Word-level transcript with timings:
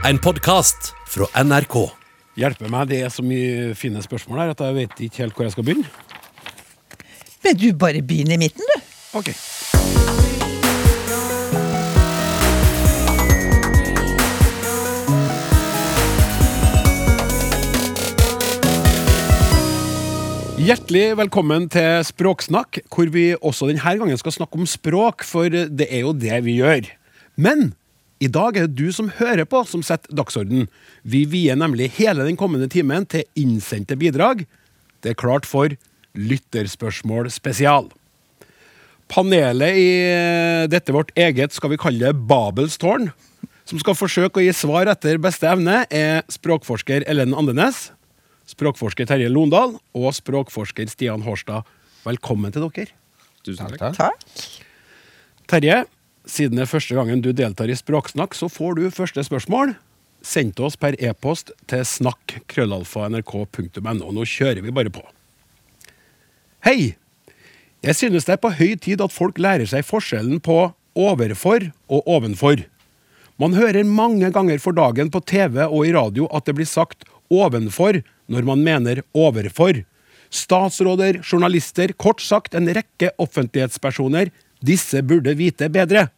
En 0.00 0.16
podkast 0.16 0.94
fra 1.12 1.26
NRK. 1.44 1.74
Hjelper 2.40 2.70
meg, 2.72 2.86
det 2.88 3.02
er 3.04 3.10
så 3.12 3.20
mye 3.20 3.74
fine 3.76 4.00
spørsmål 4.00 4.38
her 4.40 4.52
at 4.54 4.62
jeg 4.64 4.76
vet 4.78 5.02
ikke 5.04 5.20
helt 5.20 5.34
hvor 5.36 5.44
jeg 5.44 5.52
skal 5.52 5.66
begynne. 5.66 5.90
Men 7.44 7.58
du 7.60 7.66
bare 7.76 8.00
begynner 8.00 8.38
i 8.38 8.40
midten, 8.40 8.64
du. 8.64 8.86
Ok. 9.20 9.28
Hjertelig 20.64 21.04
velkommen 21.20 21.68
til 21.68 22.00
Språksnakk, 22.08 22.80
hvor 22.88 23.12
vi 23.12 23.34
også 23.36 23.68
denne 23.68 23.94
gangen 24.00 24.22
skal 24.24 24.32
snakke 24.38 24.64
om 24.64 24.64
språk, 24.64 25.28
for 25.28 25.52
det 25.52 25.90
er 25.92 26.06
jo 26.06 26.16
det 26.16 26.40
vi 26.48 26.56
gjør. 26.62 26.88
Men 27.36 27.74
i 28.20 28.28
dag 28.28 28.56
er 28.56 28.68
det 28.68 28.76
du 28.76 28.92
som 28.92 29.08
hører 29.16 29.46
på, 29.48 29.62
som 29.64 29.82
setter 29.84 30.12
dagsorden. 30.12 30.68
Vi 31.02 31.24
vier 31.28 31.56
nemlig 31.56 31.90
hele 31.96 32.26
den 32.26 32.36
kommende 32.40 32.68
timen 32.68 33.06
til 33.08 33.24
innsendte 33.38 33.96
bidrag. 33.96 34.44
Det 35.00 35.14
er 35.14 35.20
klart 35.20 35.48
for 35.48 35.72
Lytterspørsmål 36.12 37.30
spesial. 37.32 37.88
Panelet 39.10 39.78
i 39.80 39.90
dette 40.70 40.92
vårt 40.94 41.10
eget, 41.18 41.54
skal 41.56 41.72
vi 41.72 41.80
kalle 41.80 42.10
det 42.10 42.26
Babels 42.30 42.76
tårn, 42.78 43.08
som 43.66 43.80
skal 43.80 43.96
forsøke 43.96 44.40
å 44.40 44.44
gi 44.44 44.52
svar 44.54 44.90
etter 44.90 45.18
beste 45.22 45.48
evne, 45.48 45.84
er 45.90 46.20
språkforsker 46.30 47.06
Ellen 47.10 47.34
Andenes, 47.38 47.88
språkforsker 48.50 49.08
Terje 49.08 49.30
Londal 49.30 49.76
og 49.96 50.10
språkforsker 50.14 50.90
Stian 50.90 51.24
Hårstad. 51.24 51.66
Velkommen 52.04 52.52
til 52.52 52.66
dere. 52.66 52.92
Tusen 53.46 53.70
takk. 53.78 53.96
Takk. 53.96 54.44
Terje, 55.50 55.84
siden 56.30 56.56
det 56.58 56.64
er 56.66 56.70
første 56.70 56.94
gangen 56.96 57.22
du 57.24 57.32
deltar 57.36 57.68
i 57.70 57.78
Språksnakk, 57.78 58.32
så 58.38 58.46
får 58.50 58.74
du 58.78 58.90
første 58.94 59.24
spørsmål. 59.26 59.68
Send 60.22 60.54
til 60.56 60.64
oss 60.68 60.76
per 60.80 60.94
e-post 61.00 61.50
til 61.70 61.84
snakk.krøllalfa.nrk.no. 61.86 64.12
Nå 64.12 64.24
kjører 64.28 64.62
vi 64.64 64.70
bare 64.74 64.90
på. 64.92 65.02
Hei! 66.66 66.94
Jeg 67.80 67.96
synes 67.96 68.26
det 68.28 68.34
er 68.34 68.42
på 68.42 68.52
høy 68.52 68.76
tid 68.76 69.00
at 69.00 69.14
folk 69.14 69.38
lærer 69.40 69.64
seg 69.68 69.86
forskjellen 69.88 70.40
på 70.44 70.72
overfor 70.98 71.72
og 71.88 72.00
ovenfor. 72.04 72.56
Man 73.40 73.56
hører 73.56 73.88
mange 73.88 74.28
ganger 74.34 74.58
for 74.60 74.76
dagen 74.76 75.08
på 75.08 75.24
TV 75.24 75.64
og 75.64 75.88
i 75.88 75.94
radio 75.96 76.28
at 76.36 76.44
det 76.44 76.52
blir 76.58 76.68
sagt 76.68 77.08
ovenfor 77.32 78.04
når 78.28 78.44
man 78.44 78.60
mener 78.66 79.00
overfor. 79.16 79.80
Statsråder, 80.30 81.24
journalister, 81.24 81.90
kort 81.96 82.20
sagt 82.22 82.54
en 82.54 82.68
rekke 82.68 83.10
offentlighetspersoner. 83.18 84.30
Disse 84.60 85.02
burde 85.02 85.34
vite 85.38 85.68
bedre. 85.72 86.08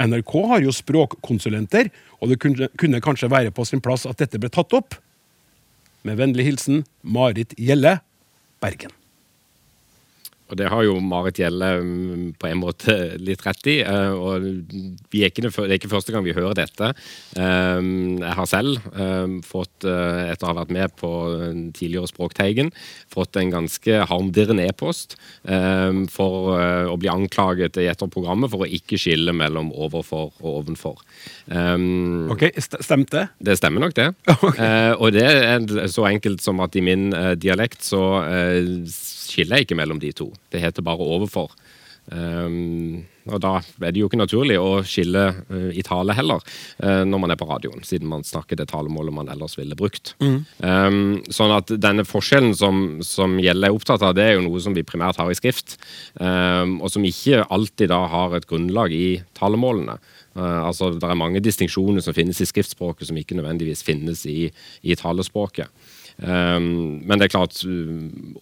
NRK 0.00 0.32
har 0.48 0.64
jo 0.64 0.72
språkkonsulenter, 0.72 1.90
og 2.20 2.32
det 2.32 2.40
kunne, 2.40 3.02
kanskje 3.04 3.30
være 3.32 3.52
på 3.52 3.66
sin 3.68 3.82
plass 3.84 4.06
at 4.08 4.20
dette 4.22 4.40
ble 4.40 4.52
tatt 4.52 4.72
opp. 4.76 4.96
Med 6.08 6.16
vennlig 6.20 6.46
hilsen 6.46 6.84
Marit 7.04 7.52
Gjelle, 7.60 7.98
Bergen. 8.64 8.99
Og 10.50 10.56
det 10.58 10.66
har 10.72 10.82
jo 10.82 10.96
Marit 10.98 11.38
Gjelle 11.38 11.68
mm, 11.80 12.24
på 12.40 12.48
en 12.50 12.58
måte 12.58 12.94
litt 13.22 13.44
rett 13.46 13.68
i. 13.70 13.76
eh, 13.86 14.10
Og 14.10 14.42
vi 15.12 15.22
er 15.22 15.30
ikke, 15.30 15.44
det 15.46 15.52
er 15.68 15.76
ikke 15.78 15.92
første 15.92 16.10
gang 16.14 16.24
vi 16.26 16.34
hører 16.34 16.56
dette. 16.58 16.90
Eh, 17.38 17.80
Jeg 18.20 18.34
har 18.40 18.48
selv 18.50 18.80
eh, 18.92 19.36
fått, 19.46 19.86
etter 19.86 20.44
å 20.46 20.50
ha 20.50 20.56
vært 20.60 20.72
med 20.74 20.94
på 20.98 21.10
tidligere 21.76 22.10
Språkteigen, 22.10 22.72
fått 23.12 23.38
en 23.40 23.52
ganske 23.54 24.00
harmdirrende 24.10 24.66
e-post 24.68 25.14
for 26.12 26.50
å 26.90 26.96
bli 27.00 27.08
anklaget 27.12 27.78
i 27.80 27.86
et 27.90 28.02
av 28.04 28.10
programmet 28.12 28.50
for 28.52 28.64
å 28.64 28.68
ikke 28.68 28.98
skille 29.00 29.32
mellom 29.36 29.70
overfor 29.72 30.30
og 30.40 30.50
ovenfor. 30.60 31.00
Ok, 32.34 32.44
Stemte? 32.60 33.26
Det 33.40 33.56
stemmer 33.60 33.86
nok, 33.86 33.96
det. 33.98 34.10
Okay. 34.50 34.94
og 34.98 35.12
det 35.14 35.24
er 35.26 35.88
så 35.92 36.06
enkelt 36.10 36.42
som 36.44 36.60
at 36.64 36.76
i 36.78 36.82
min 36.84 37.10
dialekt 37.40 37.84
så 37.86 38.02
skiller 39.30 39.64
ikke 39.64 39.78
mellom 39.78 40.00
de 40.02 40.12
to. 40.16 40.30
Det 40.52 40.62
heter 40.62 40.86
bare 40.86 41.06
overfor. 41.06 41.54
Um, 42.10 43.04
og 43.30 43.38
da 43.44 43.52
er 43.60 43.92
det 43.92 44.00
jo 44.00 44.08
ikke 44.08 44.18
naturlig 44.18 44.56
å 44.58 44.80
skille 44.88 45.20
uh, 45.30 45.68
i 45.76 45.82
tale 45.86 46.14
heller, 46.16 46.40
uh, 46.82 47.02
når 47.06 47.20
man 47.22 47.30
er 47.30 47.38
på 47.38 47.46
radioen, 47.46 47.84
siden 47.86 48.08
man 48.10 48.24
snakker 48.26 48.58
det 48.58 48.66
talemålet 48.72 49.14
man 49.14 49.30
ellers 49.30 49.54
ville 49.58 49.78
brukt. 49.78 50.16
Um, 50.58 51.20
sånn 51.30 51.54
at 51.54 51.70
denne 51.78 52.06
forskjellen 52.08 52.56
som, 52.58 52.98
som 53.06 53.36
Gjelle 53.38 53.70
er 53.70 53.76
opptatt 53.76 54.02
av, 54.06 54.16
det 54.18 54.26
er 54.26 54.34
jo 54.38 54.46
noe 54.48 54.62
som 54.64 54.74
vi 54.74 54.86
primært 54.86 55.20
har 55.20 55.30
i 55.30 55.38
skrift, 55.38 55.76
um, 56.18 56.80
og 56.80 56.90
som 56.90 57.06
ikke 57.06 57.44
alltid 57.46 57.92
da 57.92 58.00
har 58.10 58.34
et 58.34 58.48
grunnlag 58.50 58.96
i 58.96 59.20
talemålene. 59.38 60.00
Uh, 60.34 60.66
altså, 60.72 60.90
Det 60.96 61.06
er 61.06 61.20
mange 61.20 61.44
distinksjoner 61.44 62.02
som 62.02 62.16
finnes 62.16 62.42
i 62.42 62.48
skriftspråket 62.48 63.12
som 63.12 63.22
ikke 63.22 63.38
nødvendigvis 63.38 63.86
finnes 63.86 64.26
i, 64.26 64.50
i 64.82 64.98
talespråket. 64.98 65.70
Men 66.20 67.16
det 67.16 67.30
er 67.30 67.32
klart, 67.32 67.62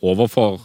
overfor 0.02 0.56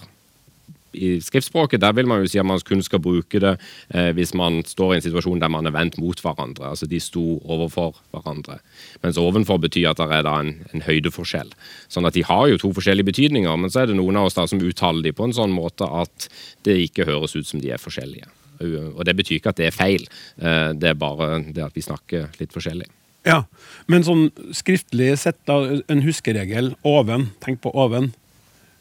i 0.94 1.16
skriftspråket, 1.24 1.82
der 1.82 1.94
vil 1.98 2.08
man 2.10 2.22
jo 2.24 2.30
si 2.32 2.40
at 2.42 2.48
man 2.48 2.62
kun 2.66 2.84
skal 2.86 3.02
bruke 3.04 3.42
det 3.42 3.54
eh, 3.94 4.12
hvis 4.16 4.34
man 4.38 4.62
står 4.68 4.94
i 4.94 4.98
en 5.00 5.06
situasjon 5.08 5.42
der 5.42 5.52
man 5.52 5.68
er 5.68 5.76
vendt 5.76 5.98
mot 6.02 6.20
hverandre. 6.20 6.70
Altså 6.74 6.88
de 6.90 7.00
sto 7.04 7.40
overfor 7.44 7.98
hverandre. 8.14 8.60
Mens 9.04 9.20
ovenfor 9.22 9.60
betyr 9.64 9.92
at 9.92 10.02
det 10.02 10.10
er 10.20 10.28
da 10.28 10.38
en, 10.44 10.56
en 10.74 10.86
høydeforskjell. 10.86 11.52
Sånn 11.92 12.10
at 12.10 12.18
de 12.18 12.26
har 12.28 12.48
jo 12.52 12.62
to 12.62 12.74
forskjellige 12.78 13.12
betydninger, 13.12 13.60
men 13.60 13.74
så 13.74 13.84
er 13.84 13.92
det 13.92 14.00
noen 14.00 14.20
av 14.20 14.30
oss 14.30 14.40
da 14.40 14.48
som 14.50 14.62
uttaler 14.64 15.04
de 15.06 15.16
på 15.16 15.28
en 15.28 15.36
sånn 15.36 15.54
måte 15.54 15.88
at 15.88 16.30
det 16.68 16.80
ikke 16.88 17.08
høres 17.10 17.36
ut 17.38 17.50
som 17.50 17.64
de 17.64 17.74
er 17.74 17.82
forskjellige. 17.82 18.30
Og 18.64 19.02
det 19.06 19.16
betyr 19.18 19.40
ikke 19.40 19.52
at 19.52 19.60
det 19.60 19.70
er 19.70 19.76
feil, 19.76 20.06
eh, 20.40 20.72
det 20.78 20.94
er 20.94 21.00
bare 21.00 21.40
det 21.50 21.66
at 21.66 21.76
vi 21.76 21.84
snakker 21.84 22.30
litt 22.40 22.54
forskjellig. 22.56 22.88
Ja. 23.28 23.44
Men 23.88 24.04
sånn 24.06 24.28
skriftlig 24.56 25.14
sett, 25.22 25.40
da, 25.48 25.80
en 25.88 26.04
huskeregel. 26.04 26.74
Oven. 26.88 27.32
Tenk 27.44 27.62
på 27.64 27.72
oven. 27.72 28.12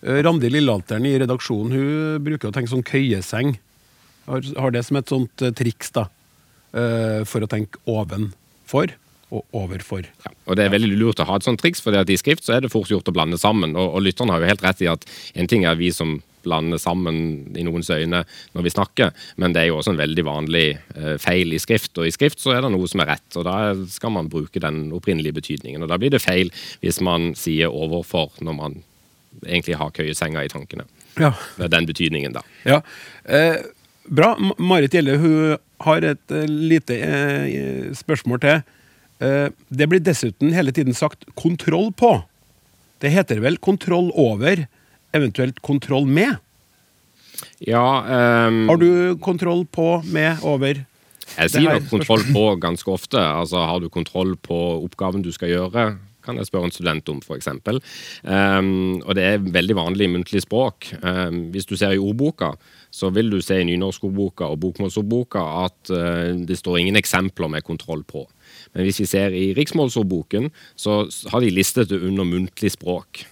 Eh, 0.03 0.23
Randi 0.27 0.51
Lillealteren 0.51 1.07
i 1.07 1.15
redaksjonen 1.23 1.77
hun 1.77 2.25
bruker 2.27 2.51
å 2.51 2.55
tenke 2.55 2.73
sånn 2.73 2.87
køyeseng. 2.87 3.55
Har, 4.27 4.43
har 4.59 4.75
det 4.75 4.85
som 4.87 4.99
et 4.99 5.11
sånt 5.11 5.43
eh, 5.45 5.55
triks, 5.55 5.93
da. 5.95 6.09
eh, 6.75 7.23
For 7.29 7.45
å 7.45 7.51
tenke 7.51 7.81
ovenfor 7.91 8.97
og 9.33 9.47
overfor. 9.57 10.05
Ja, 10.27 10.35
og 10.45 10.59
Det 10.59 10.67
er 10.67 10.75
veldig 10.75 10.99
lurt 11.01 11.23
å 11.23 11.27
ha 11.29 11.39
et 11.39 11.47
sånt 11.47 11.63
triks, 11.63 11.81
for 11.81 11.97
i 11.97 12.19
skrift 12.21 12.45
så 12.45 12.59
er 12.59 12.65
det 12.65 12.73
fort 12.73 12.91
gjort 12.93 13.09
å 13.09 13.15
blande 13.17 13.39
sammen. 13.41 13.73
Og, 13.81 13.95
og 13.97 14.05
lytterne 14.05 14.35
har 14.35 14.45
jo 14.45 14.51
helt 14.51 14.65
rett 14.67 14.83
i 14.85 14.91
at 14.93 15.07
en 15.35 15.49
ting 15.49 15.65
er 15.65 15.79
vi 15.81 15.89
som 15.95 16.19
blander 16.43 16.81
sammen 16.83 17.55
i 17.57 17.63
noens 17.63 17.89
øyne 17.95 18.25
når 18.53 18.65
vi 18.67 18.73
snakker, 18.75 19.13
men 19.39 19.55
det 19.55 19.61
er 19.63 19.69
jo 19.71 19.77
også 19.79 19.93
en 19.95 20.01
veldig 20.01 20.25
vanlig 20.27 20.65
eh, 20.75 21.15
feil 21.23 21.55
i 21.55 21.61
skrift. 21.63 21.95
Og 22.03 22.09
i 22.09 22.13
skrift 22.15 22.43
så 22.43 22.57
er 22.57 22.65
det 22.67 22.73
noe 22.75 22.91
som 22.91 23.01
er 23.05 23.15
rett, 23.15 23.29
og 23.39 23.47
da 23.49 23.57
skal 23.89 24.13
man 24.19 24.31
bruke 24.33 24.61
den 24.61 24.89
opprinnelige 24.93 25.39
betydningen. 25.39 25.87
Og 25.87 25.93
da 25.93 26.01
blir 26.03 26.13
det 26.13 26.21
feil 26.25 26.51
hvis 26.83 27.01
man 27.05 27.33
sier 27.39 27.73
overfor 27.73 28.35
når 28.43 28.59
man 28.59 28.81
egentlig 29.47 29.79
ha 29.81 29.89
køyesenga 29.91 30.45
i 30.45 30.51
tankene. 30.53 30.85
Ja. 31.21 31.33
Det 31.57 31.69
er 31.69 31.73
den 31.77 31.89
betydningen, 31.89 32.37
da. 32.37 32.43
ja. 32.65 32.81
Eh, 33.25 33.57
bra. 34.09 34.35
Marit 34.59 34.95
Gjelle 34.97 35.19
hun 35.21 35.57
har 35.85 36.07
et 36.07 36.35
eh, 36.35 36.47
lite 36.49 36.99
eh, 36.99 37.91
spørsmål 37.97 38.41
til. 38.43 38.63
Eh, 39.23 39.49
det 39.69 39.89
blir 39.91 40.03
dessuten 40.03 40.55
hele 40.55 40.73
tiden 40.73 40.95
sagt 40.95 41.25
'kontroll 41.35 41.93
på'. 41.93 42.23
Det 43.01 43.11
heter 43.11 43.41
vel 43.41 43.59
'kontroll 43.59 44.11
over', 44.15 44.67
eventuelt 45.13 45.63
'kontroll 45.63 46.07
med'? 46.07 46.39
Ja, 47.59 48.05
ehm, 48.07 48.69
Har 48.69 48.77
du 48.77 49.19
kontroll 49.19 49.67
på, 49.67 50.03
med, 50.05 50.39
over? 50.43 50.85
Jeg 51.39 51.51
sier 51.51 51.79
nok 51.79 51.89
kontroll 51.91 52.23
på 52.33 52.45
ganske 52.61 52.91
ofte. 52.91 53.19
Altså, 53.19 53.57
Har 53.57 53.81
du 53.81 53.89
kontroll 53.89 54.37
på 54.37 54.85
oppgaven 54.85 55.23
du 55.23 55.33
skal 55.33 55.49
gjøre? 55.49 55.99
Kan 56.25 56.39
jeg 56.39 56.49
spørre 56.49 56.71
en 56.71 56.75
student 56.75 57.09
om, 57.13 57.23
f.eks. 57.23 57.49
Um, 58.23 59.01
og 59.03 59.17
det 59.19 59.25
er 59.27 59.43
veldig 59.43 59.77
vanlig 59.79 60.09
i 60.09 60.13
muntlig 60.13 60.45
språk. 60.45 60.93
Um, 61.03 61.49
hvis 61.55 61.67
du 61.67 61.77
ser 61.77 61.97
i 61.97 62.03
ordboka, 62.03 62.53
så 62.93 63.11
vil 63.15 63.31
du 63.33 63.41
se 63.43 63.61
i 63.61 63.67
nynorskordboka 63.67 64.51
og 64.53 64.61
bokmålsordboka 64.65 65.43
at 65.65 65.93
uh, 65.95 66.31
det 66.47 66.59
står 66.61 66.81
ingen 66.83 67.01
eksempler 67.01 67.51
med 67.53 67.67
kontroll 67.67 68.05
på. 68.05 68.27
Men 68.73 68.87
hvis 68.87 69.03
vi 69.03 69.11
ser 69.11 69.35
i 69.37 69.53
riksmålsordboken, 69.57 70.51
så 70.77 71.03
har 71.33 71.45
de 71.45 71.53
listet 71.53 71.91
det 71.91 72.01
under 72.05 72.29
muntlig 72.29 72.73
språk. 72.77 73.27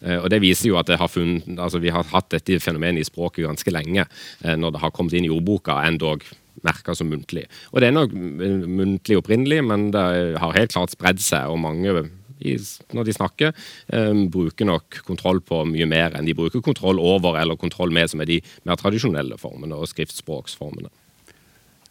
Eh, 0.00 0.18
Og 0.22 0.30
Det 0.30 0.40
viser 0.42 0.70
jo 0.70 0.78
at 0.78 0.88
har 0.88 1.08
funnet, 1.08 1.58
altså 1.58 1.78
vi 1.78 1.92
har 1.92 2.04
hatt 2.12 2.30
dette 2.30 2.60
fenomenet 2.60 3.00
i 3.00 3.08
språket 3.08 3.46
ganske 3.46 3.72
lenge, 3.72 4.06
eh, 4.44 4.56
når 4.56 4.72
det 4.72 4.80
har 4.80 4.90
kommet 4.90 5.14
inn 5.14 5.24
i 5.24 5.32
ordboka, 5.32 5.80
endog 5.86 6.24
merka 6.64 6.94
som 6.94 7.10
muntlig. 7.10 7.46
Og 7.72 7.80
Det 7.80 7.88
er 7.88 7.92
nok 7.92 8.12
muntlig 8.12 9.16
opprinnelig, 9.16 9.64
men 9.64 9.90
det 9.90 10.38
har 10.38 10.52
helt 10.52 10.72
klart 10.72 10.90
spredd 10.90 11.20
seg. 11.20 11.48
og 11.48 11.58
mange 11.58 12.10
i, 12.40 12.56
når 12.92 13.08
de 13.08 13.14
snakker, 13.16 13.54
eh, 13.92 14.22
bruker 14.32 14.68
nok 14.68 15.00
kontroll 15.06 15.40
på 15.40 15.62
mye 15.68 15.86
mer 15.88 16.16
enn 16.16 16.28
de 16.28 16.36
bruker 16.36 16.64
kontroll 16.64 17.00
over 17.00 17.38
eller 17.40 17.56
kontroll 17.56 17.92
med, 17.94 18.10
som 18.10 18.20
er 18.20 18.30
de 18.30 18.40
mer 18.64 18.76
tradisjonelle 18.80 19.38
formene 19.40 19.78
og 19.78 19.88
skriftspråksformene. 19.90 20.90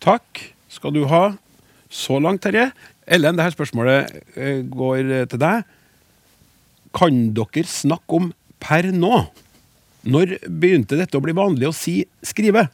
Takk 0.03 0.43
skal 0.69 0.93
du 0.93 1.05
ha. 1.09 1.37
Så 1.89 2.19
langt, 2.19 2.43
Terje. 2.43 2.71
Ellen, 3.07 3.37
dette 3.37 3.55
spørsmålet 3.55 4.11
eh, 4.35 4.61
går 4.65 5.01
eh, 5.05 5.25
til 5.29 5.41
deg. 5.41 5.65
Kan 6.95 7.27
dere 7.35 7.65
snakke 7.69 8.19
om 8.19 8.31
per 8.61 8.89
nå? 8.91 9.25
Når 10.05 10.37
begynte 10.45 10.97
dette 10.99 11.17
å 11.17 11.23
bli 11.23 11.33
vanlig 11.35 11.69
å 11.69 11.75
si 11.75 12.03
skrive? 12.25 12.67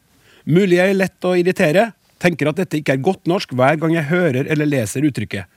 Mulig 0.48 0.80
jeg 0.80 0.94
er 0.94 1.00
lett 1.00 1.28
å 1.28 1.36
irritere. 1.38 1.92
Tenker 2.22 2.52
at 2.52 2.60
dette 2.60 2.80
ikke 2.80 2.96
er 2.98 3.04
godt 3.04 3.30
norsk 3.30 3.54
hver 3.58 3.80
gang 3.82 3.96
jeg 3.96 4.10
hører 4.12 4.50
eller 4.52 4.70
leser 4.70 5.06
uttrykket. 5.08 5.48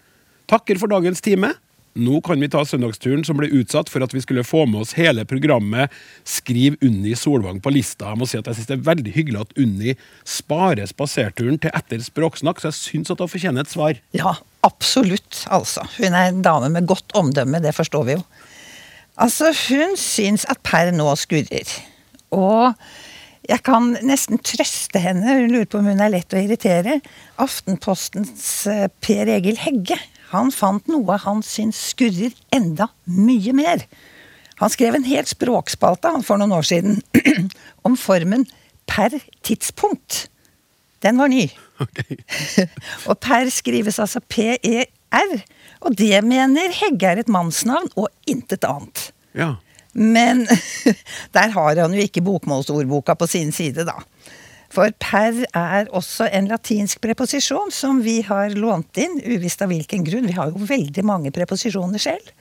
Takker 0.51 0.79
for 0.81 0.93
dagens 0.93 1.23
time. 1.25 1.55
Nå 1.95 2.19
kan 2.27 2.41
vi 2.43 2.49
ta 2.51 2.65
søndagsturen 2.67 3.23
som 3.27 3.39
ble 3.39 3.47
utsatt 3.55 3.91
for 3.93 4.03
at 4.03 4.15
vi 4.15 4.23
skulle 4.25 4.43
få 4.43 4.65
med 4.67 4.81
oss 4.83 4.97
hele 4.99 5.23
programmet 5.31 5.93
Skriv 6.27 6.75
Unni 6.83 7.13
Solvang 7.15 7.61
på 7.63 7.71
lista. 7.71 8.09
Jeg 8.11 8.19
må 8.19 8.27
si 8.27 8.41
at 8.41 8.49
jeg 8.51 8.59
synes 8.59 8.71
Det 8.71 8.77
er 8.81 8.89
veldig 8.89 9.13
hyggelig 9.15 9.45
at 9.45 9.55
Unni 9.63 9.95
sparer 10.27 10.91
spaserturen 10.91 11.61
til 11.63 11.71
etter 11.71 12.03
språksnakk, 12.03 12.59
så 12.59 12.73
jeg 12.73 12.81
syns 12.81 13.15
at 13.15 13.23
hun 13.23 13.31
fortjener 13.31 13.63
et 13.63 13.71
svar. 13.71 14.01
Ja, 14.17 14.35
absolutt, 14.67 15.45
altså. 15.55 15.87
Hun 16.01 16.19
er 16.19 16.33
en 16.33 16.43
dame 16.43 16.73
med 16.75 16.91
godt 16.91 17.15
omdømme, 17.15 17.63
det 17.63 17.77
forstår 17.79 18.09
vi 18.09 18.19
jo. 18.19 18.25
Altså, 19.15 19.53
hun 19.69 19.95
syns 20.01 20.49
at 20.51 20.59
Per 20.67 20.91
nå 20.91 21.07
skurrer. 21.21 21.77
Og 22.35 22.75
jeg 23.47 23.61
kan 23.63 23.93
nesten 24.03 24.41
trøste 24.43 24.99
henne, 24.99 25.39
hun 25.45 25.53
lurer 25.53 25.71
på 25.71 25.79
om 25.79 25.93
hun 25.93 26.03
er 26.03 26.11
lett 26.11 26.35
å 26.35 26.41
irritere. 26.41 26.99
Aftenpostens 27.39 28.65
eh, 28.73 28.89
Per 29.05 29.31
Egil 29.37 29.61
Hegge, 29.63 30.01
han 30.35 30.53
fant 30.55 30.91
noe 30.91 31.19
han 31.25 31.43
syns 31.47 31.81
skurrer 31.93 32.35
enda 32.55 32.91
mye 33.07 33.55
mer. 33.57 33.87
Han 34.61 34.71
skrev 34.71 34.99
en 34.99 35.07
hel 35.07 35.27
språkspalte 35.27 36.13
han 36.15 36.25
for 36.27 36.41
noen 36.41 36.55
år 36.55 36.67
siden 36.67 37.01
om 37.87 37.97
formen 37.99 38.47
per 38.91 39.17
tidspunkt. 39.47 40.29
Den 41.05 41.19
var 41.21 41.29
ny. 41.29 41.49
og 43.09 43.19
per 43.21 43.51
skrives 43.53 43.99
altså 44.01 44.23
P-E-R, 44.23 45.35
og 45.85 45.99
det 45.99 46.23
mener 46.25 46.73
Hegge 46.79 47.11
er 47.11 47.21
et 47.21 47.33
mannsnavn 47.33 47.91
og 47.99 48.09
intet 48.31 48.65
annet. 48.69 49.11
Ja. 49.37 49.55
Men 49.95 50.47
der 51.37 51.53
har 51.55 51.83
han 51.83 51.95
jo 51.95 52.07
ikke 52.07 52.25
bokmålsordboka 52.25 53.19
på 53.19 53.29
sin 53.31 53.53
side, 53.53 53.85
da. 53.87 54.01
For 54.75 54.91
per 54.99 55.45
er 55.55 55.91
også 55.95 56.27
en 56.35 56.49
latinsk 56.51 56.99
preposisjon 57.05 57.71
som 57.75 58.01
vi 58.03 58.19
har 58.27 58.57
lånt 58.59 58.99
inn, 58.99 59.21
uvisst 59.23 59.63
av 59.63 59.71
hvilken 59.71 60.03
grunn. 60.07 60.27
Vi 60.27 60.35
har 60.35 60.51
jo 60.51 60.67
veldig 60.67 61.05
mange 61.07 61.31
preposisjoner 61.35 62.03
selv. 62.03 62.33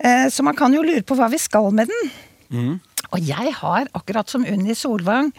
Eh, 0.00 0.26
så 0.32 0.42
man 0.42 0.58
kan 0.58 0.74
jo 0.74 0.82
lure 0.82 1.04
på 1.06 1.14
hva 1.18 1.28
vi 1.30 1.38
skal 1.38 1.70
med 1.76 1.92
den. 1.92 2.10
Og 3.14 3.22
jeg 3.22 3.54
har, 3.60 3.90
akkurat 3.94 4.30
som 4.30 4.46
Unni 4.46 4.74
Solvang, 4.74 5.30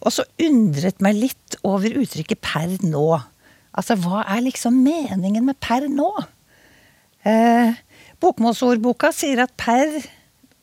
også 0.00 0.24
undret 0.40 1.00
meg 1.04 1.16
litt 1.16 1.56
over 1.64 1.92
uttrykket 2.02 2.40
'per 2.40 2.78
nå'. 2.84 3.20
Altså, 3.76 3.96
hva 3.96 4.24
er 4.24 4.40
liksom 4.44 4.72
meningen 4.84 5.44
med 5.44 5.60
'per 5.60 5.88
nå'? 5.88 6.24
Eh, 7.24 7.74
bokmålsordboka 8.20 9.12
sier 9.12 9.42
at 9.42 9.52
'per' 9.56 10.08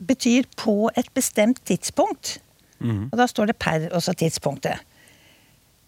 betyr 0.02 0.44
'på 0.58 0.90
et 0.96 1.10
bestemt 1.14 1.62
tidspunkt'. 1.66 2.40
Og 2.82 3.18
da 3.18 3.26
står 3.28 3.48
det 3.48 3.58
'per' 3.60 3.90
og 3.94 4.02
så 4.04 4.14
tidspunktet. 4.14 4.80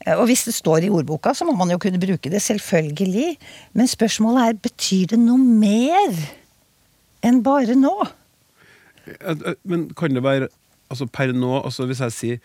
Eh, 0.06 0.16
Og 0.18 0.26
hvis 0.28 0.46
det 0.46 0.54
står 0.54 0.84
i 0.84 0.90
ordboka, 0.90 1.34
så 1.34 1.46
må 1.46 1.56
man 1.58 1.70
jo 1.70 1.78
kunne 1.78 2.00
bruke 2.00 2.30
det, 2.30 2.42
selvfølgelig. 2.42 3.38
Men 3.74 3.88
spørsmålet 3.88 4.48
er, 4.50 4.54
betyr 4.54 5.08
det 5.08 5.20
noe 5.20 5.38
mer 5.38 6.16
enn 7.24 7.44
bare 7.44 7.76
nå? 7.76 8.08
Eh, 9.08 9.32
eh, 9.32 9.54
Men 9.64 9.90
kan 9.94 10.14
det 10.14 10.24
være 10.24 10.48
altså 10.90 11.06
per 11.06 11.34
nå 11.34 11.64
altså 11.64 11.86
Hvis 11.86 12.00
jeg 12.00 12.12
sier 12.12 12.40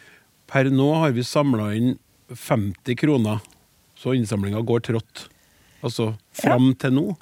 per 0.46 0.64
nå 0.64 0.94
har 1.00 1.12
vi 1.12 1.22
samla 1.22 1.74
inn 1.76 1.98
50 2.28 2.96
kroner, 2.96 3.40
så 3.96 4.12
innsamlinga 4.14 4.60
går 4.64 4.80
trått. 4.80 5.28
Altså 5.82 6.14
fram 6.32 6.74
til 6.74 6.92
nå. 6.92 7.16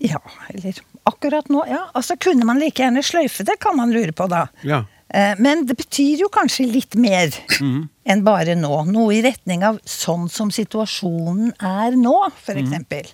Ja, 0.00 0.20
eller 0.52 0.78
akkurat 1.08 1.48
nå, 1.48 1.62
ja. 1.70 1.86
Altså, 1.94 2.16
kunne 2.20 2.44
man 2.44 2.58
like 2.60 2.82
gjerne 2.82 3.02
sløyfe 3.02 3.46
det, 3.46 3.58
kan 3.62 3.76
man 3.78 3.90
lure 3.94 4.12
på 4.12 4.26
da. 4.28 4.46
Ja. 4.62 4.84
Eh, 5.16 5.34
Men 5.40 5.64
det 5.66 5.76
betyr 5.78 6.20
jo 6.26 6.28
kanskje 6.32 6.66
litt 6.68 6.94
mer 7.00 7.32
enn 8.04 8.22
bare 8.26 8.54
nå. 8.58 8.72
Noe 8.90 9.14
i 9.16 9.22
retning 9.24 9.62
av 9.64 9.78
sånn 9.88 10.26
som 10.28 10.50
situasjonen 10.52 11.54
er 11.64 11.96
nå, 11.96 12.14
for 12.44 12.58
eksempel. 12.60 13.08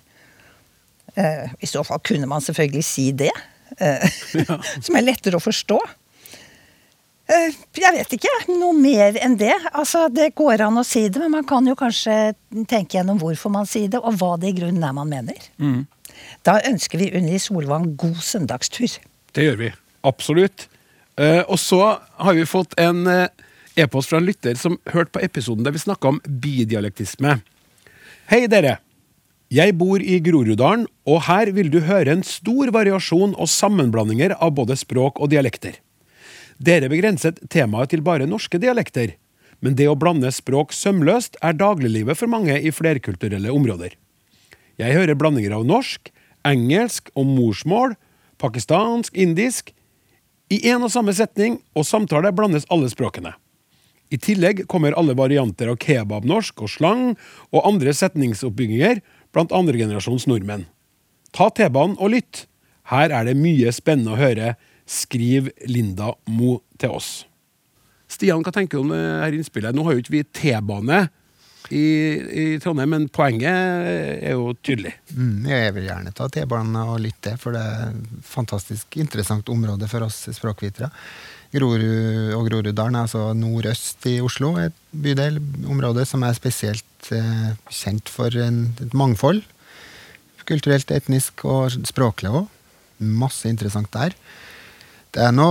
Uh, 1.15 1.45
I 1.61 1.67
så 1.69 1.83
fall 1.85 1.99
kunne 2.01 2.25
man 2.27 2.41
selvfølgelig 2.41 2.83
si 2.83 3.11
det. 3.13 3.31
eh, 3.79 4.01
Som 4.85 4.95
er 4.97 5.05
lettere 5.05 5.37
å 5.37 5.43
forstå. 5.43 5.77
Uh, 7.29 7.51
Jeg 7.79 7.93
vet 7.95 8.15
ikke. 8.17 8.31
Noe 8.51 8.73
mer 8.75 9.15
enn 9.21 9.37
det. 9.39 9.53
Altså, 9.77 10.07
Det 10.11 10.31
går 10.35 10.65
an 10.65 10.81
å 10.81 10.83
si 10.83 11.05
det, 11.07 11.21
men 11.21 11.31
man 11.37 11.45
kan 11.47 11.65
jo 11.69 11.75
kanskje 11.79 12.33
tenke 12.67 12.97
gjennom 12.97 13.21
hvorfor 13.21 13.53
man 13.53 13.69
sier 13.69 13.87
det, 13.93 14.01
og 14.01 14.17
hva 14.19 14.33
det 14.41 14.51
i 14.51 14.57
grunnen 14.59 14.83
er 14.83 14.93
man 14.97 15.07
mener. 15.13 15.39
Da 16.43 16.57
ønsker 16.67 16.99
vi 16.99 17.11
Unni 17.15 17.37
Solvang 17.39 17.93
god 17.95 18.19
søndagstur. 18.21 18.97
Det 19.33 19.45
gjør 19.47 19.57
vi. 19.61 19.71
Absolutt. 20.03 20.67
Eh, 21.19 21.41
og 21.45 21.59
så 21.61 21.81
har 21.99 22.33
vi 22.33 22.45
fått 22.49 22.73
en 22.81 23.05
eh, 23.07 23.27
e-post 23.77 24.09
fra 24.09 24.21
en 24.21 24.27
lytter 24.27 24.57
som 24.57 24.79
hørte 24.93 25.13
på 25.13 25.21
episoden 25.21 25.65
der 25.65 25.75
vi 25.75 25.83
snakka 25.83 26.15
om 26.15 26.21
bidialektisme. 26.25 27.37
Hei, 28.31 28.45
dere. 28.49 28.79
Jeg 29.53 29.75
bor 29.77 30.01
i 30.01 30.17
Groruddalen, 30.23 30.87
og 31.05 31.25
her 31.27 31.51
vil 31.53 31.67
du 31.69 31.83
høre 31.85 32.15
en 32.15 32.23
stor 32.25 32.71
variasjon 32.73 33.35
og 33.37 33.49
sammenblandinger 33.51 34.33
av 34.41 34.55
både 34.57 34.77
språk 34.79 35.19
og 35.21 35.29
dialekter. 35.29 35.75
Dere 36.57 36.89
begrenset 36.89 37.37
temaet 37.53 37.91
til 37.93 38.01
bare 38.01 38.25
norske 38.29 38.57
dialekter, 38.57 39.13
men 39.61 39.77
det 39.77 39.85
å 39.91 39.97
blande 39.99 40.31
språk 40.33 40.73
sømløst 40.73 41.37
er 41.45 41.53
dagliglivet 41.59 42.17
for 42.17 42.31
mange 42.31 42.55
i 42.57 42.73
flerkulturelle 42.73 43.53
områder. 43.53 43.93
Jeg 44.81 44.97
hører 44.97 45.19
blandinger 45.19 45.53
av 45.59 45.67
norsk, 45.69 46.09
engelsk 46.47 47.11
og 47.13 47.29
morsmål, 47.29 47.93
pakistansk, 48.41 49.13
indisk. 49.13 49.69
I 50.51 50.59
én 50.69 50.83
og 50.83 50.91
samme 50.91 51.13
setning 51.15 51.59
og 51.77 51.87
samtale 51.87 52.33
blandes 52.35 52.67
alle 52.73 52.89
språkene. 52.91 53.33
I 54.13 54.19
tillegg 54.21 54.65
kommer 54.69 54.93
alle 54.97 55.15
varianter 55.17 55.71
av 55.71 55.79
kebabnorsk 55.81 56.65
og 56.65 56.69
slang 56.69 57.03
og 57.49 57.63
andre 57.65 57.93
setningsoppbygginger 57.97 59.01
blant 59.33 59.53
andregenerasjons 59.55 60.27
nordmenn. 60.29 60.67
Ta 61.33 61.49
T-banen 61.49 61.97
og 61.97 62.13
lytt. 62.13 62.45
Her 62.91 63.09
er 63.09 63.25
det 63.25 63.39
mye 63.39 63.71
spennende 63.73 64.13
å 64.13 64.19
høre. 64.19 64.53
Skriv 64.85 65.49
Linda 65.65 66.11
Mo 66.29 66.59
til 66.77 66.93
oss. 66.93 67.23
Stian, 68.11 68.43
hva 68.45 68.51
tenker 68.53 68.77
du 68.77 68.83
om 68.83 68.93
dette 68.93 69.39
innspillet? 69.39 69.73
Nå 69.73 69.87
har 69.87 69.95
jo 69.95 70.03
ikke 70.03 70.17
vi 70.19 70.25
T-bane 70.27 71.07
i, 71.73 71.87
i 72.43 72.45
Trondheim, 72.61 72.91
men 72.93 73.05
poenget 73.13 73.49
er 73.49 74.35
jo 74.35 74.53
tydelig. 74.61 74.93
Mm, 75.15 75.45
jeg 75.49 75.75
vil 75.75 75.87
gjerne 75.89 76.13
ta 76.15 76.27
T-banen 76.31 76.77
og 76.83 76.99
lytte, 77.03 77.35
for 77.41 77.55
det 77.55 77.63
er 77.63 77.87
et 77.91 78.27
fantastisk 78.27 78.97
interessant 79.01 79.49
område 79.53 79.89
for 79.91 80.05
oss 80.05 80.23
språkvitere. 80.37 80.91
Grorud 81.53 82.33
og 82.33 82.47
Groruddalen 82.47 82.97
altså 82.97 83.27
nordøst 83.37 84.07
i 84.09 84.17
Oslo, 84.25 84.55
et 84.57 84.73
bydel, 84.89 85.37
område 85.69 86.05
som 86.09 86.25
er 86.25 86.33
spesielt 86.37 87.11
eh, 87.13 87.51
kjent 87.69 88.09
for 88.09 88.33
en, 88.41 88.65
et 88.81 88.95
mangfold. 88.97 89.43
Kulturelt, 90.49 90.89
etnisk 90.91 91.45
og 91.45 91.75
språklig 91.87 92.33
òg. 92.33 92.47
Masse 93.03 93.49
interessant 93.49 93.91
der. 93.93 94.17
Det 95.13 95.21
er 95.21 95.33
nå 95.35 95.47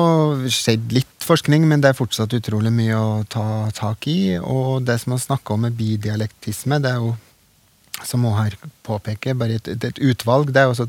skjedd 0.51 0.91
litt 0.91 1.23
forskning, 1.23 1.69
men 1.71 1.83
det 1.83 1.93
er 1.93 1.99
fortsatt 1.99 2.33
utrolig 2.35 2.73
mye 2.75 2.97
å 2.99 3.11
ta 3.31 3.69
tak 3.77 4.09
i. 4.11 4.35
Og 4.39 4.83
det 4.89 4.97
som 4.99 5.15
man 5.15 5.23
snakker 5.23 5.55
om 5.55 5.63
med 5.69 5.77
bidialektisme, 5.79 6.81
det 6.83 6.91
er 6.91 6.99
jo, 6.99 7.13
som 8.03 8.25
må 8.27 8.33
her 8.35 8.57
påpeke, 8.87 9.37
bare 9.39 9.61
et, 9.61 9.71
et, 9.77 10.03
utvalg. 10.03 10.51
Det 10.51 10.65
er 10.65 10.67
jo 10.67 10.75
også 10.75 10.89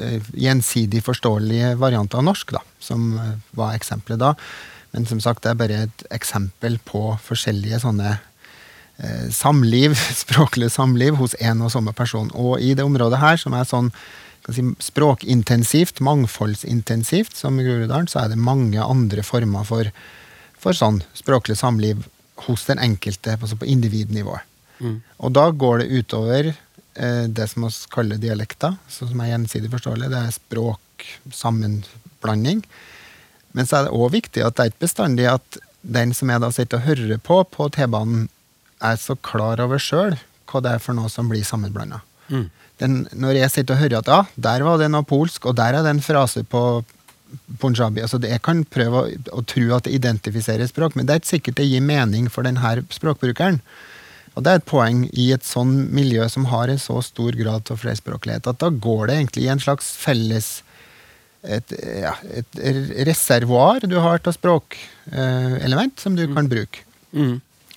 eh, 0.00 0.30
gjensidig 0.46 1.02
forståelige 1.04 1.74
varianter 1.82 2.22
av 2.22 2.24
norsk, 2.30 2.56
da, 2.56 2.64
som 2.80 3.12
eh, 3.20 3.34
var 3.60 3.76
eksempelet 3.76 4.22
da. 4.24 4.32
Men 4.94 5.04
som 5.06 5.20
sagt, 5.20 5.44
det 5.44 5.52
er 5.52 5.60
bare 5.60 5.84
et 5.90 6.06
eksempel 6.16 6.80
på 6.88 7.04
forskjellige 7.26 7.82
sånne 7.84 8.14
eh, 8.16 9.28
samliv, 9.28 9.98
språklig 10.24 10.72
samliv 10.72 11.20
hos 11.20 11.36
en 11.36 11.68
og 11.68 11.76
samme 11.76 11.92
person. 11.92 12.32
Og 12.32 12.64
i 12.64 12.72
det 12.72 12.88
området 12.88 13.20
her, 13.20 13.36
som 13.44 13.60
er 13.60 13.68
sånn 13.68 13.92
si, 14.54 14.62
språkintensivt, 14.82 16.00
mangfoldsintensivt, 16.04 17.36
som 17.36 17.60
i 17.60 17.64
Groruddalen, 17.66 18.08
så 18.10 18.18
er 18.24 18.28
det 18.32 18.38
mange 18.40 18.80
andre 18.82 19.22
former 19.26 19.64
for, 19.68 19.84
for 20.60 20.72
sånn 20.76 21.02
språklig 21.18 21.56
samliv 21.60 21.96
hos 22.46 22.60
den 22.68 22.78
enkelte, 22.80 23.30
altså 23.36 23.56
på 23.60 23.68
individnivået. 23.68 24.42
Og 25.20 25.28
da 25.36 25.44
går 25.52 25.74
det 25.82 25.92
utover 25.92 26.44
eh, 26.48 27.24
det 27.28 27.46
som 27.50 27.60
vi 27.66 27.70
kaller 27.92 28.16
dialekter, 28.20 28.72
så 28.88 29.00
som 29.08 29.20
er 29.20 29.32
gjensidig 29.34 29.70
forståelig. 29.74 30.06
Det 30.08 30.20
er 30.20 30.38
språksammenblanding. 30.38 32.58
Men 33.52 33.64
så 33.66 33.76
er 33.76 33.82
det 33.86 33.96
òg 33.96 34.08
viktig 34.14 34.42
at 34.46 34.54
det 34.56 34.62
er 34.62 34.68
ikke 34.72 34.86
bestandig 34.86 35.26
at 35.28 35.48
den 35.80 36.14
som 36.16 36.30
jeg 36.32 36.40
da 36.42 36.50
sitter 36.54 36.76
og 36.78 36.86
hører 36.88 37.18
på 37.24 37.36
på 37.50 37.62
T-banen, 37.76 38.22
er 38.80 38.96
så 38.96 39.14
klar 39.20 39.60
over 39.60 39.78
sjøl 39.82 40.14
hva 40.48 40.60
det 40.64 40.70
er 40.72 40.82
for 40.82 40.92
noe 40.96 41.08
som 41.12 41.28
blir 41.28 41.44
sammenblanda. 41.44 41.98
Den- 42.80 43.06
Når 43.12 43.36
jeg 43.36 43.50
sitter 43.50 43.74
og 43.76 43.80
hører 43.84 43.98
at 44.00 44.08
ja, 44.08 44.20
der 44.48 44.62
var 44.64 44.78
det 44.80 44.90
noe 44.90 45.04
polsk, 45.04 45.46
og 45.46 45.56
der 45.56 45.76
er 45.76 45.82
det 45.84 45.90
en 45.94 46.00
frase 46.04 46.42
på 46.44 46.82
punjabi 47.60 48.00
altså 48.02 48.18
Jeg 48.26 48.42
kan 48.42 48.64
prøve 48.64 49.04
å, 49.04 49.10
å 49.38 49.44
tro 49.46 49.68
at 49.76 49.84
det 49.86 49.92
identifiserer 49.94 50.66
språk, 50.66 50.96
men 50.96 51.06
det 51.06 51.14
er 51.14 51.20
ikke 51.22 51.34
sikkert 51.36 51.60
det 51.60 51.68
gir 51.70 51.80
mening 51.84 52.26
for 52.32 52.42
denne 52.42 52.72
språkbrukeren. 52.90 53.60
Og 54.34 54.42
det 54.46 54.50
er 54.50 54.60
et 54.60 54.66
poeng 54.66 55.04
i 55.12 55.28
et 55.34 55.44
sånn 55.46 55.90
miljø 55.94 56.26
som 56.30 56.44
har 56.50 56.70
en 56.70 56.78
så 56.80 57.00
stor 57.02 57.32
grad 57.38 57.70
av 57.70 57.78
flerspråklighet, 57.82 58.46
at 58.46 58.58
da 58.62 58.70
går 58.70 59.06
det 59.10 59.16
egentlig 59.18 59.44
i 59.46 59.52
en 59.52 59.62
slags 59.62 59.92
felles 59.98 60.62
et, 61.42 61.72
ja, 62.02 62.14
et 62.36 62.58
reservoar 63.08 63.80
du 63.88 63.96
har 63.98 64.20
av 64.24 64.34
språkelement 64.36 65.98
som 66.02 66.16
du 66.18 66.26
kan 66.34 66.48
bruke. 66.50 66.82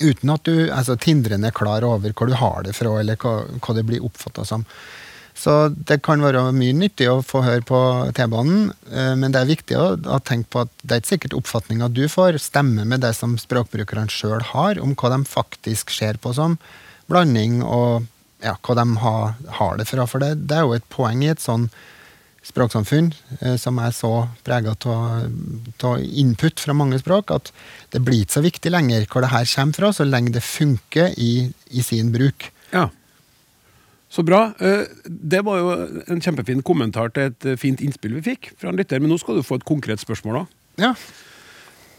Uten 0.03 0.33
at 0.33 0.43
du 0.45 0.67
er 0.67 1.00
tindrende 1.01 1.50
er 1.50 1.55
klar 1.55 1.86
over 1.88 2.13
hvor 2.13 2.29
du 2.29 2.36
har 2.39 2.67
det 2.67 2.75
fra, 2.77 3.00
eller 3.00 3.17
hva, 3.22 3.39
hva 3.63 3.77
det 3.77 3.86
blir 3.88 4.05
oppfatta 4.05 4.45
som. 4.48 4.67
Så 5.33 5.74
det 5.74 6.03
kan 6.05 6.22
være 6.22 6.43
mye 6.53 6.75
nyttig 6.77 7.07
å 7.10 7.24
få 7.25 7.41
høre 7.41 7.65
på 7.65 7.79
T-banen, 8.13 8.67
eh, 8.91 9.13
men 9.17 9.33
det 9.33 9.41
er 9.41 9.50
viktig 9.50 9.77
å 9.79 10.19
tenke 10.22 10.51
på 10.53 10.62
at 10.67 10.74
det 10.83 10.93
er 10.93 11.01
ikke 11.01 11.13
sikkert 11.15 11.38
oppfatninga 11.39 11.89
du 11.89 12.03
får, 12.12 12.38
stemmer 12.43 12.86
med 12.86 13.01
det 13.01 13.15
som 13.17 13.33
språkbrukerne 13.41 14.12
sjøl 14.13 14.45
har, 14.53 14.81
om 14.83 14.93
hva 14.93 15.15
de 15.15 15.24
faktisk 15.25 15.93
ser 15.93 16.22
på 16.22 16.36
som 16.38 16.60
blanding, 17.10 17.63
og 17.65 18.05
ja, 18.45 18.53
hva 18.62 18.77
de 18.77 18.86
har, 19.01 19.33
har 19.57 19.81
det 19.81 19.88
fra. 19.89 20.05
For 20.10 20.22
det, 20.22 20.36
det, 20.45 20.60
er 20.60 20.67
jo 20.67 20.77
et 20.77 20.88
poeng 20.93 21.25
i 21.25 21.31
et 21.33 21.41
sånn 21.41 21.69
språksamfunn 22.44 23.12
eh, 23.40 23.56
som 23.60 23.80
er 23.80 23.94
så 23.96 24.12
prega 24.46 24.76
av 24.76 26.02
input 26.04 26.60
fra 26.60 26.76
mange 26.76 27.00
språk, 27.02 27.32
at 27.32 27.52
det 27.96 28.04
blir 28.04 28.24
ikke 28.24 28.38
så 28.38 28.44
viktig 28.46 28.74
lenger 28.74 29.08
hvor 29.08 29.24
det 29.24 29.32
her 29.34 29.48
kommer 29.56 29.80
fra, 29.80 29.94
så 29.96 30.08
lenge 30.08 30.36
det 30.36 30.44
funker 30.46 31.16
i, 31.18 31.50
i 31.72 31.86
sin 31.86 32.12
bruk. 32.14 32.50
Ja. 32.74 32.90
Så 34.14 34.26
bra. 34.28 34.46
Eh, 34.60 34.86
det 35.06 35.42
var 35.48 35.62
jo 35.62 35.76
en 36.06 36.22
kjempefin 36.22 36.64
kommentar 36.66 37.14
til 37.16 37.32
et 37.32 37.48
fint 37.62 37.82
innspill 37.82 38.20
vi 38.20 38.28
fikk 38.34 38.52
fra 38.60 38.70
en 38.70 38.78
lytter. 38.78 39.02
Men 39.02 39.10
nå 39.14 39.18
skal 39.22 39.40
du 39.40 39.46
få 39.46 39.58
et 39.58 39.66
konkret 39.68 40.04
spørsmål. 40.04 40.44
da. 40.44 40.90
Ja. 40.90 40.94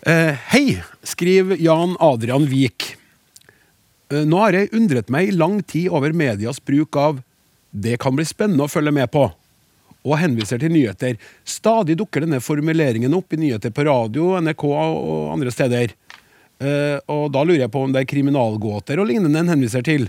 Eh, 0.07 0.37
hei, 0.53 0.83
skriver 1.03 1.59
Jan 1.59 1.97
Adrian 2.05 2.47
Vik. 2.51 2.93
Nå 4.15 4.39
har 4.39 4.55
jeg 4.55 4.71
undret 4.77 5.09
meg 5.11 5.31
i 5.31 5.35
lang 5.35 5.63
tid 5.67 5.89
over 5.91 6.13
medias 6.13 6.61
bruk 6.61 6.95
av 6.95 7.23
'det 7.75 7.99
kan 7.99 8.15
bli 8.15 8.25
spennende 8.25 8.63
å 8.63 8.71
følge 8.71 8.93
med 8.93 9.11
på', 9.11 9.33
og 10.05 10.19
henviser 10.21 10.61
til 10.61 10.75
nyheter. 10.75 11.17
Stadig 11.49 11.97
dukker 12.01 12.25
denne 12.25 12.43
formuleringen 12.45 13.17
opp 13.17 13.33
i 13.33 13.41
nyheter 13.41 13.73
på 13.75 13.87
radio, 13.89 14.35
NRK 14.45 14.67
og 14.69 15.33
andre 15.33 15.53
steder. 15.55 15.95
Og 17.11 17.25
da 17.35 17.41
lurer 17.43 17.65
jeg 17.65 17.73
på 17.73 17.83
om 17.83 17.93
det 17.93 18.05
er 18.05 18.11
kriminalgåter 18.13 19.01
og 19.01 19.09
lignende 19.11 19.41
en 19.43 19.51
henviser 19.51 19.83
til 19.85 20.07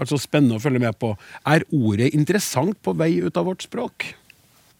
altså 0.00 0.18
spennende 0.20 0.58
å 0.58 0.62
følge 0.62 0.82
med 0.82 0.96
på. 1.00 1.14
Er 1.48 1.64
ordet 1.74 2.12
interessant 2.16 2.78
på 2.84 2.94
vei 2.98 3.16
ut 3.24 3.36
av 3.36 3.48
vårt 3.48 3.66
språk? 3.66 4.10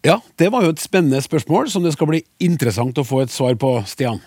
Ja, 0.06 0.20
det 0.38 0.52
var 0.54 0.62
jo 0.62 0.72
et 0.74 0.82
spennende 0.82 1.22
spørsmål 1.24 1.70
som 1.72 1.86
det 1.86 1.96
skal 1.96 2.10
bli 2.12 2.22
interessant 2.44 2.98
å 3.00 3.06
få 3.06 3.24
et 3.24 3.34
svar 3.34 3.56
på, 3.58 3.72
Stian. 3.90 4.20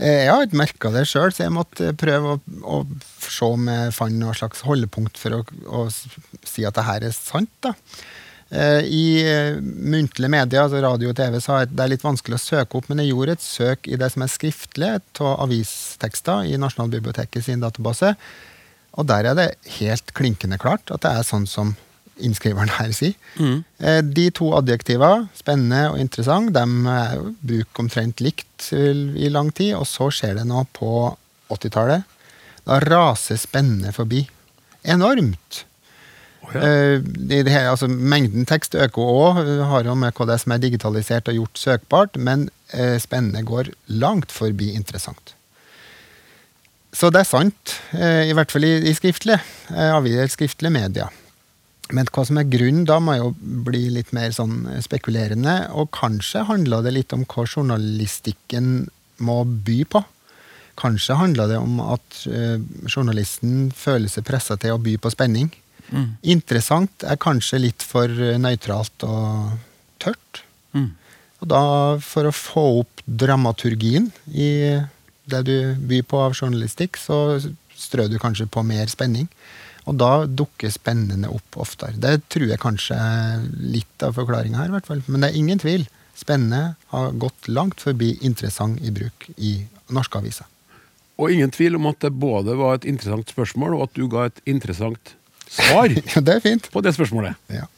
Eh, 0.00 0.24
jeg 0.26 0.32
har 0.32 0.44
ikke 0.44 0.60
merka 0.60 0.90
det 0.92 1.06
sjøl, 1.08 1.32
så 1.32 1.46
jeg 1.46 1.54
måtte 1.54 1.92
prøve 2.00 2.34
å, 2.34 2.40
å, 2.64 2.80
se 3.22 3.48
om 3.48 3.68
jeg 3.70 3.94
fant 3.96 4.18
noe 4.18 4.34
slags 4.36 4.64
holdepunkt 4.66 5.20
for 5.20 5.38
å, 5.38 5.42
å 5.68 5.86
si 5.92 6.66
at 6.68 6.76
det 6.76 6.86
her 6.88 7.06
er 7.08 7.16
sant. 7.16 7.52
da. 7.64 7.74
Eh, 8.52 8.84
I 8.84 9.04
eh, 9.24 9.60
muntlige 9.62 10.28
medier, 10.28 10.66
altså 10.66 10.82
radio 10.84 11.08
og 11.08 11.16
TV, 11.16 11.38
så 11.40 11.62
er 11.62 11.70
det 11.72 11.86
litt 11.88 12.04
vanskelig 12.04 12.36
å 12.36 12.42
søke 12.42 12.76
opp, 12.76 12.90
men 12.90 13.00
jeg 13.00 13.14
gjorde 13.14 13.36
et 13.38 13.44
søk 13.44 13.88
i 13.88 13.96
det 14.00 14.10
som 14.12 14.24
er 14.24 14.32
skriftlig 14.32 14.90
av 14.92 15.30
avistekster 15.46 16.50
i 16.50 16.58
Nasjonalbiblioteket 16.60 17.46
sin 17.46 17.64
database. 17.64 18.12
Og 19.00 19.08
der 19.08 19.30
er 19.30 19.38
det 19.38 19.48
helt 19.78 20.12
klinkende 20.12 20.60
klart 20.60 20.92
at 20.92 21.00
det 21.06 21.14
er 21.16 21.24
sånn 21.24 21.48
som 21.48 21.72
innskriveren 22.22 22.74
her 22.76 22.92
sier. 22.92 23.16
Mm. 23.40 23.62
De 24.12 24.26
to 24.36 24.50
adjektiva, 24.52 25.30
spennende 25.34 25.86
og 25.94 25.96
interessant, 26.02 26.52
de 26.52 26.92
er 26.92 27.22
bruk 27.40 27.80
omtrent 27.80 28.20
likt 28.20 28.68
i 28.76 29.32
lang 29.32 29.48
tid. 29.56 29.72
Og 29.78 29.88
så 29.88 30.10
skjer 30.12 30.36
det 30.42 30.44
noe 30.50 30.68
på 30.76 30.92
80-tallet. 31.48 32.04
Da 32.68 32.82
raser 32.84 33.40
spennende 33.40 33.94
forbi. 33.96 34.26
Enormt. 34.84 35.64
Ja. 36.52 36.98
det 37.00 37.48
her, 37.48 37.70
altså, 37.70 37.88
mengden 37.88 38.46
tekst 38.48 38.74
øker 38.74 39.02
òg, 39.02 39.40
har 39.70 39.86
jo 39.86 39.94
med 39.98 40.14
hva 40.16 40.26
det 40.28 40.40
som 40.42 40.54
er 40.54 40.62
digitalisert 40.62 41.30
og 41.30 41.38
gjort 41.38 41.62
søkbart, 41.62 42.18
men 42.18 42.48
eh, 42.72 42.98
spennende 43.02 43.44
går 43.46 43.72
langt 43.88 44.32
forbi 44.32 44.72
interessant. 44.76 45.34
Så 46.92 47.08
det 47.08 47.22
er 47.22 47.28
sant, 47.30 47.76
eh, 47.96 48.28
i 48.28 48.36
hvert 48.36 48.52
fall 48.52 48.66
i, 48.68 48.74
i 48.90 48.94
skriftlig, 48.96 49.38
avgitt 49.72 50.34
skriftlig 50.34 50.72
media. 50.74 51.08
Men 51.92 52.08
hva 52.12 52.24
som 52.24 52.38
er 52.40 52.48
grunnen 52.48 52.86
da, 52.88 52.98
må 53.00 53.16
jo 53.18 53.32
bli 53.40 53.86
litt 53.92 54.12
mer 54.16 54.32
sånn 54.32 54.64
spekulerende. 54.84 55.56
Og 55.76 55.90
kanskje 55.92 56.46
handla 56.48 56.80
det 56.84 56.94
litt 56.96 57.12
om 57.12 57.26
hva 57.28 57.44
journalistikken 57.44 58.86
må 59.20 59.42
by 59.44 59.82
på. 59.92 60.00
Kanskje 60.80 61.18
handla 61.20 61.50
det 61.50 61.58
om 61.60 61.82
at 61.84 62.22
journalisten 62.88 63.68
føler 63.76 64.08
seg 64.08 64.24
pressa 64.24 64.56
til 64.56 64.72
å 64.72 64.80
by 64.80 64.96
på 65.02 65.12
spenning. 65.12 65.50
Mm. 65.92 66.08
Interessant 66.34 67.04
er 67.04 67.20
kanskje 67.20 67.60
litt 67.60 67.84
for 67.84 68.08
nøytralt 68.40 69.06
og 69.06 69.54
tørt. 70.02 70.42
Mm. 70.72 70.90
Og 71.42 71.50
da, 71.50 71.62
for 72.02 72.28
å 72.28 72.34
få 72.34 72.66
opp 72.82 73.02
dramaturgien 73.04 74.10
i 74.30 74.50
det 75.30 75.42
du 75.46 75.56
byr 75.88 76.06
på 76.08 76.20
av 76.22 76.36
journalistikk, 76.38 76.98
så 77.00 77.40
strør 77.78 78.10
du 78.10 78.20
kanskje 78.22 78.48
på 78.50 78.62
mer 78.66 78.90
spenning. 78.90 79.28
Og 79.90 79.98
da 79.98 80.24
dukker 80.30 80.70
spennende 80.70 81.30
opp 81.32 81.58
oftere. 81.64 81.98
Det 81.98 82.20
tror 82.30 82.46
jeg 82.46 82.62
kanskje 82.62 82.98
er 82.98 83.42
litt 83.58 84.06
av 84.06 84.14
forklaringa 84.18 84.60
her, 84.60 84.70
i 84.70 84.76
hvert 84.76 84.88
fall. 84.88 85.02
Men 85.08 85.24
det 85.24 85.32
er 85.32 85.40
ingen 85.40 85.62
tvil. 85.62 85.88
Spennende 86.18 86.76
har 86.92 87.16
gått 87.18 87.48
langt 87.50 87.82
forbi 87.82 88.12
interessant 88.22 88.78
i 88.84 88.92
bruk 88.94 89.26
i 89.34 89.56
norske 89.92 90.20
aviser. 90.20 90.46
Og 91.18 91.34
ingen 91.34 91.50
tvil 91.54 91.76
om 91.76 91.90
at 91.90 91.98
det 92.04 92.12
både 92.14 92.54
var 92.58 92.78
et 92.78 92.86
interessant 92.88 93.28
spørsmål, 93.34 93.74
og 93.76 93.88
at 93.88 93.98
du 93.98 94.06
ga 94.10 94.28
et 94.28 94.38
interessant 94.48 95.16
svar 95.52 95.92
det 96.26 96.36
er 96.38 96.44
fint. 96.44 96.70
på 96.72 96.84
det 96.84 96.94
spørsmålet. 96.96 97.38
Ja. 97.52 97.68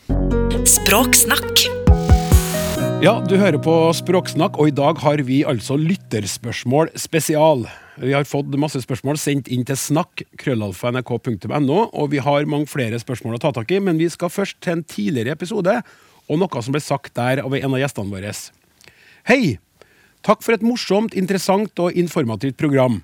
Språksnakk 0.64 1.66
ja, 3.04 3.18
du 3.20 3.34
hører 3.36 3.58
på 3.60 3.72
Språksnakk, 3.92 4.54
og 4.56 4.70
i 4.70 4.72
dag 4.72 4.96
har 5.02 5.20
vi 5.28 5.42
altså 5.44 5.74
lytterspørsmål 5.76 6.88
spesial. 6.96 7.66
Vi 8.00 8.14
har 8.16 8.24
fått 8.24 8.54
masse 8.56 8.80
spørsmål 8.80 9.18
sendt 9.20 9.50
inn 9.52 9.66
til 9.68 9.76
snakk, 9.76 10.22
krøllalfa.nrk.no, 10.40 11.80
og 11.92 12.06
vi 12.14 12.22
har 12.24 12.48
mange 12.48 12.70
flere 12.70 12.96
spørsmål 13.02 13.36
å 13.36 13.42
ta 13.42 13.50
tak 13.58 13.74
i, 13.76 13.82
men 13.84 14.00
vi 14.00 14.08
skal 14.08 14.32
først 14.32 14.56
til 14.64 14.78
en 14.78 14.84
tidligere 14.88 15.34
episode, 15.36 15.74
og 16.24 16.40
noe 16.40 16.62
som 16.64 16.72
ble 16.72 16.80
sagt 16.80 17.12
der 17.20 17.42
av 17.44 17.52
en 17.58 17.76
av 17.76 17.82
gjestene 17.82 18.14
våre. 18.14 18.32
Hei! 19.28 19.58
Takk 20.24 20.40
for 20.40 20.56
et 20.56 20.64
morsomt, 20.64 21.12
interessant 21.12 21.84
og 21.84 21.92
informativt 22.00 22.56
program. 22.56 23.02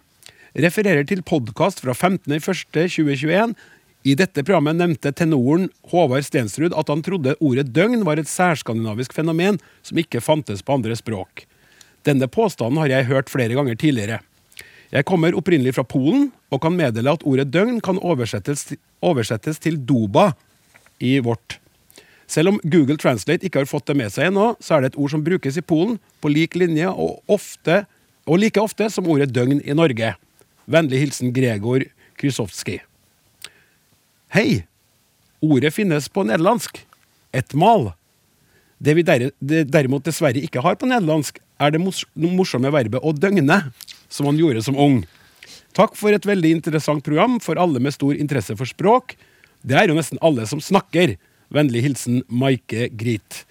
Refererer 0.56 1.04
til 1.04 1.20
podkast 1.20 1.84
fra 1.84 1.92
15.01.2021 1.92 3.52
i 4.02 4.14
dette 4.16 4.42
programmet 4.45 4.78
nevnte 4.78 5.12
tenoren 5.12 5.69
Håvard 5.92 6.25
Stensrud 6.25 6.73
at 6.73 6.88
han 6.88 7.02
trodde 7.04 7.37
ordet 7.45 7.69
døgn 7.75 8.04
var 8.09 8.21
et 8.21 8.30
særskandinavisk 8.30 9.12
fenomen 9.12 9.61
som 9.85 10.00
ikke 10.00 10.23
fantes 10.25 10.64
på 10.64 10.78
andre 10.78 10.97
språk. 10.97 11.45
Denne 12.09 12.30
påstanden 12.33 12.80
har 12.80 12.88
jeg 12.88 13.11
hørt 13.11 13.33
flere 13.33 13.57
ganger 13.59 13.76
tidligere. 13.76 14.23
Jeg 14.90 15.07
kommer 15.07 15.37
opprinnelig 15.37 15.76
fra 15.76 15.85
Polen 15.85 16.30
og 16.50 16.62
kan 16.64 16.75
meddele 16.75 17.12
at 17.12 17.26
ordet 17.28 17.50
døgn 17.52 17.78
kan 17.85 18.00
oversettes, 18.00 18.73
oversettes 19.04 19.61
til 19.61 19.76
doba 19.76 20.33
i 20.99 21.19
vårt. 21.21 21.61
Selv 22.30 22.54
om 22.54 22.61
Google 22.64 22.97
Translate 22.97 23.45
ikke 23.47 23.62
har 23.62 23.71
fått 23.71 23.90
det 23.90 23.99
med 24.00 24.12
seg 24.14 24.30
ennå, 24.30 24.54
så 24.62 24.76
er 24.76 24.83
det 24.83 24.92
et 24.92 25.00
ord 25.02 25.12
som 25.12 25.25
brukes 25.26 25.59
i 25.61 25.66
Polen 25.66 25.99
på 26.23 26.33
lik 26.33 26.57
linje 26.57 26.88
og, 26.88 27.19
ofte, 27.28 27.83
og 28.25 28.40
like 28.40 28.62
ofte 28.62 28.88
som 28.90 29.09
ordet 29.11 29.33
døgn 29.35 29.61
i 29.61 29.76
Norge. 29.76 30.14
Vennlig 30.71 31.04
hilsen 31.04 31.35
Gregor 31.37 31.85
Krysovskij. 32.16 32.89
Hei! 34.30 34.62
Ordet 35.42 35.72
finnes 35.75 36.04
på 36.06 36.22
nederlandsk. 36.22 36.76
Et 37.34 37.54
mal. 37.58 37.88
Det 38.78 38.94
vi 38.94 39.02
derimot 39.02 40.04
dessverre 40.06 40.38
ikke 40.38 40.62
har 40.62 40.76
på 40.78 40.87
nederlandsk, 40.87 41.40
er 41.58 41.75
det 41.75 41.80
morsomme 41.82 42.70
verbet 42.70 43.02
å 43.02 43.10
døgne, 43.10 43.58
som 44.06 44.30
han 44.30 44.38
gjorde 44.38 44.62
som 44.62 44.78
ung. 44.78 45.02
Takk 45.75 45.99
for 45.99 46.14
et 46.14 46.30
veldig 46.30 46.54
interessant 46.60 47.02
program 47.02 47.40
for 47.42 47.58
alle 47.58 47.82
med 47.82 47.96
stor 47.99 48.14
interesse 48.14 48.54
for 48.54 48.70
språk. 48.70 49.16
Det 49.66 49.75
er 49.75 49.90
jo 49.90 49.99
nesten 49.99 50.22
alle 50.22 50.46
som 50.46 50.62
snakker. 50.62 51.18
Vennlig 51.50 51.82
hilsen 51.88 52.22
Maike 52.30 52.87
Grit. 52.94 53.42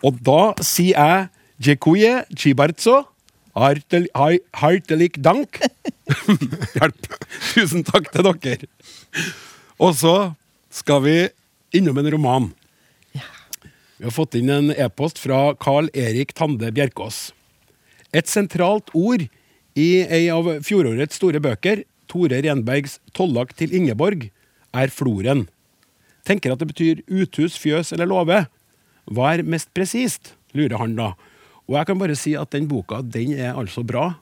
Og 0.00 0.24
da 0.24 0.54
sier 0.64 0.96
jeg 0.96 1.30
Jekuye 1.68 2.24
chibarzo. 2.32 3.02
Hartelig 3.52 5.12
dank. 5.20 5.60
Hjelp. 6.80 7.10
Tusen 7.52 7.84
takk 7.84 8.08
til 8.16 8.32
dere. 8.32 8.72
Og 9.82 9.96
så 9.98 10.34
skal 10.70 11.02
vi 11.02 11.16
innom 11.74 11.98
en 11.98 12.10
roman. 12.14 12.50
Ja. 13.14 13.26
Vi 13.98 14.06
har 14.06 14.14
fått 14.14 14.36
inn 14.38 14.50
en 14.52 14.70
e-post 14.70 15.18
fra 15.18 15.54
Carl 15.58 15.90
Erik 15.94 16.34
Tande 16.34 16.70
Bjerkås. 16.74 17.32
Et 18.14 18.30
sentralt 18.30 18.92
ord 18.94 19.26
i 19.74 19.88
ei 20.06 20.28
av 20.30 20.46
fjorårets 20.62 21.18
store 21.18 21.42
bøker, 21.42 21.82
Tore 22.06 22.38
Renbergs 22.44 23.00
'Tollak 23.10 23.56
til 23.58 23.74
Ingeborg', 23.74 24.28
er 24.74 24.90
floren. 24.92 25.48
Tenker 26.22 26.52
at 26.52 26.60
det 26.62 26.70
betyr 26.70 27.02
uthus, 27.10 27.58
fjøs 27.58 27.92
eller 27.92 28.06
låve. 28.06 28.44
Hva 29.10 29.34
er 29.34 29.42
mest 29.42 29.72
presist, 29.74 30.34
lurer 30.54 30.78
han 30.78 30.94
da. 30.94 31.14
Og 31.66 31.78
jeg 31.78 31.86
kan 31.86 31.98
bare 31.98 32.14
si 32.16 32.34
at 32.38 32.50
den 32.54 32.68
boka 32.70 33.02
den 33.02 33.34
er 33.34 33.58
altså 33.58 33.82
bra. 33.82 34.14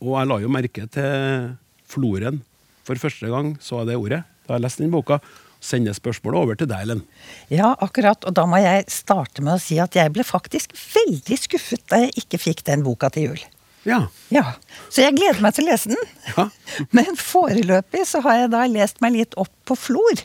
Og 0.00 0.16
jeg 0.16 0.28
la 0.30 0.40
jo 0.40 0.48
merke 0.48 0.88
til 0.88 1.56
floren 1.84 2.40
for 2.84 2.96
første 2.96 3.28
gang, 3.28 3.56
så 3.60 3.82
jeg 3.82 3.92
det 3.92 4.00
ordet 4.00 4.24
da 4.46 4.54
har 4.54 4.60
jeg 4.60 4.66
lest 4.66 4.80
den 4.82 4.92
boka, 4.92 5.20
sender 5.64 5.96
spørsmålet 5.96 6.36
over 6.42 6.58
til 6.60 6.68
deg, 6.68 6.82
Ellen. 6.84 7.02
Ja, 7.48 7.70
akkurat. 7.80 8.24
Og 8.28 8.34
da 8.36 8.44
må 8.48 8.58
jeg 8.60 8.84
starte 8.92 9.40
med 9.44 9.54
å 9.56 9.62
si 9.62 9.78
at 9.80 9.96
jeg 9.96 10.12
ble 10.12 10.24
faktisk 10.28 10.74
veldig 10.76 11.38
skuffet 11.40 11.84
da 11.88 12.02
jeg 12.04 12.12
ikke 12.24 12.40
fikk 12.42 12.64
den 12.68 12.82
boka 12.84 13.08
til 13.14 13.30
jul. 13.30 13.44
Ja. 13.84 13.98
Ja, 14.32 14.54
Så 14.88 15.02
jeg 15.04 15.12
gleder 15.18 15.42
meg 15.44 15.52
til 15.56 15.66
å 15.66 15.70
lese 15.72 15.90
den. 15.92 16.04
Ja. 16.36 16.46
Men 16.96 17.16
foreløpig 17.20 18.04
så 18.08 18.22
har 18.24 18.38
jeg 18.42 18.52
da 18.54 18.62
lest 18.72 19.00
meg 19.04 19.12
litt 19.16 19.34
opp 19.40 19.52
på 19.68 19.76
flor. 19.76 20.22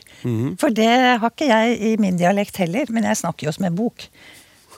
For 0.60 0.72
det 0.72 0.88
har 1.20 1.26
ikke 1.28 1.48
jeg 1.48 1.74
i 1.90 1.96
min 2.00 2.16
dialekt 2.20 2.56
heller, 2.60 2.88
men 2.92 3.04
jeg 3.08 3.20
snakker 3.20 3.48
jo 3.48 3.52
som 3.56 3.64
en 3.68 3.76
bok. 3.76 4.04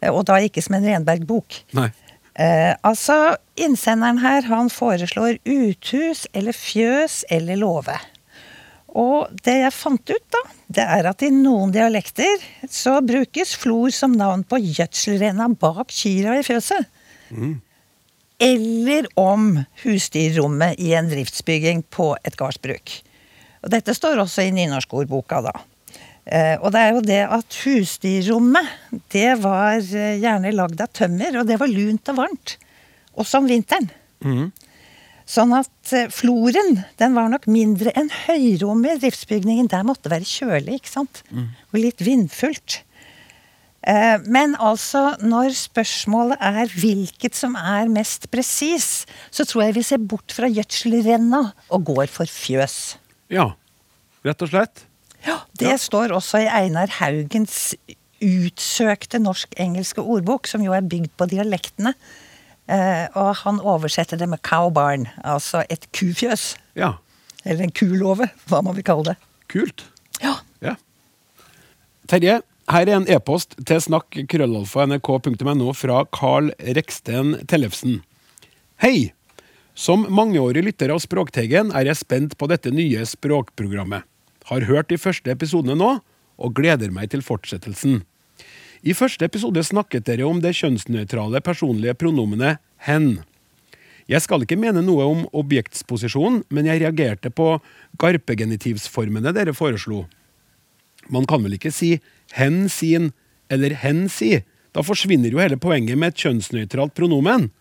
Eh, 0.02 0.10
Og 0.10 0.24
da 0.26 0.38
ikke 0.42 0.62
som 0.62 0.74
en 0.78 0.86
Renberg-bok. 0.86 1.60
Eh, 1.78 2.72
altså, 2.82 3.36
innsenderen 3.58 4.18
her, 4.22 4.46
han 4.50 4.70
foreslår 4.70 5.38
uthus 5.46 6.26
eller 6.34 6.54
fjøs 6.56 7.22
eller 7.30 7.58
låve. 7.62 7.98
Og 8.98 9.30
det 9.44 9.54
jeg 9.62 9.72
fant 9.72 10.10
ut, 10.12 10.24
da, 10.34 10.40
det 10.76 10.84
er 10.84 11.08
at 11.08 11.22
i 11.24 11.30
noen 11.32 11.72
dialekter 11.72 12.42
så 12.68 12.98
brukes 13.04 13.54
flor 13.56 13.92
som 13.94 14.12
navn 14.18 14.44
på 14.44 14.60
gjødselrena 14.60 15.48
bak 15.56 15.92
kyrne 15.92 16.40
i 16.40 16.44
fjøset. 16.44 16.90
Eller 18.42 19.08
om 19.16 19.54
husdyrrommet 19.84 20.80
i 20.82 20.92
en 20.98 21.08
driftsbygging 21.08 21.84
på 21.94 22.12
et 22.26 22.36
gardsbruk. 22.36 22.96
Og 23.62 23.70
dette 23.72 23.94
står 23.94 24.20
også 24.20 24.44
i 24.44 24.54
nynorskordboka, 24.54 25.40
da. 25.46 25.54
Eh, 26.24 26.56
og 26.60 26.72
det 26.74 26.80
er 26.80 26.92
jo 26.92 27.04
det 27.06 27.22
at 27.38 27.60
husdyrrommet, 27.64 28.68
det 29.14 29.30
var 29.42 29.78
eh, 29.78 30.18
gjerne 30.22 30.52
lagd 30.54 30.82
av 30.82 30.90
tømmer, 30.94 31.40
og 31.40 31.48
det 31.48 31.58
var 31.62 31.70
lunt 31.70 32.12
og 32.12 32.18
varmt. 32.18 32.56
Også 33.18 33.40
om 33.40 33.48
vinteren. 33.48 33.88
Sånn 35.28 35.52
at 35.54 35.92
eh, 35.94 36.08
floren 36.12 36.80
den 37.00 37.14
var 37.14 37.28
nok 37.32 37.46
mindre 37.50 37.92
enn 37.98 38.10
høyrommet 38.26 38.96
i 38.96 39.02
driftsbygningen. 39.06 39.68
Der 39.72 39.84
måtte 39.86 40.10
være 40.12 40.26
kjølig, 40.28 40.80
ikke 40.80 40.90
sant? 40.90 41.22
Og 41.72 41.78
litt 41.78 42.02
vindfullt. 42.02 42.80
Eh, 43.82 44.18
Men 44.26 44.54
altså, 44.62 45.16
når 45.22 45.54
spørsmålet 45.58 46.38
er 46.40 46.70
hvilket 46.74 47.34
som 47.38 47.56
er 47.58 47.90
mest 47.90 48.28
presis, 48.30 49.06
så 49.30 49.46
tror 49.48 49.64
jeg 49.68 49.78
vi 49.78 49.82
ser 49.86 49.98
bort 49.98 50.34
fra 50.34 50.50
gjødselrenna 50.50 51.52
og 51.70 51.84
går 51.90 52.06
for 52.10 52.26
fjøs. 52.30 52.96
Ja. 53.32 53.52
Rett 54.22 54.42
og 54.42 54.52
slett. 54.52 54.84
Ja, 55.26 55.40
Det 55.58 55.78
står 55.80 56.12
også 56.14 56.42
i 56.42 56.50
Einar 56.50 56.90
Haugens 56.98 57.74
utsøkte 58.22 59.18
norsk-engelske 59.22 60.02
ordbok, 60.02 60.46
som 60.46 60.62
jo 60.62 60.74
er 60.74 60.82
bygd 60.86 61.10
på 61.18 61.26
dialektene. 61.30 61.94
Eh, 62.70 63.06
og 63.18 63.34
han 63.42 63.58
oversetter 63.58 64.20
det 64.20 64.28
med 64.30 64.42
cow 64.46 64.70
barn, 64.70 65.08
altså 65.24 65.64
et 65.72 65.88
kufjøs. 65.96 66.52
Ja. 66.78 66.94
Eller 67.44 67.66
en 67.66 67.74
kulåve, 67.74 68.28
hva 68.46 68.62
man 68.62 68.76
vil 68.78 68.86
kalle 68.86 69.12
det. 69.12 69.16
Kult. 69.52 69.84
Ja. 70.22 70.36
Ja. 70.62 70.76
Terje, 72.10 72.40
her 72.70 72.86
er 72.86 72.94
en 72.94 73.08
e-post 73.10 73.56
til 73.66 73.82
snakk.krøllalfa.nrk.no 73.82 75.72
fra 75.74 76.04
Carl 76.14 76.52
Reksten 76.78 77.34
Tellefsen. 77.50 78.00
Hei! 78.82 79.12
Som 79.74 80.04
mangeårig 80.12 80.62
lytter 80.66 80.92
av 80.92 81.00
Språkteigen 81.02 81.72
er 81.72 81.88
jeg 81.88 82.02
spent 82.02 82.36
på 82.38 82.46
dette 82.50 82.70
nye 82.74 83.06
språkprogrammet. 83.08 84.04
Har 84.50 84.66
hørt 84.68 84.90
de 84.92 84.98
første 85.00 85.32
episodene 85.32 85.78
nå, 85.78 85.94
og 86.42 86.54
gleder 86.56 86.92
meg 86.92 87.10
til 87.12 87.22
fortsettelsen. 87.24 88.02
I 88.82 88.96
første 88.98 89.22
episode 89.22 89.62
snakket 89.62 90.08
dere 90.08 90.26
om 90.26 90.40
det 90.42 90.56
kjønnsnøytrale 90.58 91.38
personlige 91.46 91.94
pronomenet 91.94 92.58
hen. 92.82 93.20
Jeg 94.10 94.24
skal 94.24 94.42
ikke 94.42 94.58
mene 94.58 94.82
noe 94.82 95.04
om 95.06 95.20
objektsposisjon, 95.38 96.40
men 96.50 96.66
jeg 96.66 96.82
reagerte 96.82 97.30
på 97.30 97.60
garpegenitivsformene 98.02 99.30
dere 99.36 99.54
foreslo. 99.54 100.08
Man 101.14 101.28
kan 101.30 101.46
vel 101.46 101.54
ikke 101.60 101.70
si 101.70 101.92
hen 102.34 102.66
sin 102.66 103.12
eller 103.52 103.76
hen 103.84 104.08
si? 104.10 104.40
Da 104.74 104.82
forsvinner 104.82 105.30
jo 105.30 105.38
hele 105.38 105.60
poenget 105.62 106.00
med 106.00 106.16
et 106.16 106.26
kjønnsnøytralt 106.26 106.96
pronomen. 106.98 107.52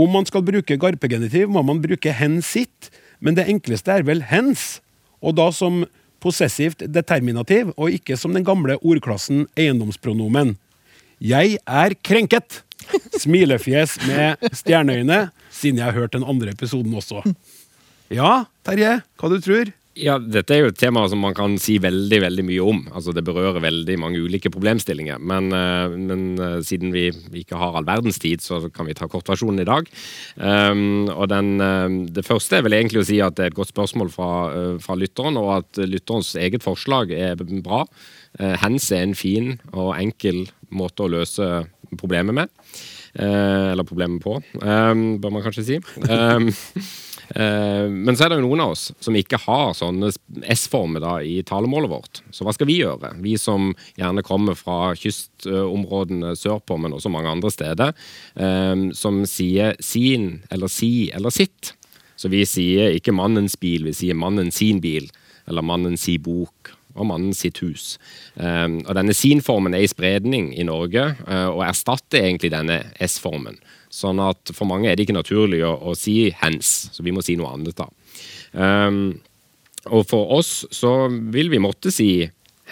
Om 0.00 0.12
man 0.12 0.24
skal 0.24 0.44
bruke 0.46 0.80
garpegenitiv, 0.80 1.52
må 1.52 1.60
man 1.68 1.84
bruke 1.84 2.16
hen 2.16 2.40
sitt, 2.40 2.88
men 3.20 3.36
det 3.36 3.44
enkleste 3.52 3.92
er 3.92 4.08
vel 4.08 4.24
hens, 4.32 4.78
og 5.20 5.36
da 5.36 5.50
som 5.52 5.84
possessivt 6.22 6.84
determinativ, 6.92 7.72
og 7.76 7.94
ikke 7.94 8.16
som 8.18 8.34
den 8.36 8.46
gamle 8.46 8.78
ordklassen 8.82 9.46
eiendomspronomen. 9.56 10.54
Jeg 11.22 11.58
er 11.64 11.96
krenket! 12.04 12.62
Smilefjes 13.16 13.96
med 14.06 14.50
stjerneøyne, 14.54 15.30
siden 15.50 15.80
jeg 15.80 15.88
har 15.88 15.96
hørt 15.96 16.14
den 16.14 16.26
andre 16.28 16.52
episoden 16.52 16.92
også. 16.94 17.22
Ja, 18.12 18.44
Terje, 18.66 19.00
hva 19.18 19.30
du 19.32 19.40
tror? 19.42 19.72
Ja, 19.96 20.18
Dette 20.20 20.52
er 20.52 20.60
jo 20.60 20.68
et 20.68 20.76
tema 20.76 21.06
som 21.08 21.22
man 21.24 21.34
kan 21.36 21.54
si 21.60 21.78
veldig 21.80 22.18
veldig 22.20 22.44
mye 22.44 22.64
om. 22.68 22.82
Altså 22.92 23.14
Det 23.16 23.24
berører 23.24 23.62
veldig 23.64 23.96
mange 24.00 24.20
ulike 24.20 24.50
problemstillinger. 24.52 25.22
Men, 25.24 25.48
eh, 25.56 25.94
men 25.96 26.24
eh, 26.36 26.58
siden 26.66 26.92
vi 26.92 27.06
ikke 27.40 27.56
har 27.56 27.78
all 27.78 27.88
verdens 27.88 28.20
tid, 28.20 28.44
så 28.44 28.60
kan 28.68 28.86
vi 28.86 28.96
ta 28.96 29.08
kortversjonen 29.08 29.62
i 29.64 29.68
dag. 29.68 29.88
Um, 30.36 31.08
og 31.08 31.28
den, 31.32 31.60
eh, 31.60 31.88
Det 32.12 32.26
første 32.26 32.58
er 32.58 32.62
vel 32.62 32.76
egentlig 32.76 33.02
å 33.02 33.08
si 33.08 33.20
at 33.24 33.36
det 33.36 33.44
er 33.44 33.50
et 33.52 33.56
godt 33.56 33.72
spørsmål 33.72 34.12
fra, 34.12 34.76
fra 34.80 34.94
lytteren, 34.94 35.36
og 35.40 35.64
at 35.64 35.80
lytterens 35.88 36.34
eget 36.36 36.62
forslag 36.62 37.10
er 37.10 37.36
bra. 37.36 37.86
Hens 38.38 38.90
er 38.92 39.02
en 39.02 39.14
fin 39.14 39.58
og 39.72 39.96
enkel 39.96 40.46
måte 40.70 41.04
å 41.04 41.10
løse 41.10 41.66
problemet 41.96 42.34
med. 42.34 42.48
Eller 43.16 43.84
problemet 43.84 44.20
på, 44.20 44.42
um, 44.60 45.18
bør 45.20 45.32
man 45.32 45.42
kanskje 45.42 45.64
si. 45.64 45.80
Um, 46.04 46.52
Men 47.34 48.14
så 48.14 48.26
er 48.26 48.30
det 48.30 48.36
jo 48.38 48.44
noen 48.44 48.62
av 48.62 48.74
oss 48.76 48.84
som 49.02 49.16
ikke 49.18 49.40
har 49.42 49.72
sånne 49.74 50.12
S-former 50.54 51.02
da 51.02 51.14
i 51.26 51.40
talemålet 51.46 51.90
vårt. 51.90 52.20
Så 52.30 52.46
hva 52.46 52.54
skal 52.54 52.68
vi 52.70 52.78
gjøre? 52.78 53.10
Vi 53.24 53.34
som 53.40 53.72
gjerne 53.98 54.22
kommer 54.26 54.54
fra 54.58 54.92
kystområdene 54.98 56.36
sørpå, 56.38 56.78
men 56.78 56.94
også 56.94 57.10
mange 57.12 57.32
andre 57.32 57.50
steder, 57.50 57.96
eh, 58.38 58.86
som 58.94 59.24
sier 59.26 59.74
sin 59.82 60.44
eller 60.54 60.70
si 60.70 61.10
eller 61.10 61.34
sitt. 61.34 61.74
Så 62.16 62.30
vi 62.32 62.44
sier 62.48 62.94
ikke 62.96 63.14
mannens 63.16 63.58
bil, 63.60 63.84
vi 63.90 63.96
sier 63.96 64.16
mannen 64.16 64.52
sin 64.54 64.80
bil, 64.80 65.10
eller 65.46 65.66
mannen 65.66 65.98
si 66.00 66.16
bok 66.18 66.72
og 66.96 67.10
mannen 67.10 67.34
sitt 67.36 67.60
hus. 67.60 67.98
Um, 68.40 68.78
og 68.86 68.94
denne 68.96 69.12
sin-formen 69.12 69.74
er 69.76 69.84
i 69.84 69.90
spredning 69.90 70.54
i 70.56 70.64
Norge, 70.64 71.10
og 71.28 71.60
erstatter 71.66 72.24
egentlig 72.24 72.54
denne 72.54 72.78
S-formen. 73.04 73.58
Sånn 73.96 74.20
at 74.20 74.52
for 74.52 74.68
mange 74.68 74.90
er 74.90 74.96
det 74.98 75.06
ikke 75.06 75.16
naturlig 75.16 75.62
å, 75.64 75.72
å 75.88 75.94
si 75.96 76.28
hens, 76.42 76.90
så 76.92 77.04
vi 77.06 77.14
må 77.16 77.24
si 77.24 77.36
noe 77.38 77.54
annet 77.56 77.78
da. 77.78 77.86
Um, 78.52 79.16
og 79.86 80.04
for 80.10 80.34
oss 80.36 80.66
så 80.74 81.06
vil 81.32 81.48
vi 81.52 81.62
måtte 81.62 81.92
si 81.94 82.10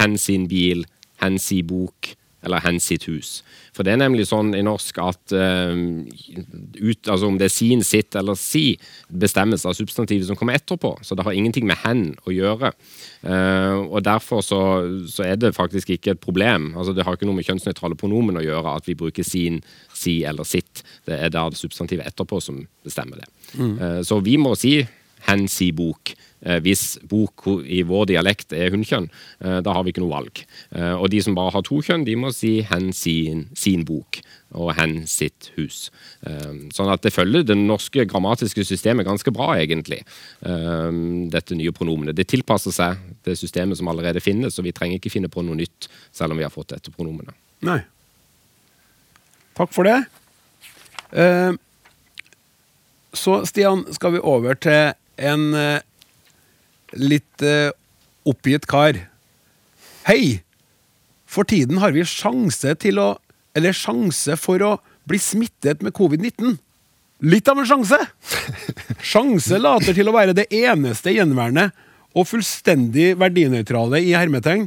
hen 0.01 0.19
sin 0.21 0.49
bil, 0.51 0.85
hen 1.23 1.39
si 1.41 1.63
bok, 1.65 2.13
eller 2.45 2.63
hen 2.65 2.81
sitt 2.83 3.07
hus. 3.09 3.43
For 3.75 3.87
det 3.87 3.95
er 3.95 4.01
nemlig 4.03 4.27
sånn 4.29 4.53
i 4.55 4.63
norsk 4.65 4.99
at 5.03 5.35
uh, 5.35 5.75
ut, 5.75 7.11
altså 7.11 7.29
om 7.29 7.39
det 7.41 7.49
er 7.49 7.55
sin, 7.55 7.83
sitt 7.87 8.15
eller 8.19 8.39
si, 8.39 8.77
bestemmes 9.09 9.67
av 9.67 9.77
substantivet 9.79 10.29
som 10.29 10.39
kommer 10.39 10.59
etterpå. 10.59 10.95
Så 11.03 11.17
det 11.19 11.27
har 11.27 11.35
ingenting 11.35 11.67
med 11.69 11.81
hen 11.83 12.05
å 12.29 12.35
gjøre. 12.35 12.73
Uh, 13.25 13.85
og 13.89 14.05
derfor 14.07 14.45
så, 14.47 14.61
så, 15.11 15.27
er 15.27 15.41
det 15.41 15.55
faktisk 15.57 15.95
ikke 15.97 16.15
et 16.15 16.23
problem. 16.23 16.73
Altså 16.79 16.95
Det 16.95 17.07
har 17.07 17.17
ikke 17.19 17.29
noe 17.29 17.41
med 17.41 17.49
kjønnsnøytrale 17.49 17.99
pronomen 17.99 18.39
å 18.39 18.45
gjøre 18.45 18.77
at 18.79 18.91
vi 18.91 18.99
bruker 18.99 19.27
sin, 19.27 19.63
si 19.95 20.21
eller 20.29 20.47
sitt. 20.47 20.85
Det 21.09 21.19
er 21.19 21.33
da 21.35 21.49
det 21.51 21.61
substantivet 21.61 22.07
etterpå 22.13 22.43
som 22.45 22.63
bestemmer 22.87 23.25
det. 23.25 23.31
Uh, 23.59 24.03
så 24.07 24.21
vi 24.23 24.39
må 24.41 24.55
si 24.59 24.79
hen 25.29 25.49
si 25.51 25.71
bok. 25.77 26.15
Eh, 26.45 26.61
hvis 26.61 26.99
bok 27.09 27.47
i 27.65 27.81
vår 27.87 28.09
dialekt 28.13 28.53
er 28.53 28.73
hunnkjønn, 28.75 29.09
eh, 29.41 29.59
da 29.65 29.73
har 29.73 29.85
vi 29.85 29.95
ikke 29.95 30.03
noe 30.05 30.13
valg. 30.13 30.43
Eh, 30.77 30.93
og 30.93 31.09
de 31.11 31.23
som 31.25 31.37
bare 31.37 31.55
har 31.55 31.65
to 31.65 31.81
kjønn, 31.81 32.05
de 32.05 32.17
må 32.21 32.33
si 32.37 32.59
hen 32.69 32.93
sin, 32.93 33.47
sin 33.57 33.85
bok 33.89 34.21
og 34.55 34.75
hen 34.77 35.07
sitt 35.11 35.51
hus. 35.57 35.91
Sånn 36.23 36.91
at 36.93 37.03
det 37.03 37.11
følger 37.11 37.43
det 37.43 37.57
norske 37.59 38.05
grammatiske 38.07 38.63
systemet 38.63 39.03
ganske 39.09 39.33
bra, 39.35 39.57
egentlig. 39.59 39.99
Dette 40.39 41.57
nye 41.59 41.73
pronomenet. 41.75 42.15
Det 42.15 42.29
tilpasser 42.31 42.71
seg 42.71 43.01
det 43.27 43.35
systemet 43.35 43.81
som 43.81 43.91
allerede 43.91 44.23
finnes, 44.23 44.55
og 44.55 44.69
vi 44.69 44.71
trenger 44.77 45.01
ikke 45.01 45.11
finne 45.11 45.33
på 45.33 45.43
noe 45.43 45.59
nytt, 45.59 45.89
selv 46.15 46.37
om 46.37 46.39
vi 46.39 46.47
har 46.47 46.55
fått 46.55 46.71
dette 46.71 46.95
pronomenet. 46.95 47.35
Nei. 47.67 47.81
Takk 49.59 49.75
for 49.75 49.91
det. 49.91 49.99
Så, 53.11 53.41
Stian, 53.51 53.89
skal 53.91 54.15
vi 54.15 54.23
over 54.23 54.55
til 54.55 54.95
en 55.17 55.55
eh, 55.59 55.83
litt 56.99 57.45
eh, 57.45 57.71
oppgitt 58.27 58.67
kar. 58.71 58.99
Hei! 60.09 60.43
For 61.27 61.47
tiden 61.49 61.81
har 61.83 61.95
vi 61.95 62.07
sjanse 62.07 62.77
til 62.79 63.01
å 63.03 63.15
Eller 63.55 63.71
sjanse 63.71 64.35
for 64.35 64.59
å 64.67 64.71
bli 65.07 65.19
smittet 65.23 65.79
med 65.79 65.95
covid-19. 65.95 66.57
Litt 67.23 67.47
av 67.47 67.61
en 67.63 67.69
sjanse! 67.69 68.01
Sjanse 69.13 69.61
later 69.61 69.95
til 69.95 70.11
å 70.11 70.15
være 70.17 70.35
det 70.35 70.49
eneste 70.51 71.15
gjenværende 71.15 71.69
og 72.19 72.27
fullstendig 72.27 73.13
verdinøytrale 73.21 74.01
i 74.03 74.11
hermetegn. 74.11 74.67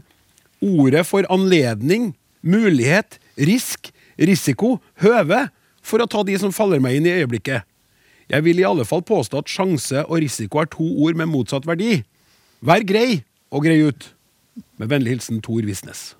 Ordet 0.64 1.04
for 1.10 1.28
anledning, 1.34 2.14
mulighet, 2.40 3.20
risk, 3.36 3.92
risiko, 4.16 4.78
høve, 5.04 5.50
for 5.84 6.00
å 6.00 6.08
ta 6.08 6.24
de 6.24 6.40
som 6.40 6.56
faller 6.56 6.80
meg 6.84 7.02
inn 7.02 7.12
i 7.12 7.18
øyeblikket. 7.20 7.68
Jeg 8.32 8.44
vil 8.44 8.60
i 8.60 8.68
alle 8.68 8.86
fall 8.88 9.04
påstå 9.08 9.42
at 9.44 9.52
sjanse 9.52 10.04
og 10.06 10.20
risiko 10.24 10.62
er 10.62 10.70
to 10.72 10.88
ord 11.06 11.18
med 11.20 11.32
motsatt 11.32 11.68
verdi. 11.68 12.02
Vær 12.66 12.84
grei 12.88 13.22
og 13.54 13.64
grei 13.64 13.80
ut. 13.88 14.12
Med 14.78 14.90
vennlig 14.92 15.16
hilsen 15.16 15.42
Tor 15.46 15.64
Visnes. 15.66 16.12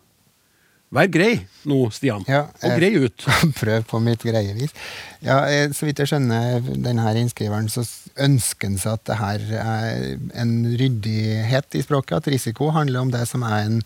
Vær 0.94 1.10
grei 1.12 1.34
nå, 1.68 1.82
Stian. 1.92 2.24
Ja, 2.32 2.46
og 2.64 2.78
grei 2.80 2.94
ut. 2.96 3.26
Prøv 3.60 3.84
på 3.90 4.00
mitt 4.00 4.24
greie 4.24 4.54
vis. 4.56 4.72
Ja, 5.20 5.42
eh, 5.52 5.68
så 5.76 5.90
vidt 5.90 6.00
jeg 6.00 6.14
skjønner 6.14 6.62
denne 6.64 7.12
innskriveren, 7.20 7.68
så 7.68 7.84
ønsker 8.24 8.72
han 8.72 8.80
seg 8.80 8.96
at 8.96 9.08
det 9.10 9.18
her 9.20 9.48
er 9.60 10.06
en 10.40 10.54
ryddighet 10.80 11.76
i 11.76 11.84
språket. 11.84 12.22
At 12.22 12.32
risiko 12.32 12.72
handler 12.72 13.04
om 13.04 13.12
det 13.12 13.26
som 13.28 13.44
er 13.44 13.66
en 13.66 13.82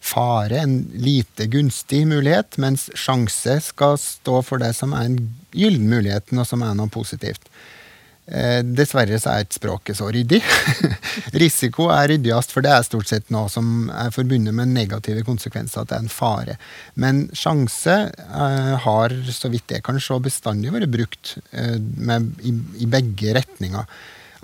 fare, 0.00 0.60
en 0.62 0.78
lite 0.94 1.48
gunstig 1.50 2.04
mulighet, 2.06 2.58
mens 2.62 2.88
sjanse 2.94 3.58
skal 3.66 3.98
stå 4.00 4.42
for 4.46 4.62
det 4.62 4.72
som 4.78 4.94
er 4.96 5.08
en 5.08 5.18
gyllen 5.56 5.88
mulighet, 5.90 6.32
noe 6.32 6.46
som 6.48 6.62
er 6.62 6.76
noe 6.78 6.90
positivt. 6.92 7.50
Eh, 8.28 8.60
dessverre 8.60 9.16
så 9.16 9.32
er 9.32 9.46
ikke 9.46 9.56
språket 9.56 9.96
så 9.96 10.10
ryddig. 10.12 10.42
Risiko 11.42 11.88
er 11.94 12.10
ryddigst, 12.12 12.52
for 12.52 12.64
det 12.64 12.74
er 12.74 12.84
stort 12.84 13.08
sett 13.08 13.32
noe 13.32 13.48
som 13.52 13.88
er 13.88 14.12
forbundet 14.12 14.52
med 14.56 14.74
negative 14.74 15.24
konsekvenser, 15.24 15.82
at 15.82 15.92
det 15.92 15.96
er 15.96 16.04
en 16.04 16.12
fare. 16.12 16.58
Men 17.00 17.24
sjanse 17.36 17.96
eh, 18.12 18.74
har, 18.84 19.16
så 19.32 19.50
vidt 19.52 19.72
jeg 19.72 19.84
kan 19.86 20.00
se, 20.02 20.20
bestandig 20.24 20.74
vært 20.74 20.92
brukt 20.92 21.38
eh, 21.56 21.78
med, 21.80 22.34
i, 22.44 22.52
i 22.84 22.90
begge 22.90 23.32
retninger. 23.38 23.88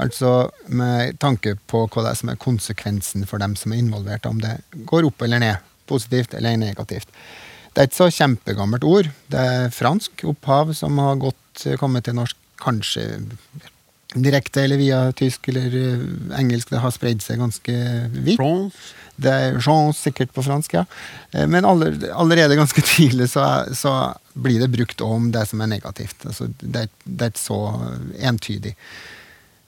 Altså 0.03 0.51
med 0.69 1.19
tanke 1.23 1.55
på 1.71 1.85
hva 1.87 2.03
det 2.03 2.11
er 2.15 2.19
som 2.23 2.33
er 2.33 2.41
konsekvensen 2.43 3.27
for 3.31 3.39
dem 3.43 3.55
som 3.57 3.73
er 3.73 3.79
involvert, 3.85 4.27
om 4.27 4.41
det 4.43 4.57
går 4.91 5.07
opp 5.07 5.23
eller 5.23 5.39
ned, 5.43 5.57
positivt 5.87 6.35
eller 6.35 6.57
negativt. 6.59 7.09
Det 7.75 7.83
er 7.83 7.89
et 7.91 7.95
så 7.97 8.09
kjempegammelt 8.11 8.85
ord. 8.87 9.09
Det 9.31 9.39
er 9.41 9.71
fransk 9.75 10.25
opphav 10.31 10.73
som 10.79 10.99
har 11.03 11.17
gått, 11.23 11.65
kommet 11.79 12.07
til 12.07 12.15
norsk 12.19 12.37
kanskje 12.63 13.05
direkte 14.15 14.63
eller 14.63 14.79
via 14.79 14.99
tysk 15.19 15.49
eller 15.51 15.75
eh, 15.75 16.03
engelsk. 16.39 16.71
Det 16.71 16.83
har 16.83 16.93
spredd 16.95 17.23
seg 17.25 17.41
ganske 17.43 17.75
vidt. 18.15 18.37
France. 18.39 18.93
Det 19.19 19.31
er 19.31 19.57
Jean, 19.63 19.91
sikkert 19.95 20.31
på 20.35 20.43
fransk, 20.47 20.75
ja. 20.79 20.85
Eh, 21.35 21.47
Men 21.51 21.67
allerede 21.67 22.59
ganske 22.59 22.83
tidlig 22.95 23.29
så, 23.35 23.43
er- 23.47 23.75
så 23.79 23.95
blir 24.35 24.61
det 24.63 24.71
brukt 24.75 25.03
om 25.07 25.31
det 25.35 25.47
som 25.51 25.63
er 25.67 25.71
negativt. 25.75 26.23
Altså, 26.31 26.47
det, 26.63 26.87
er- 26.87 26.95
det 27.05 27.27
er 27.29 27.35
ikke 27.35 27.43
så 27.43 27.59
entydig. 28.31 28.75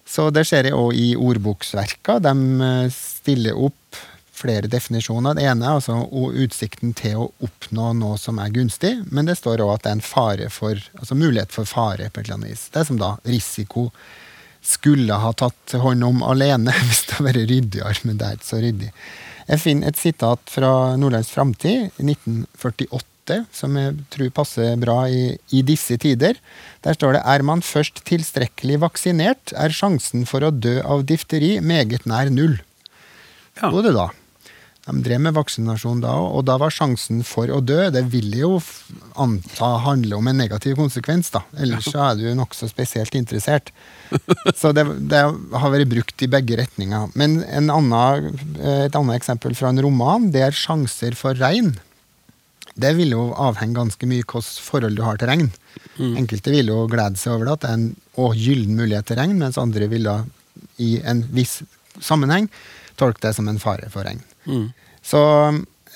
Så 0.07 0.29
det 0.31 0.47
ser 0.47 0.69
jeg 0.69 0.77
òg 0.77 0.95
i 0.95 1.09
ordboksverka. 1.19 2.21
De 2.23 2.35
eh, 2.66 2.92
stiller 2.95 3.59
opp 3.59 3.99
flere 4.37 4.69
definisjoner. 4.71 5.35
Det 5.35 5.47
ene 5.49 5.64
er 5.64 5.79
altså 5.79 5.97
utsikten 6.45 6.92
til 6.97 7.23
å 7.25 7.31
oppnå 7.45 7.92
noe 7.97 8.19
som 8.21 8.38
er 8.42 8.53
gunstig, 8.55 8.92
men 9.11 9.29
det 9.29 9.38
står 9.40 9.64
òg 9.64 9.75
at 9.75 9.87
det 9.87 9.90
er 9.90 9.99
en 9.99 10.05
fare 10.05 10.49
for, 10.53 10.81
altså 11.01 11.16
mulighet 11.19 11.55
for 11.55 11.69
fare 11.69 12.11
på 12.11 12.21
et 12.21 12.27
eller 12.27 12.38
annet 12.38 12.53
vis. 12.53 12.66
Det 12.73 12.83
er 12.83 12.88
som 12.90 13.01
da 13.01 13.14
risiko 13.25 13.88
skulle 14.66 15.16
ha 15.23 15.33
tatt 15.38 15.77
hånd 15.81 16.05
om 16.05 16.23
alene 16.27 16.75
hvis 16.88 17.07
det 17.07 17.19
hadde 17.19 17.29
vært 17.31 17.51
ryddigere, 17.53 17.97
men 18.05 18.21
det 18.21 18.29
er 18.29 18.38
ikke 18.38 18.51
så 18.51 18.62
ryddig. 18.62 18.92
Jeg 19.46 19.62
finner 19.62 19.92
et 19.92 19.98
sitat 20.00 20.50
fra 20.50 20.70
Nordlands 20.98 21.30
Framtid, 21.30 21.92
1948, 22.02 23.44
som 23.54 23.78
jeg 23.78 23.94
tror 24.11 24.32
passer 24.35 24.74
bra 24.82 24.98
i, 25.11 25.37
i 25.54 25.62
disse 25.66 25.98
tider. 26.02 26.38
Der 26.87 26.98
står 26.98 27.16
det 27.16 27.24
er 27.26 27.46
man 27.46 27.62
først 27.62 28.02
tilstrekkelig 28.09 28.80
vaksinert, 28.82 29.54
er 29.54 29.74
sjansen 29.74 30.26
for 30.26 30.46
å 30.46 30.50
dø 30.54 30.80
av 30.82 31.06
difteri 31.06 31.56
meget 31.62 32.06
nær 32.11 32.30
null. 32.35 32.59
Ja. 33.61 33.70
Både 33.70 33.90
det 33.90 33.96
da. 33.96 34.11
De 34.87 35.01
drev 35.03 35.18
med 35.18 35.35
vaksinasjon 35.35 35.99
da 36.05 36.12
òg, 36.14 36.27
og 36.38 36.44
da 36.46 36.55
var 36.62 36.70
sjansen 36.70 37.25
for 37.27 37.51
å 37.51 37.59
dø 37.59 37.88
Det 37.90 38.05
vil 38.12 38.29
jeg 38.31 38.44
jo 38.44 38.61
anta 39.18 39.72
handle 39.83 40.20
om 40.20 40.29
en 40.31 40.38
negativ 40.38 40.77
konsekvens, 40.79 41.33
da. 41.35 41.42
Ellers 41.59 41.88
så 41.90 42.05
er 42.05 42.20
du 42.20 42.29
nokså 42.38 42.68
spesielt 42.70 43.16
interessert. 43.18 43.72
Så 44.55 44.70
det, 44.77 44.85
det 45.11 45.25
har 45.27 45.72
vært 45.75 45.90
brukt 45.90 46.22
i 46.22 46.31
begge 46.31 46.61
retninger. 46.61 47.11
Men 47.18 47.40
en 47.49 47.72
annen, 47.75 48.31
eh, 48.61 48.85
et 48.87 48.99
annet 48.99 49.18
eksempel 49.18 49.57
fra 49.59 49.72
en 49.72 49.83
roman, 49.83 50.31
det 50.31 50.44
er 50.46 50.55
sjanser 50.55 51.18
for 51.18 51.35
regn. 51.35 51.75
Det 52.77 52.92
vil 52.94 53.16
jo 53.16 53.31
avhenge 53.40 53.79
ganske 53.81 54.07
mye 54.07 54.22
hvilket 54.22 54.61
forhold 54.62 55.01
du 55.01 55.03
har 55.03 55.18
til 55.18 55.33
regn. 55.33 55.51
Enkelte 56.20 56.53
vil 56.53 56.70
jo 56.70 56.85
glede 56.92 57.18
seg 57.18 57.35
over 57.35 57.49
det, 57.49 57.57
at 57.57 57.64
det 57.64 57.70
er 57.72 57.79
en 57.81 57.90
å, 58.20 58.31
gyllen 58.37 58.79
mulighet 58.79 59.11
til 59.11 59.18
regn, 59.18 59.35
mens 59.40 59.59
andre 59.61 59.88
vil 59.90 60.07
da 60.07 60.20
i 60.79 60.99
en 61.03 61.25
viss 61.35 61.59
sammenheng 62.05 62.51
tolke 63.01 63.25
det 63.25 63.35
som 63.37 63.49
en 63.49 63.61
fare 63.61 63.88
for 63.92 64.07
regn. 64.07 64.22
Så 65.06 65.22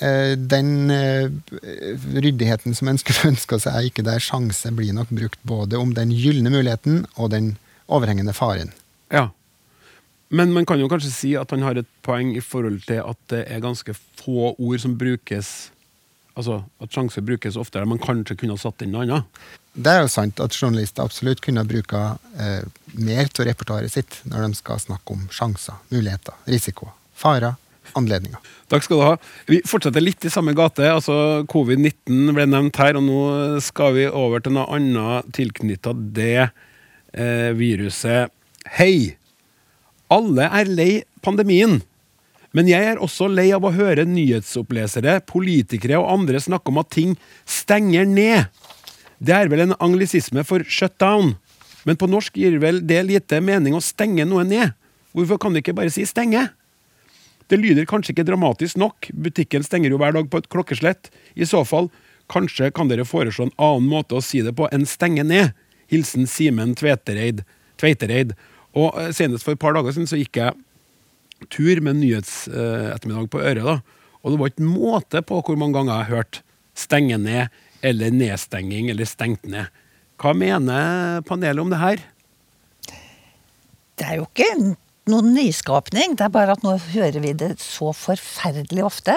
eh, 0.01 0.37
den 0.37 0.91
eh, 0.95 1.31
ryddigheten 2.15 2.77
som 2.77 2.91
en 2.91 3.01
skulle 3.01 3.31
ønske 3.33 3.59
seg, 3.63 3.75
er 3.75 3.91
ikke 3.91 4.07
der 4.07 4.23
sjanse 4.23 4.73
blir 4.77 4.95
nok 4.97 5.13
brukt 5.15 5.43
både 5.43 5.81
om 5.81 5.95
den 5.97 6.15
gylne 6.15 6.53
muligheten 6.53 7.05
og 7.17 7.33
den 7.35 7.57
overhengende 7.91 8.35
faren. 8.37 8.73
Ja. 9.11 9.31
Men 10.31 10.53
man 10.55 10.67
kan 10.67 10.79
jo 10.79 10.87
kanskje 10.91 11.11
si 11.11 11.35
at 11.35 11.51
han 11.51 11.65
har 11.67 11.81
et 11.81 11.89
poeng 12.07 12.31
i 12.39 12.43
forhold 12.45 12.85
til 12.87 13.03
at 13.03 13.19
det 13.33 13.45
er 13.51 13.63
ganske 13.65 13.97
få 14.23 14.55
ord 14.55 14.79
som 14.83 14.99
brukes 14.99 15.71
Altså 16.39 16.61
at 16.81 16.95
sjanse 16.95 17.21
brukes 17.27 17.57
oftere. 17.59 17.89
Man 17.91 17.99
kanskje 18.01 18.37
kunne 18.39 18.55
ha 18.55 18.61
satt 18.61 18.85
inn 18.85 18.93
noe 18.95 19.03
annet. 19.03 19.41
Det 19.75 19.91
er 19.93 20.05
jo 20.05 20.11
sant 20.11 20.41
at 20.41 20.55
journalister 20.57 21.05
absolutt 21.05 21.43
kunne 21.45 21.67
bruke 21.69 21.99
eh, 22.41 22.63
mer 22.95 23.29
til 23.35 23.49
repertoaret 23.51 23.93
sitt 23.93 24.21
når 24.31 24.47
de 24.47 24.59
skal 24.59 24.81
snakke 24.81 25.15
om 25.15 25.27
sjanser, 25.35 25.77
muligheter, 25.91 26.39
risiko, 26.49 26.89
farer, 27.19 27.59
anledninger. 27.99 28.41
Takk 28.71 28.87
skal 28.87 28.99
du 28.99 29.05
ha. 29.05 29.13
Vi 29.51 29.61
fortsetter 29.67 30.03
litt 30.03 30.25
i 30.25 30.33
samme 30.33 30.55
gate. 30.57 30.87
altså 30.91 31.45
Covid-19 31.51 32.35
ble 32.37 32.47
nevnt 32.47 32.81
her, 32.81 32.99
og 32.99 33.07
nå 33.07 33.21
skal 33.65 33.95
vi 33.97 34.09
over 34.09 34.43
til 34.43 34.57
noe 34.57 34.69
annet 34.77 35.31
tilknytta 35.37 35.95
det 35.95 36.37
eh, 36.41 37.51
viruset. 37.59 38.33
Hei! 38.79 39.17
Alle 40.11 40.49
er 40.51 40.71
lei 40.71 40.91
pandemien. 41.23 41.81
Men 42.57 42.67
jeg 42.67 42.83
er 42.83 42.99
også 42.99 43.29
lei 43.31 43.51
av 43.55 43.63
å 43.63 43.71
høre 43.75 44.03
nyhetsopplesere, 44.09 45.21
politikere 45.23 46.01
og 46.01 46.11
andre 46.17 46.41
snakke 46.43 46.73
om 46.73 46.81
at 46.83 46.91
ting 46.91 47.15
stenger 47.47 48.09
ned. 48.09 48.51
Det 49.23 49.37
er 49.37 49.51
vel 49.53 49.69
en 49.69 49.77
anglisisme 49.79 50.43
for 50.49 50.65
shutdown. 50.67 51.37
Men 51.87 51.99
på 52.01 52.09
norsk 52.11 52.37
gir 52.37 52.59
vel 52.63 52.83
det 52.85 53.05
lite 53.07 53.41
mening 53.45 53.77
å 53.77 53.85
stenge 53.85 54.27
noe 54.29 54.43
ned. 54.49 54.75
Hvorfor 55.15 55.39
kan 55.43 55.55
du 55.55 55.61
ikke 55.61 55.77
bare 55.77 55.93
si 55.95 56.05
stenge? 56.09 56.49
Det 57.51 57.59
lyder 57.59 57.89
kanskje 57.89 58.15
ikke 58.15 58.29
dramatisk 58.29 58.79
nok, 58.79 59.09
butikken 59.11 59.65
stenger 59.67 59.91
jo 59.91 59.99
hver 59.99 60.15
dag 60.15 60.29
på 60.31 60.39
et 60.39 60.49
klokkeslett. 60.53 61.11
I 61.35 61.49
så 61.49 61.65
fall, 61.67 61.89
kanskje 62.31 62.71
kan 62.75 62.91
dere 62.91 63.07
foreslå 63.09 63.49
en 63.49 63.57
annen 63.59 63.89
måte 63.91 64.15
å 64.15 64.23
si 64.23 64.43
det 64.47 64.55
på 64.59 64.69
enn 64.71 64.87
stenge 64.87 65.25
ned. 65.27 65.51
Hilsen 65.91 66.29
Simen 66.31 66.77
Tvetereid. 66.79 67.43
Tveitereid. 67.81 68.37
Og 68.79 68.95
eh, 69.01 69.11
senest 69.17 69.47
for 69.47 69.57
et 69.57 69.63
par 69.63 69.75
dager 69.75 69.97
siden 69.97 70.07
så 70.07 70.21
gikk 70.21 70.39
jeg 70.39 71.51
tur 71.51 71.81
med 71.83 71.99
nyhetsettermiddag 71.99 73.31
på 73.33 73.43
øret, 73.43 73.67
da. 73.67 74.07
Og 74.21 74.35
det 74.35 74.41
var 74.41 74.53
ikke 74.53 74.69
måte 74.69 75.23
på 75.25 75.41
hvor 75.43 75.59
mange 75.59 75.79
ganger 75.79 75.95
jeg 75.97 76.07
har 76.07 76.17
hørt 76.21 76.43
'stenge 76.77 77.17
ned' 77.19 77.49
eller 77.83 78.11
'nedstenging' 78.11 78.91
eller 78.91 79.05
'stengt 79.05 79.43
ned'. 79.43 79.73
Hva 80.21 80.35
mener 80.37 81.23
panelet 81.23 81.59
om 81.59 81.71
det 81.71 81.81
her? 81.81 81.99
Det 83.97 84.07
er 84.07 84.17
jo 84.21 84.29
ikke 84.29 84.77
noen 85.11 85.33
nyskapning, 85.37 86.17
det 86.19 86.27
er 86.27 86.35
bare 86.35 86.57
at 86.57 86.65
nå 86.67 86.77
hører 86.93 87.21
vi 87.23 87.35
det 87.37 87.55
så 87.63 87.93
forferdelig 87.97 88.85
ofte. 88.87 89.17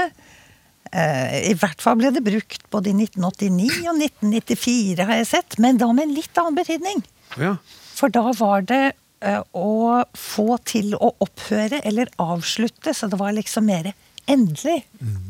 Eh, 0.92 1.38
I 1.52 1.56
hvert 1.58 1.82
fall 1.82 2.00
ble 2.02 2.12
det 2.14 2.24
brukt 2.26 2.66
både 2.74 2.92
i 2.92 2.98
1989 2.98 3.88
og 3.90 4.02
1994, 4.02 5.06
har 5.06 5.22
jeg 5.22 5.30
sett, 5.32 5.58
men 5.64 5.80
da 5.82 5.90
med 5.92 6.10
en 6.10 6.18
litt 6.18 6.42
annen 6.42 6.60
betydning. 6.60 7.04
Ja. 7.42 7.56
For 7.94 8.14
da 8.14 8.28
var 8.38 8.66
det 8.70 8.82
eh, 9.26 9.42
å 9.58 10.04
få 10.18 10.58
til 10.70 10.94
å 10.98 11.14
opphøre 11.24 11.82
eller 11.88 12.12
avslutte, 12.22 12.94
så 12.94 13.10
det 13.10 13.22
var 13.22 13.36
liksom 13.38 13.70
mer 13.70 13.94
endelig. 14.30 14.82
Mm. 15.04 15.30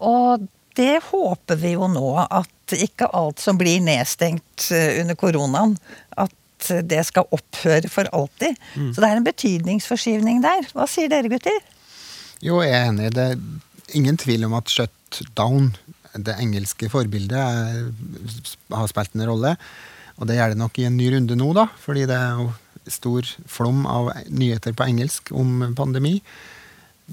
og 0.00 0.46
det 0.74 1.00
håper 1.10 1.58
vi 1.60 1.74
jo 1.74 1.86
nå, 1.90 2.08
at 2.18 2.74
ikke 2.74 3.10
alt 3.14 3.42
som 3.42 3.58
blir 3.60 3.82
nedstengt 3.84 4.70
eh, 4.74 5.00
under 5.02 5.18
koronaen, 5.18 5.76
at 6.72 6.88
det 6.88 7.02
skal 7.08 7.28
opphøre 7.34 7.90
for 7.92 8.08
alltid. 8.12 8.58
Så 8.94 9.02
det 9.02 9.10
er 9.10 9.20
en 9.20 9.26
betydningsforskyvning 9.26 10.42
der. 10.44 10.66
Hva 10.72 10.88
sier 10.90 11.12
dere, 11.12 11.30
gutter? 11.32 11.60
Jo, 12.44 12.60
jeg 12.64 12.74
er 12.76 12.90
enig. 12.90 13.12
Det 13.14 13.26
er 13.32 13.96
ingen 13.96 14.16
tvil 14.20 14.46
om 14.48 14.56
at 14.58 14.70
shutdown, 14.72 15.72
det 16.14 16.36
engelske 16.40 16.88
forbildet, 16.92 17.38
er, 17.38 17.88
har 18.74 18.90
spilt 18.90 19.14
en 19.16 19.26
rolle. 19.28 19.56
Og 20.18 20.28
det 20.28 20.38
gjør 20.38 20.54
det 20.54 20.60
nok 20.60 20.78
i 20.78 20.86
en 20.88 20.96
ny 20.98 21.10
runde 21.14 21.36
nå, 21.38 21.52
da, 21.56 21.68
fordi 21.82 22.06
det 22.10 22.18
er 22.18 22.42
jo 22.42 22.50
stor 22.90 23.28
flom 23.48 23.86
av 23.88 24.10
nyheter 24.28 24.74
på 24.76 24.86
engelsk 24.86 25.32
om 25.34 25.72
pandemi. 25.76 26.18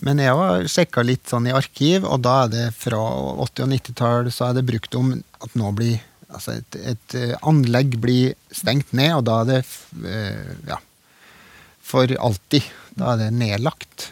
Men 0.05 0.21
jeg 0.23 0.35
har 0.37 0.67
sjekka 0.71 1.03
litt 1.03 1.27
sånn 1.27 1.49
i 1.49 1.55
arkiv, 1.55 2.05
og 2.07 2.21
da 2.23 2.43
er 2.45 2.51
det 2.53 2.67
fra 2.77 2.99
80- 2.99 3.65
og 3.65 3.73
90-tall 3.73 4.31
så 4.31 4.49
er 4.49 4.59
det 4.59 4.67
brukt 4.69 4.95
om 4.95 5.13
at 5.17 5.57
nå 5.59 5.71
blir 5.75 5.99
altså 6.31 6.57
et, 6.59 6.77
et 6.93 7.17
eh, 7.17 7.35
anlegg 7.47 7.97
blir 8.01 8.35
stengt 8.55 8.93
ned, 8.97 9.13
og 9.19 9.25
da 9.27 9.41
er 9.41 9.49
det 9.49 9.59
eh, 10.07 10.55
ja, 10.69 10.79
for 11.85 12.11
alltid. 12.17 12.67
Da 12.97 13.13
er 13.13 13.23
det 13.23 13.29
nedlagt. 13.37 14.09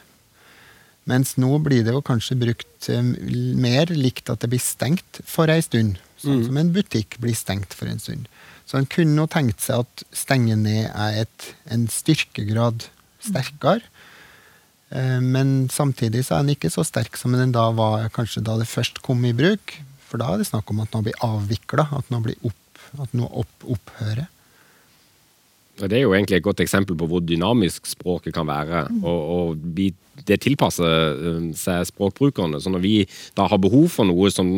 Mens 1.09 1.35
nå 1.41 1.51
blir 1.65 1.83
det 1.85 1.95
jo 1.95 2.03
kanskje 2.05 2.37
brukt 2.39 2.89
eh, 2.91 3.03
mer 3.03 3.91
likt 3.95 4.31
at 4.31 4.43
det 4.43 4.51
blir 4.51 4.63
stengt 4.63 5.21
for 5.27 5.51
ei 5.51 5.61
stund. 5.65 5.99
Sånn 6.19 6.43
som 6.49 6.59
en 6.59 6.73
butikk 6.75 7.15
blir 7.23 7.37
stengt 7.37 7.75
for 7.75 7.89
en 7.91 8.01
stund. 8.01 8.27
Så 8.67 8.77
en 8.77 8.89
kunne 8.91 9.17
jo 9.17 9.29
tenkt 9.31 9.63
seg 9.63 9.85
at 9.85 10.03
stenge 10.13 10.57
ned 10.59 10.89
er 10.91 11.23
et, 11.23 11.45
en 11.71 11.87
styrkegrad 11.89 12.89
sterkere. 13.23 13.81
Men 14.89 15.69
samtidig 15.73 16.25
så 16.25 16.35
er 16.35 16.43
den 16.43 16.55
ikke 16.55 16.71
så 16.73 16.83
sterk 16.85 17.17
som 17.17 17.33
den 17.37 17.53
da 17.53 17.67
var 17.77 18.07
kanskje 18.13 18.43
da 18.45 18.57
det 18.59 18.67
først 18.69 19.01
kom 19.05 19.23
i 19.25 19.33
bruk. 19.37 19.73
For 20.09 20.21
da 20.21 20.33
er 20.33 20.41
det 20.41 20.49
snakk 20.49 20.69
om 20.73 20.81
at 20.83 20.93
noe 20.95 21.05
blir 21.05 21.23
avvikla, 21.25 21.85
at 21.99 22.11
noe 22.13 22.25
blir 22.25 22.49
opp, 22.49 22.83
at 23.03 23.15
noe 23.17 23.29
opp, 23.43 23.65
opphører. 23.77 24.27
Det 25.79 25.95
er 25.95 26.03
jo 26.03 26.15
egentlig 26.15 26.39
et 26.39 26.43
godt 26.43 26.59
eksempel 26.63 26.97
på 26.99 27.07
hvor 27.07 27.21
dynamisk 27.23 27.87
språket 27.87 28.33
kan 28.35 28.47
være. 28.49 28.87
Og, 28.99 29.19
og 29.35 29.61
vi, 29.77 29.91
det 30.27 30.39
tilpasser 30.43 30.85
eh, 30.85 31.41
seg 31.57 31.87
språkbrukerne. 31.89 32.59
Så 32.61 32.71
når 32.73 32.83
vi 32.83 32.93
da 33.37 33.47
har 33.49 33.61
behov 33.61 33.87
for 33.93 34.07
noe 34.09 34.31
som 34.33 34.49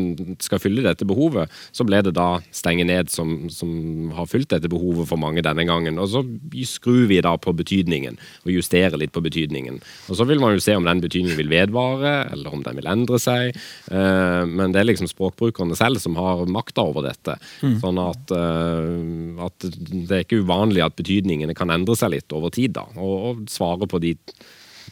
skal 0.41 0.61
fylle 0.63 0.85
dette 0.85 1.07
behovet, 1.07 1.51
så 1.75 1.85
ble 1.87 2.01
det 2.05 2.15
da 2.17 2.39
stenge 2.55 2.85
ned 2.87 3.11
som, 3.13 3.49
som 3.53 4.11
har 4.17 4.29
fylt 4.29 4.51
dette 4.53 4.71
behovet 4.71 5.09
for 5.09 5.21
mange 5.21 5.43
denne 5.45 5.65
gangen. 5.67 5.99
Og 6.01 6.11
så 6.13 6.23
skrur 6.67 7.07
vi 7.11 7.21
da 7.23 7.35
på 7.41 7.53
betydningen, 7.57 8.17
og 8.45 8.53
justerer 8.53 8.97
litt 8.99 9.13
på 9.15 9.23
betydningen. 9.23 9.81
Og 10.09 10.19
så 10.19 10.27
vil 10.29 10.41
man 10.43 10.55
jo 10.55 10.63
se 10.63 10.75
om 10.77 10.87
den 10.87 11.03
betydningen 11.03 11.39
vil 11.39 11.51
vedvare, 11.51 12.15
eller 12.33 12.53
om 12.55 12.63
den 12.65 12.79
vil 12.79 12.89
endre 12.91 13.19
seg. 13.21 13.57
Eh, 13.91 14.45
Men 14.51 14.73
det 14.73 14.81
er 14.81 14.89
liksom 14.89 15.09
språkbrukerne 15.11 15.77
selv 15.77 16.01
som 16.03 16.15
har 16.19 16.45
makta 16.51 16.85
over 16.87 17.07
dette. 17.09 17.37
Sånn 17.81 17.99
at, 18.01 18.31
eh, 18.35 19.45
at 19.45 19.67
det 19.91 20.15
er 20.15 20.25
ikke 20.25 20.41
uvanlig 20.43 20.83
at 20.85 20.97
betydningene 20.99 21.55
kan 21.57 21.71
endre 21.73 21.95
seg 21.95 22.15
litt 22.15 22.33
over 22.33 22.49
tid, 22.53 22.73
da. 22.77 22.87
Og, 22.97 23.15
og 23.31 23.45
svare 23.51 23.87
på 23.87 23.99
de 24.01 24.15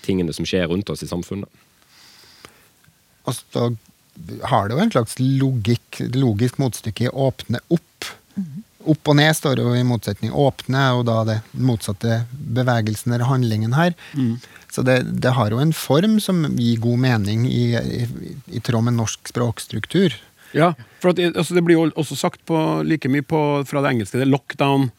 tingene 0.06 0.34
som 0.36 0.48
skjer 0.48 0.68
rundt 0.72 0.90
oss 0.90 1.04
i 1.06 1.10
samfunnet. 1.10 1.50
Og 3.28 3.36
så 3.36 3.70
har 4.52 4.68
det 4.68 4.76
jo 4.76 4.84
en 4.84 4.92
slags 4.92 5.20
logikk, 5.20 6.02
logisk 6.16 6.60
motstykke 6.60 7.08
i 7.08 7.14
åpne 7.14 7.62
opp. 7.72 8.10
Opp 8.90 9.12
og 9.12 9.18
ned 9.20 9.36
står 9.36 9.62
jo 9.62 9.74
i 9.76 9.84
motsetning. 9.88 10.32
Åpne 10.36 10.80
er 10.82 10.96
jo 10.98 11.04
da 11.08 11.18
det 11.28 11.38
motsatte 11.54 12.24
bevegelsen 12.32 13.14
eller 13.14 13.30
handlingen 13.30 13.76
her. 13.78 13.96
Så 14.72 14.84
det, 14.86 15.02
det 15.24 15.34
har 15.36 15.52
jo 15.52 15.60
en 15.62 15.74
form 15.76 16.20
som 16.24 16.44
gir 16.56 16.82
god 16.84 17.00
mening 17.06 17.46
i, 17.50 17.76
i, 17.76 18.02
i 18.56 18.64
tråd 18.64 18.88
med 18.88 18.98
norsk 19.00 19.32
språkstruktur. 19.32 20.16
Ja, 20.56 20.74
for 21.02 21.14
at, 21.14 21.22
altså, 21.36 21.54
det 21.58 21.64
blir 21.66 21.78
jo 21.78 21.90
også 21.94 22.18
sagt 22.18 22.42
på, 22.50 22.58
like 22.88 23.10
mye 23.12 23.26
på, 23.26 23.42
fra 23.70 23.84
det 23.84 23.94
engelske 23.94 24.18
det 24.18 24.26
er 24.26 24.34
lockdown 24.34 24.90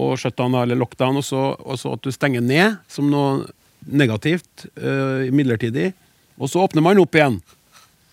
og 0.00 0.16
shutdown, 0.20 0.56
eller 0.56 0.78
lockdown, 0.80 1.20
så, 1.24 1.54
og 1.60 1.80
så 1.80 1.94
at 1.96 2.04
du 2.04 2.12
stenger 2.14 2.44
ned 2.44 2.78
som 2.88 3.10
noe 3.12 3.48
negativt, 3.86 4.66
uh, 4.80 5.26
midlertidig, 5.32 5.92
og 6.40 6.50
så 6.50 6.64
åpner 6.64 6.84
man 6.84 7.00
opp 7.02 7.14
igjen. 7.16 7.40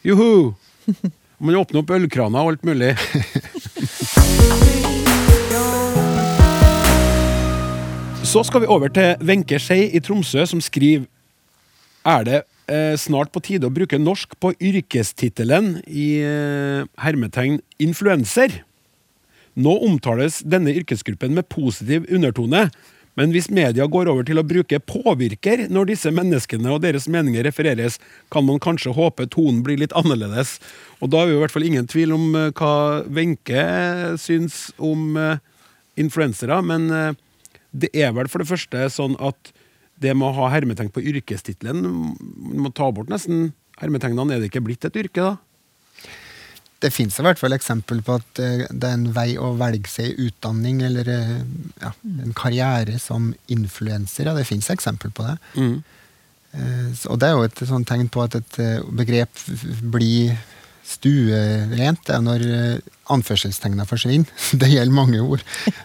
Juhu! 0.08 0.54
Man 1.38 1.54
åpner 1.54 1.84
opp 1.84 1.92
ølkraner 1.94 2.42
og 2.42 2.56
alt 2.56 2.64
mulig. 2.66 2.96
Så 8.28 8.42
skal 8.44 8.64
vi 8.66 8.68
over 8.74 8.90
til 8.92 9.22
Wenche 9.24 9.56
Skei 9.62 9.86
i 9.96 10.02
Tromsø, 10.04 10.42
som 10.50 10.60
skriver 10.60 11.06
Er 12.04 12.26
det 12.28 12.40
eh, 12.68 12.98
snart 13.00 13.32
på 13.32 13.40
tide 13.40 13.70
å 13.70 13.72
bruke 13.72 14.00
norsk 14.02 14.34
på 14.42 14.52
yrkestittelen 14.58 15.78
i 15.88 16.08
eh, 16.26 16.84
hermetegn 17.00 17.62
influenser? 17.80 18.66
Nå 19.56 19.78
omtales 19.88 20.42
denne 20.44 20.76
yrkesgruppen 20.76 21.38
med 21.38 21.48
positiv 21.48 22.10
undertone, 22.12 22.68
men 23.18 23.34
hvis 23.34 23.50
media 23.50 23.88
går 23.90 24.10
over 24.12 24.26
til 24.28 24.38
å 24.38 24.46
bruke 24.46 24.80
påvirker 24.86 25.66
når 25.74 25.92
disse 25.92 26.12
menneskene 26.14 26.70
og 26.74 26.84
deres 26.84 27.08
meninger 27.10 27.48
refereres, 27.48 27.98
kan 28.34 28.46
man 28.46 28.62
kanskje 28.62 28.94
håpe 28.94 29.26
tonen 29.34 29.64
blir 29.66 29.80
litt 29.82 29.96
annerledes. 29.98 30.58
Og 31.02 31.10
da 31.14 31.24
er 31.24 31.32
vi 31.32 31.38
i 31.38 31.42
hvert 31.42 31.56
fall 31.56 31.66
ingen 31.66 31.90
tvil 31.90 32.14
om 32.14 32.28
eh, 32.38 32.52
hva 32.58 32.74
Wenche 33.10 33.64
syns 34.22 34.68
om 34.78 35.18
eh, 35.18 35.42
influensere, 35.98 36.62
men 36.62 36.92
eh, 36.94 37.14
det 37.74 37.90
er 37.98 38.14
vel 38.16 38.30
for 38.30 38.44
det 38.44 38.52
første 38.52 38.86
sånn 38.94 39.18
at 39.18 39.52
det 39.98 40.14
med 40.14 40.30
å 40.30 40.36
ha 40.44 40.52
hermetegn 40.54 40.94
på 40.94 41.02
yrkestittelen 41.10 41.82
må 42.62 42.70
ta 42.78 42.92
bort 42.94 43.10
nesten 43.10 43.50
hermetegnene. 43.82 44.36
Er 44.36 44.44
det 44.44 44.52
ikke 44.52 44.66
blitt 44.66 44.86
et 44.86 44.98
yrke, 45.02 45.26
da? 45.26 45.47
Det 46.84 46.92
fins 46.94 47.16
i 47.18 47.24
hvert 47.26 47.40
fall 47.42 47.56
eksempel 47.56 48.04
på 48.06 48.20
at 48.20 48.42
eh, 48.44 48.66
det 48.70 48.86
er 48.90 48.98
en 49.00 49.08
vei 49.16 49.32
å 49.42 49.54
velge 49.58 49.90
seg 49.90 50.20
utdanning 50.22 50.84
eller 50.86 51.08
eh, 51.10 51.38
ja, 51.82 51.94
en 52.26 52.36
karriere 52.38 53.00
som 53.02 53.32
influenser. 53.50 54.30
Ja, 54.30 54.36
det 54.38 54.46
fins 54.50 54.70
eksempel 54.74 55.10
på 55.18 55.26
det. 55.26 55.38
Mm. 55.58 55.80
Og 57.12 57.18
det 57.22 57.28
er 57.28 57.34
jo 57.36 57.44
et 57.46 57.60
sånt 57.70 57.90
tegn 57.90 58.08
på 58.14 58.22
at 58.24 58.38
et 58.40 58.60
eh, 58.64 58.78
begrep 58.98 59.42
blir 59.94 60.38
stuerent. 60.88 62.00
Det 62.08 62.16
er 62.16 62.24
når 62.24 62.46
eh, 62.48 62.96
anførselstegna 63.14 63.86
forsvinner. 63.90 64.30
Det 64.62 64.70
gjelder 64.72 64.96
mange 64.96 65.22
ord. 65.22 65.44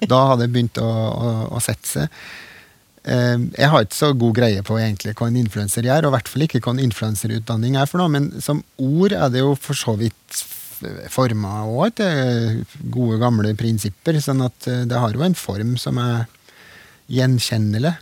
Da 0.09 0.21
har 0.31 0.41
det 0.41 0.51
begynt 0.55 0.79
å, 0.81 0.87
å, 0.89 1.33
å 1.57 1.61
sette 1.65 1.89
seg. 1.89 2.23
Eh, 3.03 3.37
Jeg 3.59 3.73
har 3.73 3.85
ikke 3.85 3.99
så 3.99 4.13
god 4.15 4.37
greie 4.39 4.63
på 4.67 4.79
egentlig 4.79 5.17
hva 5.19 5.29
en 5.31 5.41
influenser 5.41 5.89
gjør, 5.89 6.07
og 6.07 6.13
i 6.13 6.17
hvert 6.19 6.33
fall 6.33 6.47
ikke 6.47 6.63
hva 6.63 6.77
en 6.77 6.85
influenserutdanning 6.87 7.77
er 7.81 7.91
for 7.91 8.03
noe, 8.03 8.13
men 8.15 8.31
som 8.45 8.63
ord 8.79 9.17
er 9.17 9.33
det 9.35 9.43
jo 9.43 9.55
for 9.59 9.79
så 9.79 9.97
vidt 9.99 10.45
forma 11.13 11.63
òg 11.69 11.91
etter 11.91 12.63
gode, 12.93 13.19
gamle 13.23 13.55
prinsipper, 13.59 14.19
sånn 14.23 14.45
at 14.47 14.69
eh, 14.71 14.85
det 14.89 15.01
har 15.01 15.15
jo 15.17 15.25
en 15.27 15.37
form 15.39 15.77
som 15.81 16.01
er 16.03 16.27
gjenkjennelig. 17.13 17.95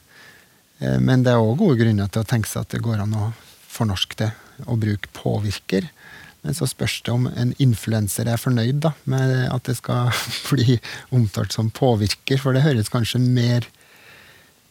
Eh, 0.81 0.99
Men 1.01 1.25
det 1.27 1.35
er 1.35 1.43
òg 1.43 1.59
gode 1.61 1.81
grunner 1.83 2.11
til 2.11 2.25
å 2.25 2.29
tenke 2.29 2.51
seg 2.51 2.67
at 2.67 2.77
det 2.77 2.85
går 2.85 3.03
an 3.05 3.17
å 3.17 3.33
fornorske 3.71 4.19
det 4.21 4.31
og 4.67 4.81
bruke 4.83 5.09
påvirker. 5.17 5.89
Men 6.43 6.57
så 6.57 6.67
spørs 6.69 7.01
det 7.05 7.13
om 7.13 7.27
en 7.29 7.53
influenser 7.61 8.29
er 8.29 8.41
fornøyd 8.41 8.81
da, 8.85 8.95
med 9.05 9.35
at 9.53 9.67
det 9.69 9.77
skal 9.81 10.13
bli 10.51 10.79
omtalt 11.17 11.57
som 11.57 11.73
påvirker, 11.73 12.41
for 12.41 12.57
det 12.57 12.65
høres 12.65 12.93
kanskje 12.93 13.21
mer 13.21 13.69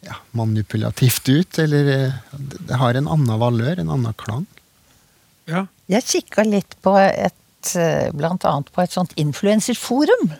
ja, 0.06 0.15
manipulativt 0.38 1.28
ut, 1.30 1.60
eller 1.60 1.91
eh, 1.95 2.24
det 2.38 2.63
det 2.69 2.80
har 2.80 2.95
en 2.95 3.10
annen 3.10 3.41
valør, 3.41 3.82
en 3.82 3.93
annen 3.98 4.15
klang. 4.17 4.48
Ja. 5.50 5.65
Jeg 5.89 6.06
kikka 6.06 6.45
litt 6.45 6.76
på 6.86 6.93
et 7.02 7.36
eh, 7.76 8.10
Blant 8.15 8.45
annet 8.48 8.72
på 8.74 8.82
et 8.84 8.93
sånt 8.95 9.13
influenserforum 9.19 10.32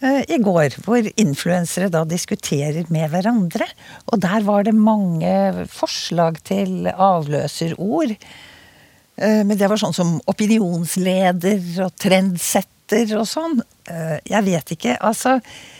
eh, 0.00 0.22
i 0.28 0.38
går. 0.42 0.76
Hvor 0.84 1.08
influensere 1.20 1.90
da 1.92 2.04
diskuterer 2.08 2.88
med 2.92 3.10
hverandre. 3.12 3.66
Og 4.12 4.20
der 4.22 4.44
var 4.46 4.64
det 4.68 4.74
mange 4.76 5.66
forslag 5.72 6.40
til 6.48 6.88
avløserord. 6.92 8.16
Eh, 9.16 9.42
Men 9.44 9.56
det 9.58 9.68
var 9.70 9.80
sånn 9.80 9.96
som 9.96 10.16
opinionsleder 10.30 11.84
og 11.86 11.92
trendsetter 12.00 13.16
og 13.18 13.26
sånn. 13.28 13.60
Eh, 13.88 14.18
Jeg 14.30 14.44
vet 14.48 14.74
ikke. 14.76 14.96
Altså 15.00 15.38
eh, 15.40 15.79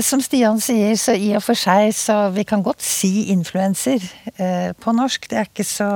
som 0.00 0.22
Stian 0.24 0.60
sier, 0.62 0.94
så 0.96 1.12
i 1.12 1.34
og 1.36 1.42
for 1.44 1.58
seg 1.58 1.90
så 1.96 2.16
vi 2.32 2.46
kan 2.48 2.64
godt 2.64 2.80
si 2.84 3.28
influenser 3.34 4.00
eh, 4.38 4.72
på 4.72 4.94
norsk. 4.96 5.28
Det 5.28 5.38
er, 5.38 5.50
ikke 5.50 5.66
så, 5.68 5.90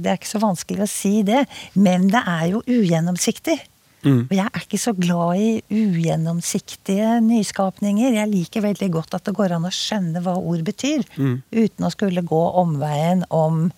det 0.00 0.10
er 0.10 0.18
ikke 0.20 0.32
så 0.32 0.40
vanskelig 0.40 0.86
å 0.86 0.90
si 0.90 1.14
det. 1.26 1.44
Men 1.76 2.08
det 2.12 2.22
er 2.24 2.46
jo 2.54 2.64
ugjennomsiktig. 2.64 3.58
Og 4.04 4.32
jeg 4.36 4.44
er 4.44 4.64
ikke 4.64 4.80
så 4.80 4.92
glad 4.92 5.40
i 5.40 5.50
ugjennomsiktige 5.72 7.20
nyskapninger. 7.24 8.12
Jeg 8.18 8.28
liker 8.28 8.64
veldig 8.66 8.90
godt 8.92 9.16
at 9.16 9.24
det 9.24 9.32
går 9.36 9.54
an 9.56 9.64
å 9.64 9.72
skjønne 9.72 10.20
hva 10.24 10.36
ord 10.36 10.64
betyr, 10.66 11.06
uten 11.16 11.86
å 11.86 11.92
skulle 11.92 12.24
gå 12.26 12.42
omveien 12.60 13.24
om 13.32 13.70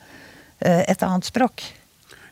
eh, 0.58 0.82
et 0.82 1.04
annet 1.06 1.28
språk. 1.28 1.62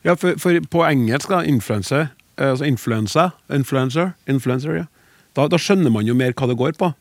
Ja, 0.03 0.17
for, 0.19 0.35
for 0.41 0.59
på 0.71 0.83
engelsk, 0.85 1.31
da, 1.31 1.39
influencer, 1.47 2.09
eh, 2.35 2.51
altså 2.51 2.67
influensa, 2.67 3.29
influencer, 3.47 4.11
influencer 4.27 4.81
ja. 4.81 4.89
Da, 5.35 5.47
da 5.51 5.59
skjønner 5.59 5.91
man 5.93 6.07
jo 6.07 6.15
mer 6.17 6.35
hva 6.37 6.47
det 6.49 6.57
går 6.59 6.77
på. 6.79 6.91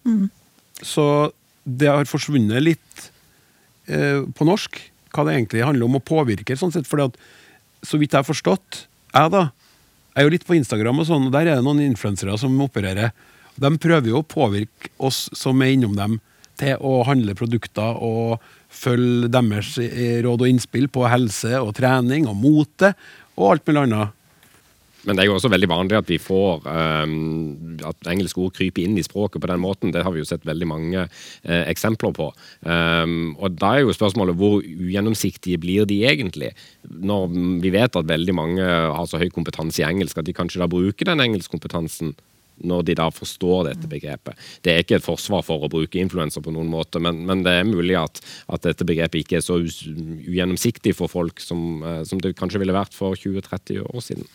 Så 0.82 1.04
det 1.64 1.88
har 1.88 2.08
forsvunnet 2.10 2.62
litt 2.62 3.04
eh, 3.86 4.24
på 4.26 4.46
norsk, 4.48 4.80
hva 5.14 5.24
det 5.26 5.36
egentlig 5.36 5.64
handler 5.64 5.86
om 5.88 6.00
å 6.00 6.04
påvirke. 6.04 6.56
sånn 6.58 6.74
sett, 6.74 6.88
fordi 6.90 7.08
at, 7.08 7.20
Så 7.84 7.98
vidt 8.00 8.12
jeg 8.12 8.22
har 8.22 8.26
forstått, 8.26 8.86
jeg 9.12 9.30
da, 9.30 9.50
jeg 10.14 10.22
er 10.22 10.26
jo 10.28 10.32
litt 10.32 10.46
på 10.48 10.56
Instagram, 10.56 11.02
og 11.02 11.06
sånn, 11.08 11.26
og 11.28 11.32
der 11.34 11.50
er 11.50 11.58
det 11.58 11.66
noen 11.66 11.82
influensere 11.84 12.36
som 12.40 12.54
opererer. 12.64 13.12
De 13.60 13.70
prøver 13.78 14.08
jo 14.08 14.22
å 14.22 14.26
påvirke 14.26 14.90
oss 14.98 15.28
som 15.36 15.60
er 15.62 15.74
innom 15.74 15.96
dem, 15.98 16.20
til 16.58 16.78
å 16.86 17.02
handle 17.02 17.34
produkter 17.34 17.98
og 17.98 18.42
følge 18.70 19.30
deres 19.34 19.72
eh, 19.82 20.20
råd 20.22 20.44
og 20.44 20.50
innspill 20.50 20.86
på 20.92 21.06
helse 21.10 21.58
og 21.58 21.74
trening 21.74 22.28
og 22.30 22.38
mote 22.38 22.92
og 23.34 23.48
alt 23.50 23.66
mulig 23.66 23.82
annet. 23.88 24.14
Men 25.04 25.16
det 25.16 25.24
er 25.24 25.28
jo 25.28 25.36
også 25.36 25.50
veldig 25.52 25.68
vanlig 25.68 25.98
at 25.98 26.10
vi 26.10 26.18
får 26.22 26.64
um, 26.64 27.78
at 27.84 28.10
engelske 28.10 28.40
ord 28.40 28.54
kryper 28.56 28.84
inn 28.84 28.98
i 28.98 29.04
språket 29.04 29.42
på 29.42 29.50
den 29.50 29.62
måten. 29.62 29.92
Det 29.94 30.04
har 30.04 30.14
vi 30.14 30.22
jo 30.22 30.28
sett 30.28 30.46
veldig 30.48 30.68
mange 30.70 31.06
uh, 31.06 31.62
eksempler 31.64 32.14
på. 32.16 32.30
Um, 32.64 33.34
og 33.36 33.58
da 33.60 33.74
er 33.74 33.84
jo 33.84 33.96
spørsmålet 33.96 34.38
hvor 34.40 34.60
ugjennomsiktige 34.64 35.60
blir 35.60 35.88
de 35.88 36.02
egentlig? 36.08 36.54
Når 36.88 37.32
vi 37.64 37.74
vet 37.74 38.00
at 38.00 38.10
veldig 38.10 38.36
mange 38.36 38.64
har 38.64 39.10
så 39.10 39.20
høy 39.20 39.28
kompetanse 39.34 39.82
i 39.82 39.88
engelsk 39.88 40.20
at 40.20 40.28
de 40.28 40.36
kanskje 40.36 40.62
da 40.62 40.70
bruker 40.70 41.10
den 41.10 41.24
engelskkompetansen 41.24 42.14
når 42.62 42.84
de 42.86 42.96
da 42.98 43.08
forstår 43.10 43.68
dette 43.68 43.88
begrepet. 43.90 44.38
Det 44.62 44.72
er 44.72 44.84
ikke 44.84 44.98
et 45.00 45.06
forsvar 45.06 45.42
for 45.46 45.64
å 45.64 45.70
bruke 45.72 45.98
influenser 46.00 46.44
på 46.44 46.52
noen 46.54 46.70
måte, 46.70 47.00
men, 47.02 47.24
men 47.26 47.42
det 47.46 47.56
er 47.58 47.68
mulig 47.68 47.96
at, 47.98 48.20
at 48.46 48.66
dette 48.66 48.86
begrepet 48.86 49.24
ikke 49.24 49.40
er 49.40 49.46
så 49.46 49.58
ugjennomsiktig 49.58 50.94
for 50.94 51.10
folk 51.10 51.42
som, 51.42 51.82
eh, 51.82 52.02
som 52.06 52.22
det 52.22 52.36
kanskje 52.38 52.62
ville 52.62 52.76
vært 52.76 52.94
for 52.94 53.18
20-30 53.18 53.82
år 53.88 54.04
siden. 54.06 54.28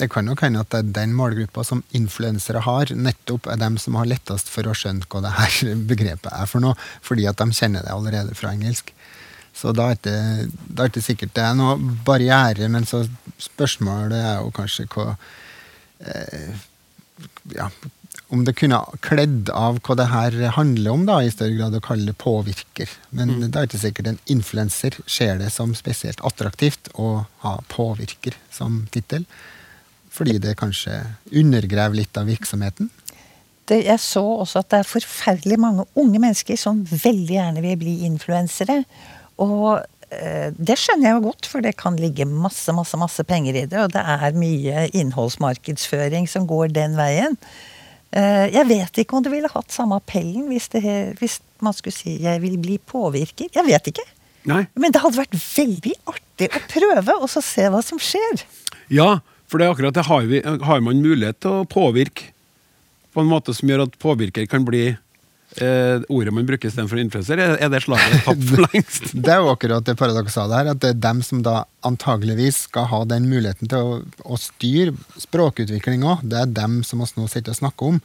Det 0.00 0.08
kan 0.12 0.24
nok 0.24 0.40
hende 0.46 0.62
at 0.64 0.70
det 0.72 0.80
er 0.80 0.92
den 1.02 1.12
målgruppa 1.16 1.64
som 1.66 1.82
influensere 1.96 2.62
har, 2.64 2.92
nettopp 2.96 3.50
er 3.52 3.60
dem 3.60 3.76
som 3.80 3.98
har 4.00 4.08
lettest 4.08 4.48
for 4.48 4.68
å 4.70 4.76
skjønne 4.76 5.08
hva 5.12 5.20
det 5.26 5.34
her 5.36 5.74
begrepet 5.92 6.32
er 6.32 6.48
for 6.48 6.64
noe, 6.64 6.78
fordi 7.04 7.28
at 7.28 7.40
de 7.42 7.50
kjenner 7.56 7.84
det 7.84 7.92
allerede 7.92 8.36
fra 8.38 8.54
engelsk. 8.56 8.94
Så 9.60 9.74
da 9.76 9.90
er 9.92 10.00
det, 10.06 10.16
da 10.70 10.86
er 10.86 10.94
det 10.94 11.04
sikkert 11.04 11.34
det 11.36 11.44
er 11.44 11.56
noe 11.58 11.76
barriere, 12.06 12.68
men 12.72 12.86
så 12.88 13.02
spørsmålet 13.40 14.16
er 14.16 14.36
jo 14.40 14.52
kanskje 14.56 14.86
hva 14.94 15.08
eh, 16.00 16.52
ja, 17.56 17.68
om 18.30 18.44
det 18.46 18.54
kunne 18.60 18.78
kledd 19.04 19.50
av 19.52 19.80
hva 19.84 19.96
det 19.98 20.08
her 20.12 20.36
handler 20.54 20.94
om, 20.94 21.06
da, 21.08 21.18
i 21.22 21.32
større 21.34 21.56
grad 21.58 21.76
å 21.76 21.82
kalle 21.82 22.12
det 22.12 22.18
påvirker. 22.22 22.90
Men 23.10 23.34
Mm. 23.34 23.50
det 23.50 23.56
er 23.58 23.66
ikke 23.68 23.84
sikkert 23.84 24.06
en 24.06 24.20
influenser 24.26 24.96
ser 25.06 25.38
det 25.38 25.50
som 25.52 25.74
spesielt 25.74 26.22
attraktivt 26.22 26.92
å 26.94 27.26
ha 27.42 27.58
påvirker 27.68 28.38
som 28.54 28.86
tittel. 28.94 29.26
Fordi 30.10 30.38
det 30.42 30.58
kanskje 30.58 30.96
undergraver 31.30 32.00
litt 32.00 32.18
av 32.18 32.28
virksomheten. 32.30 32.90
Det, 33.70 33.84
jeg 33.86 34.02
så 34.02 34.24
også 34.42 34.64
at 34.64 34.72
det 34.72 34.80
er 34.82 34.90
forferdelig 34.90 35.58
mange 35.62 35.86
unge 35.98 36.18
mennesker 36.18 36.58
som 36.58 36.82
veldig 36.90 37.36
gjerne 37.36 37.62
vil 37.62 37.78
bli 37.78 37.94
influensere. 38.08 38.80
Og 39.40 39.78
eh, 40.10 40.50
det 40.56 40.76
skjønner 40.80 41.06
jeg 41.06 41.18
jo 41.18 41.26
godt, 41.28 41.50
for 41.52 41.62
det 41.62 41.76
kan 41.78 41.98
ligge 42.00 42.26
masse, 42.26 42.74
masse, 42.74 42.98
masse 42.98 43.24
penger 43.28 43.62
i 43.62 43.66
det. 43.70 43.84
Og 43.84 43.94
det 43.94 44.02
er 44.02 44.38
mye 44.38 44.88
innholdsmarkedsføring 44.98 46.26
som 46.30 46.48
går 46.50 46.74
den 46.74 46.98
veien. 46.98 47.38
Eh, 48.10 48.48
jeg 48.50 48.66
vet 48.66 49.02
ikke 49.04 49.16
om 49.16 49.22
det 49.22 49.30
ville 49.30 49.52
hatt 49.52 49.70
samme 49.70 50.00
appellen 50.00 50.48
hvis, 50.50 50.66
det, 50.74 50.82
hvis 51.20 51.38
man 51.62 51.76
skulle 51.76 51.94
si 51.94 52.18
'jeg 52.18 52.42
vil 52.42 52.58
bli 52.58 52.80
påvirker'. 52.82 53.54
Jeg 53.54 53.66
vet 53.66 53.92
ikke. 53.94 54.06
Nei. 54.50 54.64
Men 54.74 54.90
det 54.90 55.02
hadde 55.02 55.20
vært 55.20 55.36
veldig 55.36 55.94
artig 56.10 56.48
å 56.50 56.60
prøve, 56.66 57.14
og 57.20 57.28
så 57.30 57.42
se 57.44 57.68
hva 57.70 57.82
som 57.84 58.00
skjer. 58.00 58.42
Ja, 58.90 59.20
for 59.50 59.58
det 59.58 59.66
er 59.66 59.74
akkurat 59.74 59.96
det. 59.96 60.06
Har, 60.06 60.26
vi, 60.30 60.42
har 60.44 60.82
man 60.86 61.02
mulighet 61.02 61.40
til 61.42 61.60
å 61.60 61.68
påvirke 61.68 62.30
på 63.10 63.22
en 63.22 63.30
måte 63.30 63.54
som 63.56 63.70
gjør 63.70 63.88
at 63.88 63.96
påvirker 63.98 64.46
kan 64.50 64.62
bli 64.66 64.84
eh, 64.90 66.04
ordet 66.06 66.34
man 66.34 66.46
bruker 66.46 66.70
istedenfor 66.70 67.00
influenser? 67.02 67.40
Er, 67.42 67.56
er 67.58 67.72
det 67.72 67.82
slaget 67.84 68.22
tatt 68.26 68.44
for 68.52 68.62
lengst? 68.68 69.10
Det 69.24 69.32
er 69.34 69.42
jo 69.42 69.50
akkurat 69.52 69.86
det 69.86 69.96
paradoksale 69.98 70.60
her, 70.60 70.70
at 70.74 70.82
det 70.82 70.92
er 70.94 71.02
dem 71.08 71.24
som 71.26 71.42
da 71.46 71.64
antageligvis 71.86 72.64
skal 72.68 72.86
ha 72.92 73.02
den 73.10 73.26
muligheten 73.30 73.70
til 73.70 73.94
å, 73.94 73.98
å 74.22 74.38
styre 74.40 74.94
språkutviklinga. 75.18 76.20
Det 76.22 76.44
er 76.44 76.54
dem 76.60 76.80
som 76.86 77.02
vi 77.02 77.10
nå 77.18 77.26
sitter 77.30 77.56
og 77.56 77.60
snakker 77.64 77.94
om. 77.94 78.00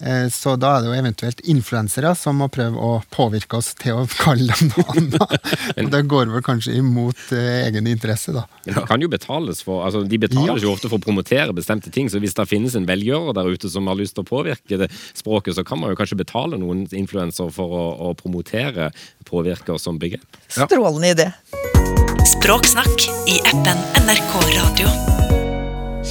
Eh, 0.00 0.28
Så 0.32 0.54
da 0.56 0.76
er 0.76 0.84
det 0.84 0.90
jo 0.90 0.96
eventuelt 0.96 1.40
influensere 1.44 2.14
som 2.16 2.38
må 2.40 2.48
prøve 2.52 2.80
å 2.80 3.02
påvirke 3.12 3.58
oss 3.60 3.72
til 3.78 3.98
å 4.00 4.06
kalle 4.20 4.54
dem 4.56 4.70
noe 4.72 4.86
annet. 4.94 5.50
Og 5.84 5.90
det 5.92 6.02
går 6.08 6.32
vel 6.32 6.44
kanskje 6.46 6.78
imot 6.80 7.20
eh, 7.36 7.66
egen 7.68 7.88
interesse, 7.90 8.32
da. 8.36 8.46
Men 8.66 8.78
det 8.80 8.86
kan 8.88 9.04
jo 9.04 9.10
betales 9.12 9.62
for, 9.66 9.84
altså 9.86 10.02
De 10.08 10.20
betales 10.20 10.64
jo 10.64 10.72
ofte 10.72 10.88
for 10.90 11.00
å 11.00 11.04
promotere 11.04 11.52
bestemte 11.56 11.92
ting. 11.92 12.08
Så 12.12 12.22
hvis 12.22 12.36
det 12.38 12.48
finnes 12.50 12.76
en 12.78 12.88
velgjører 12.88 13.36
der 13.36 13.52
ute 13.52 13.70
som 13.72 13.90
har 13.90 13.98
lyst 14.00 14.16
til 14.16 14.24
å 14.24 14.30
påvirke 14.30 14.80
det 14.80 14.90
språket, 15.18 15.56
så 15.58 15.66
kan 15.66 15.80
man 15.82 15.92
jo 15.92 16.00
kanskje 16.00 16.20
betale 16.20 16.60
noen 16.60 16.86
influensere 16.96 17.52
for 17.54 17.76
å, 17.76 17.84
å 18.10 18.14
promotere 18.18 18.90
påvirker 19.28 19.78
som 19.80 20.00
begrep. 20.00 20.24
Ja. 20.56 20.64
Strålende 20.66 21.12
idé. 21.14 21.30
Språksnakk 22.36 23.08
i 23.28 23.40
appen 23.52 23.80
NRK 24.04 24.36
Radio. 24.56 25.19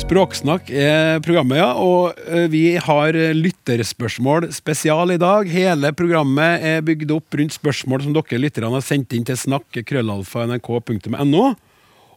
Språksnakk 0.09 0.71
er 0.73 1.19
programmet, 1.21 1.59
ja. 1.59 1.67
Og 1.77 2.17
eh, 2.25 2.47
vi 2.49 2.81
har 2.81 3.13
lytterspørsmål 3.13 4.49
spesial 4.55 5.11
i 5.13 5.19
dag. 5.21 5.45
Hele 5.53 5.91
programmet 5.93 6.63
er 6.65 6.81
bygd 6.81 7.11
opp 7.13 7.29
rundt 7.37 7.53
spørsmål 7.53 8.01
som 8.01 8.09
dere 8.17 8.41
lytterne 8.41 8.73
har 8.73 8.81
sendt 8.81 9.13
inn 9.13 9.21
til 9.27 9.37
snakk.krøllalfa.nrk.no. 9.37 11.43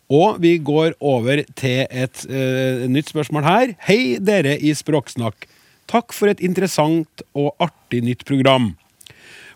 Og 0.09 0.41
vi 0.41 0.57
går 0.65 0.97
over 1.05 1.45
til 1.53 1.85
et 1.85 2.25
uh, 2.33 2.89
nytt 2.89 3.13
spørsmål 3.13 3.45
her. 3.45 3.77
Hei, 3.85 4.17
dere 4.25 4.57
i 4.57 4.73
Språksnakk. 4.73 5.45
Takk 5.93 6.17
for 6.17 6.33
et 6.33 6.41
interessant 6.41 7.13
og 7.37 7.53
artig 7.61 8.01
nytt 8.09 8.25
program. 8.25 8.73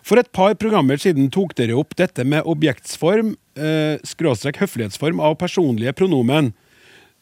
For 0.05 0.21
et 0.21 0.29
par 0.29 0.53
programmer 0.61 1.01
siden 1.01 1.33
tok 1.33 1.57
dere 1.57 1.73
opp 1.81 1.97
dette 1.97 2.21
med 2.21 2.45
objektsform, 2.45 3.33
uh, 3.57 3.97
skråstrek 4.05 4.61
høflighetsform 4.61 5.17
av 5.25 5.41
personlige 5.41 5.97
pronomen. 5.97 6.53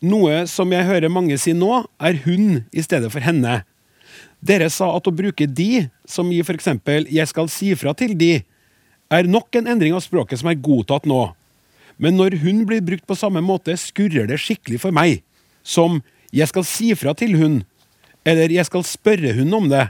Noe 0.05 0.43
som 0.49 0.69
jeg 0.73 0.85
hører 0.85 1.09
mange 1.09 1.37
si 1.41 1.53
nå, 1.57 1.85
er 1.97 2.19
hun 2.25 2.65
i 2.69 2.83
stedet 2.85 3.09
for 3.13 3.23
henne. 3.25 3.63
Dere 4.45 4.67
sa 4.69 4.91
at 4.93 5.07
å 5.09 5.13
bruke 5.15 5.47
de, 5.49 5.87
som 6.05 6.29
i 6.29 6.43
f.eks. 6.43 6.67
'jeg 7.09 7.27
skal 7.31 7.49
si 7.49 7.73
fra 7.73 7.93
til 7.97 8.13
de', 8.13 8.43
er 9.09 9.23
nok 9.23 9.55
en 9.55 9.67
endring 9.67 9.95
av 9.95 10.03
språket 10.05 10.39
som 10.41 10.49
er 10.49 10.61
godtatt 10.61 11.05
nå. 11.09 11.33
Men 11.97 12.17
når 12.17 12.37
hun 12.43 12.65
blir 12.65 12.83
brukt 12.85 13.07
på 13.07 13.17
samme 13.17 13.41
måte, 13.41 13.77
skurrer 13.77 14.27
det 14.27 14.41
skikkelig 14.41 14.81
for 14.81 14.91
meg. 14.91 15.23
Som 15.63 16.03
'jeg 16.31 16.47
skal 16.47 16.63
si 16.63 16.93
fra 16.93 17.13
til 17.13 17.37
hun', 17.37 17.65
eller 18.25 18.49
'jeg 18.49 18.65
skal 18.65 18.83
spørre 18.83 19.33
hun 19.33 19.53
om 19.53 19.69
det'. 19.69 19.89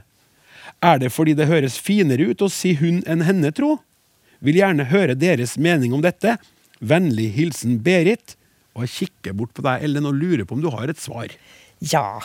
Er 0.81 0.99
det 0.99 1.11
fordi 1.11 1.33
det 1.33 1.47
høres 1.47 1.79
finere 1.79 2.29
ut 2.29 2.41
å 2.41 2.51
si 2.51 2.73
hun 2.73 3.03
enn 3.07 3.21
henne, 3.21 3.51
tro? 3.51 3.79
Vil 4.41 4.55
gjerne 4.55 4.85
høre 4.85 5.15
deres 5.15 5.57
mening 5.57 5.93
om 5.93 6.01
dette. 6.01 6.37
Vennlig 6.79 7.31
hilsen 7.33 7.79
Berit. 7.79 8.35
Og 8.75 8.83
jeg 8.85 8.93
kikker 8.95 9.35
bort 9.37 9.53
på 9.55 9.63
deg, 9.65 9.85
Ellen, 9.87 10.07
og 10.09 10.17
lurer 10.19 10.43
på 10.47 10.57
om 10.57 10.63
du 10.63 10.69
har 10.73 10.91
et 10.91 10.99
svar. 10.99 11.31
Ja, 11.79 12.19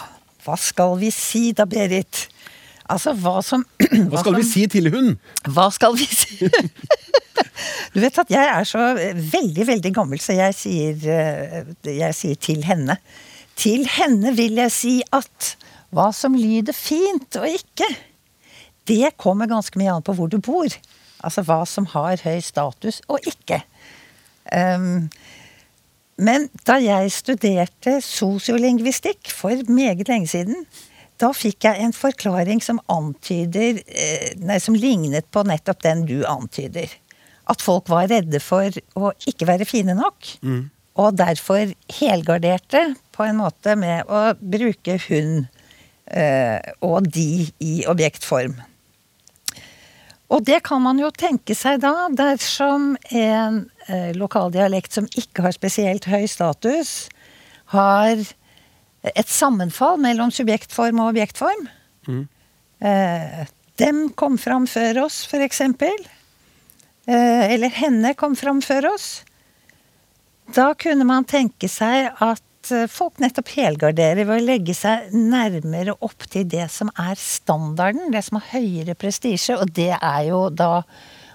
hva 0.44 0.56
skal 0.58 0.96
vi 1.00 1.12
si 1.14 1.50
da, 1.56 1.66
Berit? 1.70 2.26
Altså, 2.90 3.14
hva 3.14 3.38
som 3.46 3.62
Hva 4.10 4.22
skal 4.22 4.36
vi 4.40 4.46
si 4.46 4.66
til 4.70 4.90
hun? 4.90 5.14
Hva 5.46 5.68
skal 5.74 5.94
vi 5.98 6.08
si? 6.10 6.50
du 7.94 8.00
vet 8.02 8.18
at 8.18 8.32
jeg 8.34 8.50
er 8.50 8.66
så 8.66 8.90
veldig, 8.98 9.66
veldig 9.68 9.92
gammel, 9.94 10.22
så 10.22 10.34
jeg 10.34 10.56
sier, 10.58 11.06
eh, 11.06 11.74
jeg 11.86 12.18
sier 12.18 12.40
til 12.42 12.64
henne. 12.66 12.98
Til 13.60 13.86
henne 13.98 14.34
vil 14.34 14.58
jeg 14.58 14.74
si 14.74 14.94
at 15.14 15.54
hva 15.94 16.10
som 16.14 16.34
lyder 16.38 16.74
fint 16.74 17.38
og 17.38 17.46
ikke, 17.50 17.86
det 18.90 19.14
kommer 19.20 19.50
ganske 19.50 19.78
mye 19.78 19.98
an 19.98 20.06
på 20.06 20.16
hvor 20.18 20.30
du 20.30 20.40
bor. 20.42 20.70
Altså 21.22 21.44
hva 21.46 21.62
som 21.68 21.86
har 21.92 22.22
høy 22.24 22.40
status 22.42 23.02
og 23.10 23.26
ikke. 23.28 23.60
Um, 24.50 25.10
men 26.20 26.48
da 26.68 26.76
jeg 26.82 27.12
studerte 27.14 27.98
sosiolingvistikk 28.04 29.30
for 29.32 29.62
meget 29.72 30.08
lenge 30.10 30.28
siden, 30.30 30.66
da 31.20 31.30
fikk 31.36 31.66
jeg 31.66 31.84
en 31.84 31.94
forklaring 31.96 32.62
som 32.64 32.80
antyder 32.92 33.80
eh, 33.84 34.32
Nei, 34.40 34.58
som 34.62 34.76
lignet 34.76 35.28
på 35.32 35.44
nettopp 35.48 35.82
den 35.84 36.04
du 36.08 36.20
antyder. 36.28 36.92
At 37.50 37.64
folk 37.64 37.88
var 37.92 38.08
redde 38.12 38.40
for 38.40 38.72
å 38.96 39.12
ikke 39.28 39.48
være 39.48 39.68
fine 39.68 39.96
nok. 39.98 40.34
Og 41.00 41.16
derfor 41.16 41.72
helgarderte 42.00 42.82
på 43.16 43.26
en 43.26 43.40
måte 43.40 43.76
med 43.78 44.08
å 44.08 44.32
bruke 44.40 44.96
hun 45.08 45.46
eh, 46.06 46.60
og 46.84 47.08
de 47.12 47.48
i 47.64 47.74
objektform. 47.90 48.56
Og 50.30 50.44
det 50.46 50.60
kan 50.66 50.82
man 50.82 51.00
jo 51.02 51.10
tenke 51.10 51.56
seg 51.58 51.80
da, 51.82 52.06
dersom 52.14 52.92
en 53.10 53.64
eh, 53.88 54.12
lokaldialekt 54.14 54.94
som 54.94 55.08
ikke 55.18 55.42
har 55.46 55.56
spesielt 55.56 56.06
høy 56.10 56.28
status, 56.30 57.08
har 57.74 58.22
et 59.02 59.30
sammenfall 59.30 59.98
mellom 60.02 60.30
subjektform 60.34 61.00
og 61.02 61.14
objektform. 61.14 61.66
Eh, 62.80 63.42
dem 63.80 64.08
kom 64.14 64.38
fram 64.38 64.68
før 64.70 65.04
oss, 65.06 65.24
for 65.30 65.42
eksempel. 65.42 65.96
Eh, 67.06 67.44
eller 67.54 67.72
henne 67.74 68.14
kom 68.14 68.36
fram 68.36 68.62
før 68.62 68.92
oss. 68.92 69.08
Da 70.54 70.72
kunne 70.78 71.06
man 71.06 71.26
tenke 71.28 71.68
seg 71.70 72.10
at 72.20 72.42
eh, 72.70 72.86
folk 72.90 73.20
nettopp 73.22 73.52
helgarderer 73.54 74.26
ved 74.28 74.42
å 74.42 74.46
legge 74.46 74.74
seg 74.76 75.12
nærmere 75.14 75.94
opp 76.04 76.26
til 76.30 76.46
det 76.50 76.68
som 76.72 76.92
er 77.00 77.18
standarden, 77.20 78.10
det 78.14 78.22
som 78.26 78.40
har 78.40 78.52
høyere 78.58 78.96
prestisje, 78.98 79.56
og 79.56 79.72
det 79.76 79.92
er 79.96 80.20
jo 80.28 80.48
da 80.52 80.84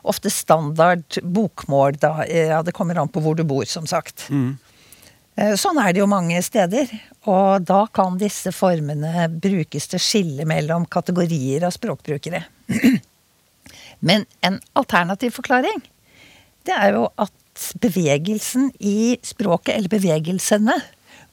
ofte 0.06 0.30
standard 0.30 1.20
bokmål, 1.24 1.98
da. 2.02 2.14
Eh, 2.28 2.52
Ja, 2.54 2.62
det 2.64 2.76
kommer 2.78 3.02
an 3.02 3.10
på 3.10 3.24
hvor 3.26 3.36
du 3.36 3.44
bor, 3.44 3.66
som 3.66 3.88
sagt. 3.90 4.30
Mm. 4.30 4.56
Sånn 5.60 5.76
er 5.84 5.92
det 5.92 6.00
jo 6.00 6.06
mange 6.08 6.38
steder, 6.40 6.88
og 7.28 7.66
da 7.68 7.82
kan 7.92 8.16
disse 8.16 8.54
formene 8.56 9.26
brukes 9.28 9.90
til 9.92 10.00
skille 10.00 10.46
mellom 10.48 10.86
kategorier 10.88 11.66
av 11.68 11.74
språkbrukere. 11.76 12.40
Men 14.08 14.24
en 14.40 14.62
alternativ 14.80 15.36
forklaring, 15.36 15.82
det 16.64 16.78
er 16.78 16.96
jo 16.96 17.10
at 17.20 17.36
bevegelsen 17.84 18.70
i 18.80 19.18
språket, 19.24 19.76
eller 19.76 19.92
bevegelsene, 19.92 20.76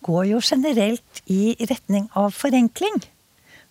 går 0.04 0.28
jo 0.32 0.42
generelt 0.42 1.22
i 1.30 1.54
retning 1.70 2.08
av 2.18 2.34
forenkling. 2.36 3.00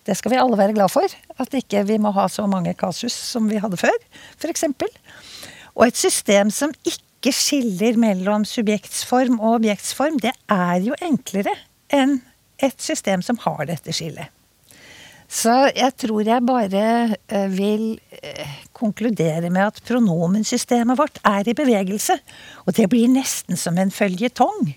Det 0.06 0.16
skal 0.18 0.34
vi 0.34 0.40
alle 0.42 0.58
være 0.58 0.74
glad 0.76 0.90
for. 0.90 1.06
At 1.38 1.54
ikke 1.54 1.84
vi 1.86 1.98
må 2.02 2.12
ha 2.16 2.26
så 2.30 2.48
mange 2.50 2.74
kasus 2.78 3.14
som 3.14 3.48
vi 3.50 3.60
hadde 3.62 3.78
før, 3.80 3.96
f.eks. 4.40 4.66
Og 5.76 5.86
et 5.86 5.98
system 5.98 6.50
som 6.52 6.74
ikke 6.88 7.32
skiller 7.34 7.96
mellom 8.00 8.44
subjektsform 8.48 9.38
og 9.38 9.60
objektsform, 9.60 10.18
det 10.22 10.34
er 10.50 10.82
jo 10.82 10.98
enklere 11.04 11.54
enn 11.92 12.18
et 12.62 12.78
system 12.82 13.22
som 13.22 13.38
har 13.44 13.66
dette 13.70 13.94
skillet. 13.94 14.30
Så 15.32 15.52
jeg 15.72 15.94
tror 15.96 16.26
jeg 16.26 16.44
bare 16.44 16.82
eh, 17.32 17.46
vil 17.48 17.94
eh, 18.20 18.56
konkludere 18.76 19.48
med 19.48 19.70
at 19.70 19.80
pronomensystemet 19.86 20.98
vårt 20.98 21.22
er 21.24 21.48
i 21.48 21.56
bevegelse. 21.56 22.18
Og 22.66 22.76
det 22.76 22.90
blir 22.92 23.08
nesten 23.08 23.56
som 23.56 23.80
en 23.80 23.94
føljetong. 23.94 24.74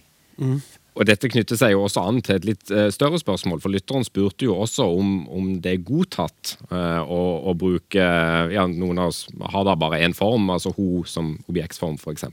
Og 0.95 1.03
dette 1.07 1.27
knytter 1.31 1.59
seg 1.59 1.73
jo 1.73 1.83
også 1.85 2.05
an 2.07 2.21
til 2.23 2.37
et 2.37 2.45
litt 2.47 2.71
eh, 2.71 2.87
større 2.93 3.19
spørsmål, 3.19 3.59
for 3.63 3.73
lytteren 3.73 4.05
spurte 4.07 4.47
jo 4.47 4.55
også 4.63 4.87
om, 4.95 5.25
om 5.27 5.49
det 5.63 5.73
er 5.73 5.85
godtatt 5.87 6.55
uh, 6.69 7.01
å, 7.03 7.21
å, 7.51 7.55
bruke 7.59 8.05
ja, 8.53 8.63
Noen 8.71 9.01
av 9.03 9.11
oss 9.11 9.25
har 9.51 9.65
da 9.67 9.75
bare 9.79 9.99
én 10.05 10.15
form, 10.15 10.47
altså 10.53 10.71
ho 10.77 11.03
som 11.09 11.33
objektsform, 11.51 11.97
f.eks. 11.99 12.27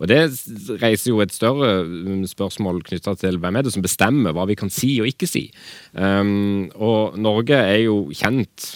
Og 0.00 0.08
det 0.08 0.20
reiser 0.80 1.10
jo 1.10 1.20
et 1.20 1.34
større 1.34 1.82
mm, 1.84 2.24
spørsmål 2.30 2.80
knytta 2.88 3.14
til 3.20 3.36
hvem 3.40 3.58
er 3.58 3.66
det 3.66 3.74
som 3.74 3.84
bestemmer 3.84 4.34
hva 4.36 4.46
vi 4.48 4.56
kan 4.58 4.72
si 4.72 4.94
og 5.02 5.10
ikke 5.10 5.28
si. 5.28 5.48
Um, 5.92 6.70
og 6.80 7.18
Norge 7.20 7.58
er 7.58 7.82
jo 7.84 8.06
kjent 8.16 8.70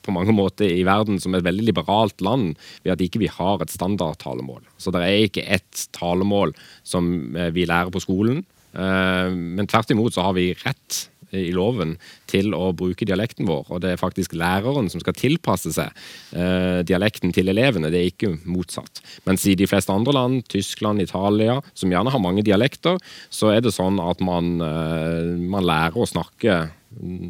på 0.00 0.14
mange 0.16 0.32
måter 0.32 0.70
i 0.72 0.86
verden 0.88 1.20
som 1.20 1.36
et 1.36 1.44
veldig 1.44 1.66
liberalt 1.68 2.24
land 2.24 2.54
ved 2.86 2.94
at 2.94 3.04
ikke 3.04 3.20
vi 3.20 3.28
har 3.28 3.60
et 3.60 3.72
standardtalemål. 3.72 4.62
Så 4.80 4.92
det 4.94 5.04
er 5.04 5.26
ikke 5.26 5.44
ett 5.44 5.84
talemål 5.96 6.54
som 6.80 7.10
vi 7.52 7.68
lærer 7.68 7.92
på 7.92 8.00
skolen. 8.00 8.40
Eh, 8.74 9.30
men 9.30 9.70
tvert 9.70 9.90
imot 9.94 10.14
så 10.14 10.28
har 10.28 10.36
vi 10.38 10.52
rett 10.64 11.06
i 11.36 11.50
loven 11.54 11.94
til 12.30 12.54
å 12.56 12.72
bruke 12.74 13.06
dialekten 13.06 13.46
vår. 13.46 13.68
Og 13.70 13.82
det 13.84 13.92
er 13.92 14.00
faktisk 14.00 14.34
læreren 14.38 14.90
som 14.90 15.02
skal 15.02 15.14
tilpasse 15.14 15.72
seg 15.76 15.94
eh, 16.34 16.80
dialekten 16.86 17.34
til 17.34 17.52
elevene, 17.52 17.92
det 17.92 18.00
er 18.00 18.10
ikke 18.10 18.32
motsatt. 18.50 19.02
Mens 19.28 19.46
i 19.46 19.56
de 19.58 19.68
fleste 19.70 19.94
andre 19.94 20.16
land, 20.16 20.42
Tyskland, 20.50 21.02
Italia, 21.02 21.60
som 21.74 21.92
gjerne 21.92 22.10
har 22.14 22.22
mange 22.22 22.44
dialekter, 22.46 22.98
så 23.30 23.54
er 23.54 23.62
det 23.64 23.74
sånn 23.76 24.02
at 24.02 24.22
man, 24.26 24.56
eh, 24.64 25.34
man 25.54 25.66
lærer 25.66 26.00
å 26.00 26.08
snakke 26.08 26.62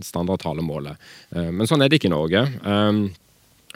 standardtalemålet. 0.01 0.97
Men 1.37 1.69
sånn 1.69 1.83
er 1.85 1.91
det 1.93 1.99
ikke 1.99 2.09
i 2.09 2.15
Norge. 2.15 2.41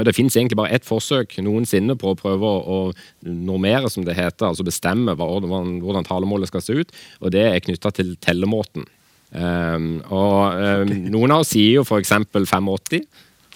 Det 0.02 0.14
finnes 0.16 0.34
egentlig 0.34 0.58
bare 0.58 0.74
ett 0.74 0.86
forsøk 0.86 1.36
noensinne 1.46 1.94
på 1.98 2.10
å 2.10 2.18
prøve 2.18 2.50
å, 2.50 2.78
normere, 3.22 3.90
som 3.92 4.06
det 4.06 4.16
heter, 4.18 4.48
altså 4.48 4.66
bestemme 4.66 5.14
hvordan, 5.14 5.76
hvordan 5.84 6.06
talemålet 6.08 6.50
skal 6.50 6.64
se 6.64 6.78
ut, 6.80 6.94
og 7.20 7.34
det 7.34 7.44
er 7.46 7.62
knytta 7.62 7.92
til 7.94 8.14
tellemåten. 8.24 8.88
Um, 9.34 9.98
og 10.14 10.58
um, 10.86 10.90
Noen 11.10 11.34
av 11.34 11.42
oss 11.42 11.52
sier 11.54 11.80
jo 11.80 11.84
f.eks. 11.86 12.12
85, 12.34 13.06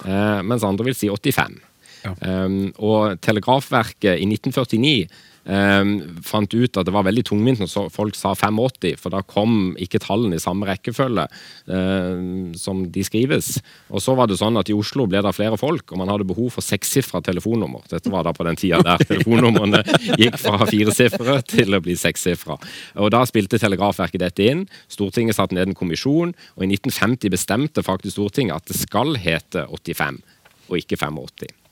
uh, 0.04 0.40
mens 0.46 0.66
andre 0.66 0.88
vil 0.88 0.98
si 0.98 1.10
85. 1.10 1.58
Ja. 2.04 2.14
Um, 2.22 2.68
og 2.78 3.18
Telegrafverket 3.22 4.22
i 4.22 4.26
1949 4.26 5.08
Um, 5.48 6.20
fant 6.24 6.52
ut 6.52 6.76
at 6.76 6.84
det 6.84 6.92
var 6.92 7.06
veldig 7.06 7.22
tungvint 7.30 7.60
når 7.62 7.88
folk 7.94 8.16
sa 8.18 8.34
85, 8.36 8.98
for 9.00 9.14
da 9.14 9.22
kom 9.24 9.72
ikke 9.80 10.00
tallene 10.02 10.36
i 10.36 10.42
samme 10.42 10.68
rekkefølge 10.68 11.24
uh, 11.24 12.52
som 12.58 12.82
de 12.92 13.04
skrives. 13.06 13.54
Og 13.88 14.02
så 14.04 14.16
var 14.18 14.28
det 14.28 14.38
sånn 14.40 14.58
at 14.60 14.68
i 14.68 14.76
Oslo 14.76 15.06
ble 15.08 15.22
det 15.24 15.34
flere 15.36 15.56
folk, 15.60 15.92
og 15.92 16.02
man 16.02 16.12
hadde 16.12 16.28
behov 16.28 16.52
for 16.58 16.64
sekssifra 16.64 17.22
telefonnummer. 17.24 17.86
Dette 17.88 18.12
var 18.12 18.26
da 18.26 18.34
på 18.36 18.46
den 18.48 18.58
tida 18.60 18.82
der 18.84 19.04
telefonnumrene 19.08 19.82
gikk 20.20 20.36
fra 20.42 20.60
firesifre 20.68 21.38
til 21.48 21.76
å 21.76 21.82
bli 21.84 21.96
sekssifra. 21.98 22.58
Og 23.00 23.12
da 23.14 23.24
spilte 23.28 23.58
Telegrafverket 23.58 24.22
dette 24.22 24.44
inn. 24.46 24.66
Stortinget 24.92 25.38
satte 25.38 25.56
ned 25.56 25.70
en 25.70 25.78
kommisjon, 25.78 26.34
og 26.56 26.64
i 26.64 26.68
1950 26.70 27.32
bestemte 27.32 27.84
faktisk 27.86 28.18
Stortinget 28.18 28.60
at 28.60 28.68
det 28.70 28.78
skal 28.78 29.16
hete 29.20 29.64
85 29.72 30.20
og 30.68 30.76
ikke 30.82 30.98
85. 31.00 31.67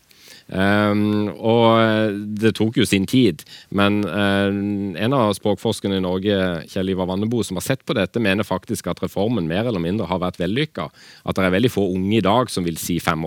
Um, 0.47 1.26
og 1.42 2.18
det 2.38 2.53
tok 2.55 2.76
jo 2.78 2.84
sin 2.86 3.07
tid, 3.11 3.42
men 3.74 3.99
um, 4.07 4.94
en 4.94 5.16
av 5.16 5.32
språkforskerne 5.34 5.99
i 5.99 6.05
Norge, 6.05 6.36
Kjell 6.70 6.92
Ivar 6.92 7.09
Vannebo, 7.11 7.42
som 7.47 7.59
har 7.59 7.66
sett 7.66 7.82
på 7.86 7.97
dette, 7.99 8.22
mener 8.22 8.47
faktisk 8.47 8.86
at 8.92 9.03
reformen 9.03 9.49
mer 9.51 9.66
eller 9.66 9.82
mindre 9.82 10.07
har 10.07 10.22
vært 10.22 10.38
vellykka. 10.38 10.86
At 11.26 11.38
det 11.38 11.49
er 11.49 11.57
veldig 11.57 11.72
få 11.74 11.88
unge 11.97 12.20
i 12.20 12.24
dag 12.24 12.53
som 12.53 12.66
vil 12.66 12.78
si 12.78 13.01
85. 13.03 13.26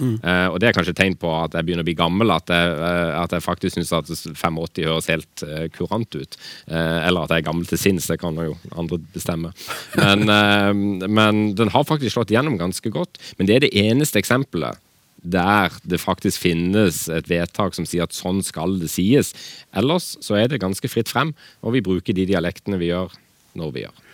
Mm. 0.00 0.18
Uh, 0.20 0.46
og 0.50 0.58
det 0.60 0.68
er 0.68 0.76
kanskje 0.76 0.96
tegn 1.00 1.16
på 1.20 1.32
at 1.38 1.56
jeg 1.56 1.66
begynner 1.66 1.86
å 1.86 1.88
bli 1.88 1.96
gammel, 1.96 2.34
at 2.34 2.52
jeg, 2.52 2.76
uh, 2.76 3.16
at 3.22 3.36
jeg 3.36 3.46
faktisk 3.46 3.78
syns 3.78 3.94
at 3.96 4.12
85 4.12 4.84
høres 4.84 5.10
helt 5.10 5.46
kurant 5.74 6.12
ut. 6.14 6.36
eller 6.68 7.24
at 7.24 7.32
jeg 7.32 7.42
er 7.42 7.46
gammel 7.46 7.66
til 7.66 7.78
sinns, 7.80 8.06
det 8.10 8.18
kan 8.20 8.36
jo 8.36 8.54
andre 8.76 8.98
bestemme. 9.14 9.52
Men, 9.96 10.28
men 11.18 11.42
den 11.56 11.72
har 11.72 11.88
faktisk 11.88 12.14
slått 12.14 12.32
gjennom 12.34 12.58
ganske 12.60 12.92
godt. 12.92 13.20
Men 13.38 13.48
det 13.48 13.56
er 13.56 13.66
det 13.66 13.74
eneste 13.76 14.20
eksempelet 14.20 14.78
der 15.22 15.74
det 15.84 16.00
faktisk 16.00 16.42
finnes 16.42 17.04
et 17.12 17.28
vedtak 17.30 17.76
som 17.76 17.86
sier 17.88 18.06
at 18.06 18.16
sånn 18.16 18.42
skal 18.46 18.78
det 18.80 18.90
sies. 18.92 19.34
Ellers 19.76 20.14
så 20.24 20.38
er 20.40 20.50
det 20.50 20.62
ganske 20.62 20.90
fritt 20.90 21.10
frem, 21.12 21.34
og 21.60 21.76
vi 21.76 21.84
bruker 21.84 22.16
de 22.16 22.28
dialektene 22.30 22.80
vi 22.80 22.92
gjør, 22.92 23.12
når 23.58 23.74
vi 23.74 23.84
gjør. 23.84 24.06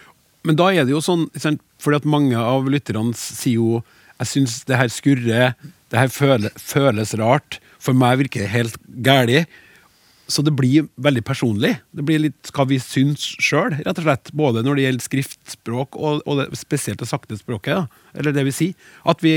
Men 0.47 0.59
da 0.59 0.71
er 0.71 0.87
det 0.87 0.95
jo 0.95 1.03
sånn, 1.03 1.27
fordi 1.83 2.01
at 2.01 2.09
mange 2.09 2.39
av 2.39 2.69
lytterne 2.71 3.15
sier 3.19 3.59
jo 3.59 3.85
jeg 4.17 4.31
syns 4.31 4.61
det 4.65 4.79
her 4.81 4.89
skurrer, 4.89 5.55
det 5.93 6.01
her 6.01 6.11
føles, 6.13 6.55
føles 6.57 7.13
rart. 7.21 7.59
For 7.83 7.97
meg 7.97 8.23
virker 8.23 8.47
det 8.47 8.53
helt 8.55 8.79
gæli. 9.05 9.43
Så 10.27 10.43
det 10.43 10.57
blir 10.59 10.89
veldig 10.99 11.23
personlig. 11.27 11.77
Det 11.95 12.05
blir 12.07 12.25
litt 12.25 12.51
hva 12.57 12.65
vi 12.67 12.81
syns 12.83 13.23
sjøl, 13.39 13.77
rett 13.77 14.01
og 14.01 14.07
slett. 14.09 14.33
Både 14.35 14.65
når 14.67 14.79
det 14.79 14.87
gjelder 14.87 15.07
skriftspråk 15.07 15.99
og, 16.01 16.25
og 16.25 16.41
det, 16.41 16.49
spesielt 16.59 17.03
det 17.03 17.11
sakte 17.11 17.39
språket. 17.39 17.85
Da. 17.85 18.09
Eller 18.17 18.35
det 18.35 18.47
vil 18.49 18.57
si. 18.57 18.71
At 19.07 19.23
vi 19.23 19.37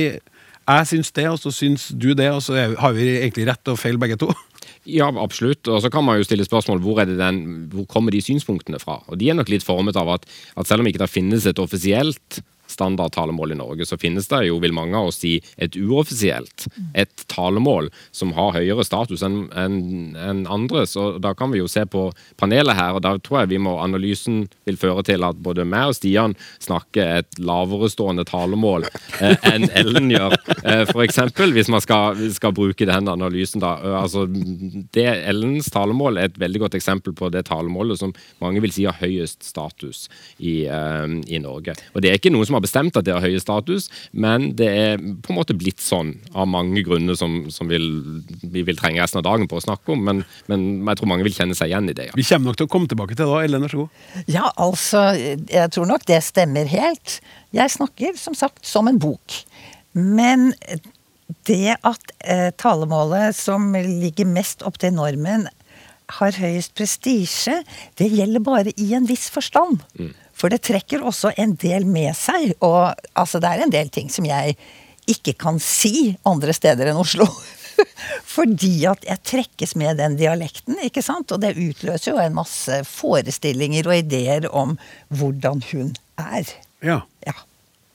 jeg 0.78 0.90
syns 0.92 1.12
det, 1.16 1.26
og 1.32 1.40
så 1.42 1.52
syns 1.56 1.90
du 1.96 2.12
det, 2.14 2.30
og 2.34 2.44
så 2.46 2.58
har 2.78 2.94
vi 2.94 3.08
egentlig 3.18 3.48
rett 3.50 3.72
og 3.72 3.80
feil 3.82 4.00
begge 4.02 4.20
to. 4.22 4.32
Ja, 4.90 5.10
absolutt. 5.22 5.68
Og 5.70 5.84
så 5.84 5.90
kan 5.92 6.06
man 6.06 6.18
jo 6.18 6.26
stille 6.26 6.46
spørsmål 6.48 6.80
hvor, 6.82 7.02
den, 7.06 7.42
hvor 7.70 7.84
kommer 7.92 8.16
de 8.16 8.22
synspunktene 8.24 8.80
fra. 8.82 8.96
Og 9.12 9.20
De 9.20 9.28
er 9.30 9.36
nok 9.38 9.52
litt 9.52 9.66
formet 9.66 9.98
av 10.00 10.08
at, 10.16 10.24
at 10.58 10.70
selv 10.70 10.82
om 10.82 10.90
ikke 10.90 11.02
det 11.04 11.10
finnes 11.12 11.46
et 11.46 11.60
offisielt 11.62 12.40
standardtalemål 12.70 13.52
i 13.52 13.60
Norge, 13.60 13.86
så 13.86 13.98
finnes 13.98 14.28
det 14.30 14.44
jo, 14.48 14.60
vil 14.62 14.76
mange 14.76 14.98
av 14.98 15.10
oss 15.10 15.22
si, 15.24 15.38
et 15.58 15.76
uoffisielt. 15.80 16.68
Et 16.94 17.26
talemål 17.32 17.90
som 18.16 18.34
har 18.38 18.56
høyere 18.58 18.86
status 18.88 19.24
enn 19.26 19.40
en, 19.58 20.46
andre. 20.50 20.86
Så 20.90 21.18
da 21.22 21.34
kan 21.38 21.52
vi 21.54 21.62
jo 21.62 21.70
se 21.70 21.86
på 21.90 22.10
panelet 22.40 22.78
her, 22.78 22.98
og 22.98 23.04
da 23.06 23.16
tror 23.22 23.42
jeg 23.42 23.54
vi 23.54 23.62
må, 23.62 23.76
analysen 23.82 24.46
vil 24.68 24.80
føre 24.80 25.04
til 25.08 25.26
at 25.26 25.40
både 25.44 25.66
meg 25.68 25.92
og 25.92 25.98
Stian 25.98 26.36
snakker 26.62 27.20
et 27.20 27.40
lavere 27.42 27.90
stående 27.92 28.26
talemål 28.28 28.88
eh, 28.88 29.36
enn 29.50 29.68
Ellen 29.78 30.10
gjør. 30.14 30.36
Eh, 30.64 30.86
F.eks. 30.90 31.22
hvis 31.56 31.72
man 31.72 31.84
skal, 31.84 32.20
skal, 32.36 32.56
bruke 32.56 32.88
den 32.90 33.12
analysen, 33.12 33.64
da. 33.64 33.76
Eh, 33.84 33.98
altså, 34.02 34.26
det, 34.30 35.08
Ellens 35.30 35.70
talemål 35.74 36.20
er 36.20 36.30
et 36.30 36.40
veldig 36.42 36.66
godt 36.66 36.80
eksempel 36.80 37.16
på 37.18 37.32
det 37.34 37.46
talemålet 37.50 38.00
som 38.02 38.14
mange 38.44 38.62
vil 38.64 38.74
si 38.74 38.88
har 38.88 38.98
høyest 39.00 39.46
status 39.48 40.08
i, 40.38 40.64
eh, 40.66 41.08
i 41.28 41.42
Norge. 41.42 41.76
Og 41.94 42.04
det 42.04 42.12
er 42.12 42.20
ikke 42.20 42.34
noe 42.34 42.48
som 42.48 42.59
har 42.60 42.66
bestemt 42.66 42.98
at 43.00 43.08
det 43.08 43.16
har 43.16 43.26
høye 43.26 43.42
status, 43.42 43.90
men 44.12 44.52
det 44.60 44.70
er 44.70 45.00
på 45.00 45.34
en 45.34 45.40
måte 45.40 45.58
blitt 45.58 45.82
sånn 45.84 46.14
av 46.34 46.50
mange 46.52 46.84
grunner 46.86 47.18
som, 47.20 47.42
som 47.54 47.72
vil, 47.72 47.88
vi 48.44 48.64
vil 48.68 48.80
trenge 48.80 49.02
resten 49.02 49.22
av 49.22 49.28
dagen 49.28 49.50
på 49.50 49.60
å 49.60 49.66
snakke 49.66 49.96
om. 49.96 50.06
Men, 50.06 50.24
men, 50.52 50.68
jeg 50.92 51.02
tror 51.02 51.12
mange 51.14 51.28
vil 51.28 51.36
kjenne 51.36 51.58
seg 51.58 51.72
igjen 51.72 51.90
i 51.92 51.98
det. 51.98 52.10
Ja. 52.12 52.18
Vi 52.20 52.28
kommer 52.28 52.52
nok 52.52 52.62
til 52.62 52.70
å 52.70 52.74
komme 52.76 52.92
tilbake 52.92 53.16
til 53.16 53.26
det. 53.26 53.32
da. 53.32 53.42
Ellen, 53.48 53.66
vær 53.66 53.74
så 53.74 53.84
god. 53.84 54.24
Ja, 54.30 54.46
altså, 54.60 55.04
jeg 55.18 55.76
tror 55.76 55.90
nok 55.90 56.08
det 56.10 56.22
stemmer 56.28 56.70
helt. 56.70 57.20
Jeg 57.56 57.76
snakker 57.76 58.18
som 58.20 58.38
sagt 58.38 58.68
som 58.68 58.90
en 58.92 59.02
bok. 59.02 59.42
Men 59.98 60.52
det 61.50 61.78
at 61.86 62.14
eh, 62.26 62.50
talemålet 62.58 63.38
som 63.38 63.72
ligger 63.74 64.30
mest 64.30 64.66
opp 64.66 64.80
til 64.82 64.94
normen, 64.98 65.48
har 66.18 66.38
høyest 66.42 66.74
prestisje, 66.78 67.60
det 68.02 68.10
gjelder 68.10 68.42
bare 68.42 68.74
i 68.82 68.88
en 68.98 69.06
viss 69.10 69.28
forstand. 69.30 69.84
Mm. 70.00 70.14
For 70.40 70.52
det 70.52 70.62
trekker 70.64 71.04
også 71.04 71.34
en 71.40 71.56
del 71.60 71.88
med 71.90 72.16
seg. 72.18 72.54
Og 72.64 72.96
altså, 73.14 73.42
det 73.44 73.52
er 73.52 73.66
en 73.66 73.74
del 73.74 73.92
ting 73.94 74.12
som 74.12 74.28
jeg 74.28 74.56
ikke 75.10 75.36
kan 75.40 75.60
si 75.64 76.14
andre 76.30 76.54
steder 76.56 76.92
enn 76.92 77.02
Oslo. 77.02 77.28
Fordi 78.36 78.74
at 78.90 79.06
jeg 79.08 79.24
trekkes 79.28 79.76
med 79.80 80.00
den 80.00 80.16
dialekten, 80.20 80.80
ikke 80.86 81.04
sant. 81.06 81.32
Og 81.36 81.44
det 81.44 81.58
utløser 81.58 82.14
jo 82.14 82.24
en 82.24 82.38
masse 82.40 82.82
forestillinger 82.88 83.90
og 83.90 84.00
ideer 84.00 84.50
om 84.52 84.78
hvordan 85.12 85.64
hun 85.72 85.94
er. 86.20 86.56
Ja. 86.86 87.02
ja. 87.28 87.36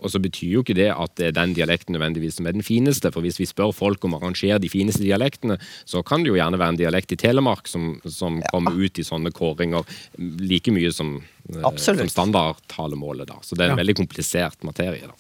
Og 0.04 0.12
så 0.12 0.20
betyr 0.20 0.58
jo 0.58 0.62
ikke 0.64 0.76
det 0.76 0.90
at 0.92 1.14
det 1.16 1.30
er 1.30 1.36
den 1.38 1.54
dialekten 1.56 1.96
nødvendigvis 1.96 2.36
som 2.38 2.46
er 2.46 2.56
den 2.56 2.64
fineste. 2.66 3.10
For 3.14 3.24
hvis 3.24 3.40
vi 3.40 3.48
spør 3.48 3.72
folk 3.74 4.04
om 4.04 4.16
å 4.16 4.20
arrangere 4.20 4.60
de 4.60 4.68
fineste 4.68 5.02
dialektene, 5.04 5.56
så 5.88 6.04
kan 6.06 6.22
det 6.22 6.30
jo 6.32 6.36
gjerne 6.36 6.60
være 6.60 6.76
en 6.76 6.80
dialekt 6.82 7.16
i 7.16 7.20
Telemark 7.20 7.70
som, 7.70 7.96
som 8.04 8.38
ja. 8.42 8.50
kommer 8.52 8.76
ut 8.76 9.00
i 9.00 9.06
sånne 9.06 9.32
kåringer 9.34 9.88
like 10.44 10.74
mye 10.74 10.92
som, 10.92 11.16
eh, 11.48 11.70
som 11.80 12.04
standardtalemålet. 12.04 13.32
da. 13.32 13.40
Så 13.40 13.56
det 13.56 13.64
er 13.64 13.72
en 13.72 13.78
ja. 13.78 13.82
veldig 13.82 13.96
komplisert 14.04 14.60
materie. 14.68 15.08
da. 15.08 15.16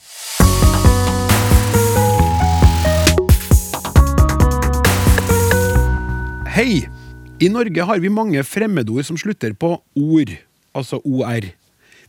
Hei! 6.54 6.84
I 7.42 7.48
Norge 7.50 7.82
har 7.82 7.98
vi 7.98 8.12
mange 8.14 8.44
fremmedord 8.46 9.02
som 9.08 9.16
slutter 9.18 9.56
på 9.58 9.72
ord, 9.98 10.30
altså 10.70 11.00
OR. 11.02 11.48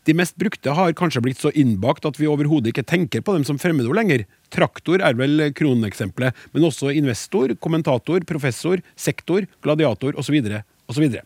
De 0.06 0.14
mest 0.14 0.36
brukte 0.38 0.74
har 0.78 0.94
kanskje 0.98 1.22
blitt 1.26 1.42
så 1.42 1.50
innbakt 1.58 2.06
at 2.06 2.20
vi 2.20 2.30
overhodet 2.30 2.72
ikke 2.72 2.86
tenker 2.86 3.24
på 3.26 3.34
dem 3.34 3.46
som 3.48 3.58
fremmedord 3.62 3.98
lenger. 3.98 4.26
Traktor 4.54 5.02
er 5.02 5.18
vel 5.18 5.48
kroneksempelet, 5.58 6.36
men 6.54 6.68
også 6.68 6.94
investor, 6.94 7.56
kommentator, 7.58 8.22
professor, 8.30 8.84
sektor, 8.96 9.48
gladiator 9.66 10.18
osv. 10.22 10.38
osv. 10.92 11.18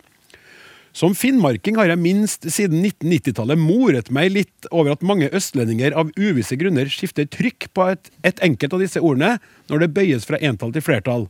Som 0.96 1.14
finnmarking 1.14 1.78
har 1.78 1.92
jeg 1.92 2.02
minst 2.02 2.48
siden 2.50 2.82
1990-tallet 2.82 3.60
moret 3.62 4.10
meg 4.16 4.32
litt 4.34 4.70
over 4.72 4.96
at 4.96 5.06
mange 5.06 5.30
østlendinger 5.36 5.94
av 6.00 6.10
uvisse 6.18 6.58
grunner 6.60 6.90
skifter 6.90 7.28
trykk 7.30 7.70
på 7.76 7.92
et, 7.92 8.10
et 8.26 8.42
enkelt 8.48 8.74
av 8.74 8.84
disse 8.84 9.04
ordene 9.04 9.36
når 9.70 9.84
det 9.84 9.94
bøyes 10.00 10.26
fra 10.26 10.40
entall 10.42 10.74
til 10.74 10.86
flertall. 10.88 11.28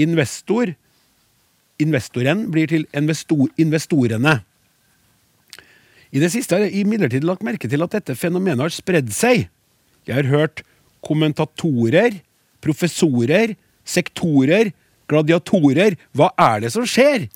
Investor 0.00 0.72
Investoren 1.78 2.48
blir 2.50 2.66
til 2.66 2.88
investor, 2.96 3.46
investorene. 3.54 4.40
I 6.14 6.22
det 6.22 6.30
siste 6.32 6.56
har 6.56 6.64
jeg 6.66 6.82
imidlertid 6.82 7.26
lagt 7.26 7.44
merke 7.44 7.68
til 7.68 7.84
at 7.84 7.94
dette 7.94 8.16
fenomenet 8.16 8.64
har 8.64 8.74
spredd 8.74 9.12
seg. 9.12 9.48
Jeg 10.08 10.16
har 10.16 10.30
hørt 10.30 10.62
kommentatorer, 11.04 12.22
professorer, 12.64 13.54
sektorer, 13.88 14.72
gladiatorer. 15.08 15.98
Hva 16.16 16.30
er 16.40 16.64
det 16.64 16.72
som 16.74 16.86
skjer? 16.88 17.28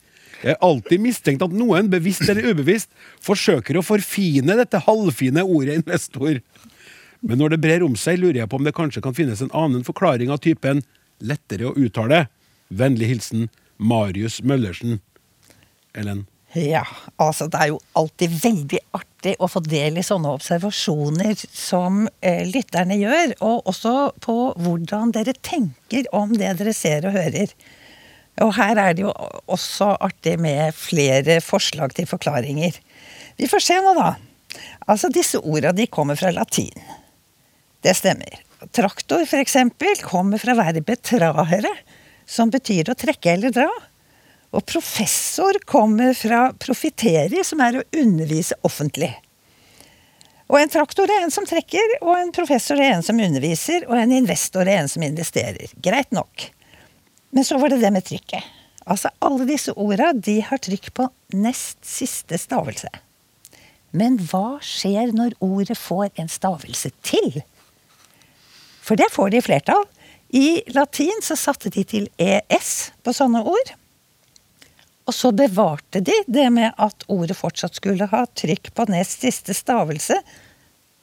Jeg 0.42 0.56
har 0.56 0.64
alltid 0.66 1.02
mistenkt 1.04 1.44
at 1.44 1.54
noen, 1.54 1.90
bevisst 1.92 2.24
eller 2.26 2.48
ubevisst, 2.50 2.90
forsøker 3.22 3.78
å 3.78 3.84
forfine 3.86 4.56
dette 4.58 4.80
halvfine 4.88 5.44
ordet 5.44 5.78
investor. 5.82 6.40
Men 7.22 7.38
når 7.38 7.54
det 7.54 7.62
brer 7.62 7.84
om 7.86 7.94
seg, 7.98 8.18
lurer 8.18 8.40
jeg 8.40 8.50
på 8.50 8.58
om 8.58 8.66
det 8.66 8.74
kanskje 8.74 9.04
kan 9.04 9.14
finnes 9.14 9.44
en 9.44 9.54
annen 9.54 9.86
forklaring 9.86 10.32
av 10.34 10.42
typen 10.42 10.82
lettere 11.22 11.70
å 11.70 11.76
uttale. 11.78 12.24
Vennlig 12.72 13.12
hilsen 13.12 13.46
Marius 13.78 14.40
Møllersen. 14.42 14.98
Ellen. 15.94 16.26
Ja, 16.52 16.82
altså 17.16 17.46
det 17.48 17.60
er 17.62 17.70
jo 17.70 17.78
alltid 17.96 18.32
veldig 18.42 18.80
artig 18.92 19.32
å 19.40 19.48
få 19.48 19.62
del 19.64 19.96
i 19.96 20.04
sånne 20.04 20.34
observasjoner 20.36 21.32
som 21.48 22.02
eh, 22.20 22.42
lytterne 22.44 22.98
gjør, 23.00 23.32
og 23.40 23.70
også 23.72 23.94
på 24.20 24.34
hvordan 24.60 25.14
dere 25.16 25.32
tenker 25.40 26.10
om 26.12 26.34
det 26.36 26.50
dere 26.58 26.74
ser 26.76 27.06
og 27.08 27.16
hører. 27.16 27.54
Og 28.44 28.52
her 28.58 28.80
er 28.80 28.96
det 28.96 29.06
jo 29.06 29.14
også 29.52 29.94
artig 30.04 30.34
med 30.40 30.76
flere 30.76 31.38
forslag 31.44 31.94
til 31.96 32.08
forklaringer. 32.10 32.76
Vi 33.40 33.48
får 33.48 33.64
se 33.64 33.78
nå, 33.80 33.94
da. 33.96 34.14
Altså, 34.92 35.08
disse 35.12 35.40
orda 35.40 35.72
de 35.72 35.86
kommer 35.88 36.20
fra 36.20 36.34
latin. 36.36 36.84
Det 37.82 37.94
stemmer. 37.96 38.42
Traktor, 38.76 39.24
for 39.26 39.40
eksempel, 39.40 39.96
kommer 40.04 40.40
fra 40.40 40.54
verbet 40.58 41.00
trahere, 41.08 41.72
som 42.28 42.52
betyr 42.52 42.92
å 42.92 42.98
trekke 42.98 43.32
eller 43.32 43.56
dra. 43.56 43.70
Og 44.52 44.64
professor 44.68 45.56
kommer 45.68 46.12
fra 46.16 46.50
profiteri, 46.60 47.40
som 47.44 47.62
er 47.64 47.80
å 47.80 47.84
undervise 48.02 48.58
offentlig. 48.68 49.10
Og 50.52 50.58
en 50.60 50.72
traktor 50.72 51.08
er 51.08 51.24
en 51.24 51.32
som 51.32 51.46
trekker, 51.48 51.96
og 52.04 52.12
en 52.18 52.32
professor 52.36 52.76
er 52.76 52.98
en 52.98 53.04
som 53.04 53.20
underviser, 53.24 53.86
og 53.88 53.96
en 53.96 54.12
investor 54.12 54.68
er 54.68 54.82
en 54.82 54.90
som 54.92 55.04
investerer. 55.06 55.72
Greit 55.80 56.12
nok. 56.12 56.50
Men 57.32 57.48
så 57.48 57.56
var 57.56 57.72
det 57.72 57.80
det 57.80 57.92
med 57.94 58.04
trykket. 58.04 58.44
Altså, 58.84 59.08
alle 59.24 59.46
disse 59.48 59.72
orda, 59.78 60.10
de 60.12 60.40
har 60.44 60.60
trykk 60.60 60.90
på 60.98 61.08
nest 61.38 61.78
siste 61.86 62.36
stavelse. 62.36 62.90
Men 63.96 64.18
hva 64.28 64.58
skjer 64.64 65.14
når 65.16 65.38
ordet 65.44 65.78
får 65.78 66.10
en 66.20 66.28
stavelse 66.28 66.92
til? 67.04 67.40
For 68.84 69.00
det 69.00 69.08
får 69.14 69.32
de 69.32 69.40
i 69.40 69.44
flertall. 69.46 69.86
I 70.32 70.48
latin 70.74 71.24
så 71.24 71.36
satte 71.36 71.72
de 71.72 71.84
til 71.88 72.08
es 72.20 72.90
på 73.04 73.14
sånne 73.16 73.44
ord. 73.48 73.72
Og 75.08 75.14
så 75.16 75.32
bevarte 75.34 76.00
de 76.04 76.14
det 76.30 76.46
med 76.54 76.74
at 76.80 77.06
ordet 77.10 77.36
fortsatt 77.38 77.78
skulle 77.78 78.06
ha 78.12 78.24
trykk 78.38 78.70
på 78.76 78.86
nest 78.92 79.24
siste 79.24 79.54
stavelse. 79.56 80.18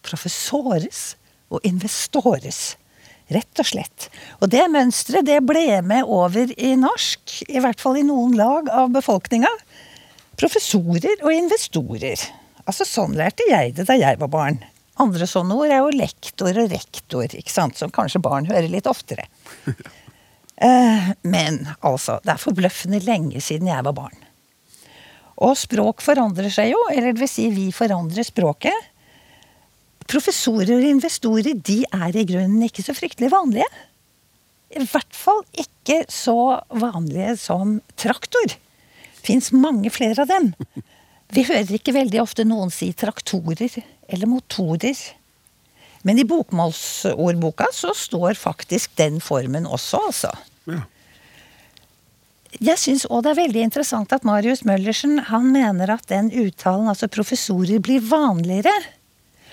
Professores 0.05 1.15
og 1.51 1.65
investores. 1.67 2.77
Rett 3.29 3.61
og 3.61 3.67
slett. 3.67 4.07
Og 4.39 4.49
det 4.49 4.63
mønsteret 4.73 5.27
det 5.27 5.41
ble 5.45 5.81
med 5.85 6.07
over 6.07 6.49
i 6.57 6.73
norsk, 6.79 7.43
i 7.51 7.61
hvert 7.61 7.81
fall 7.81 7.99
i 7.99 8.07
noen 8.07 8.33
lag 8.39 8.71
av 8.73 8.89
befolkninga. 8.95 9.51
Professorer 10.39 11.19
og 11.19 11.35
investorer. 11.35 12.23
Altså 12.65 12.87
Sånn 12.87 13.17
lærte 13.17 13.45
jeg 13.49 13.75
det 13.77 13.85
da 13.89 13.97
jeg 13.99 14.17
var 14.21 14.31
barn. 14.33 14.63
Andre 14.99 15.27
sånne 15.29 15.55
ord 15.55 15.71
er 15.71 15.83
jo 15.83 15.93
lektor 15.95 16.57
og 16.59 16.73
rektor, 16.73 17.27
ikke 17.27 17.53
sant, 17.53 17.77
som 17.79 17.91
kanskje 17.93 18.21
barn 18.23 18.49
hører 18.49 18.67
litt 18.71 18.89
oftere. 18.89 19.27
Eh, 20.59 21.11
men 21.23 21.61
altså, 21.79 22.17
det 22.25 22.33
er 22.33 22.41
forbløffende 22.41 22.99
lenge 23.05 23.41
siden 23.43 23.71
jeg 23.71 23.85
var 23.87 23.95
barn. 23.95 24.25
Og 25.39 25.55
språk 25.55 26.03
forandrer 26.03 26.51
seg 26.51 26.73
jo, 26.73 26.79
eller 26.91 27.13
det 27.13 27.23
vil 27.23 27.31
si 27.31 27.47
vi 27.53 27.69
forandrer 27.71 28.27
språket. 28.27 28.89
Professorer 30.09 30.73
og 30.75 30.87
investorer 30.89 31.53
de 31.53 31.83
er 31.85 32.17
i 32.17 32.25
grunnen 32.27 32.65
ikke 32.65 32.83
så 32.83 32.95
fryktelig 32.97 33.31
vanlige. 33.31 33.67
I 34.69 34.83
hvert 34.83 35.15
fall 35.15 35.39
ikke 35.57 36.03
så 36.11 36.59
vanlige 36.69 37.37
som 37.41 37.77
traktor. 37.97 38.57
Fins 39.23 39.53
mange 39.55 39.91
flere 39.93 40.25
av 40.25 40.29
dem. 40.29 40.51
Vi 41.33 41.45
hører 41.45 41.71
ikke 41.77 41.95
veldig 41.95 42.19
ofte 42.23 42.43
noen 42.47 42.71
si 42.73 42.91
traktorer 42.97 43.79
eller 44.09 44.29
motorer. 44.29 44.97
Men 46.01 46.19
i 46.19 46.25
bokmålsordboka 46.27 47.67
så 47.75 47.93
står 47.95 48.37
faktisk 48.39 48.95
den 48.97 49.19
formen 49.21 49.67
også, 49.67 49.99
altså. 50.09 50.31
Ja. 50.67 50.83
Jeg 52.59 52.81
syns 52.81 53.05
òg 53.07 53.23
det 53.23 53.31
er 53.31 53.41
veldig 53.43 53.61
interessant 53.67 54.13
at 54.15 54.25
Marius 54.27 54.63
Møllersen 54.67 55.19
han 55.29 55.51
mener 55.53 55.91
at 55.93 56.07
den 56.09 56.31
uttalen, 56.33 56.89
altså 56.89 57.07
professorer, 57.11 57.77
blir 57.79 58.01
vanligere. 58.03 58.73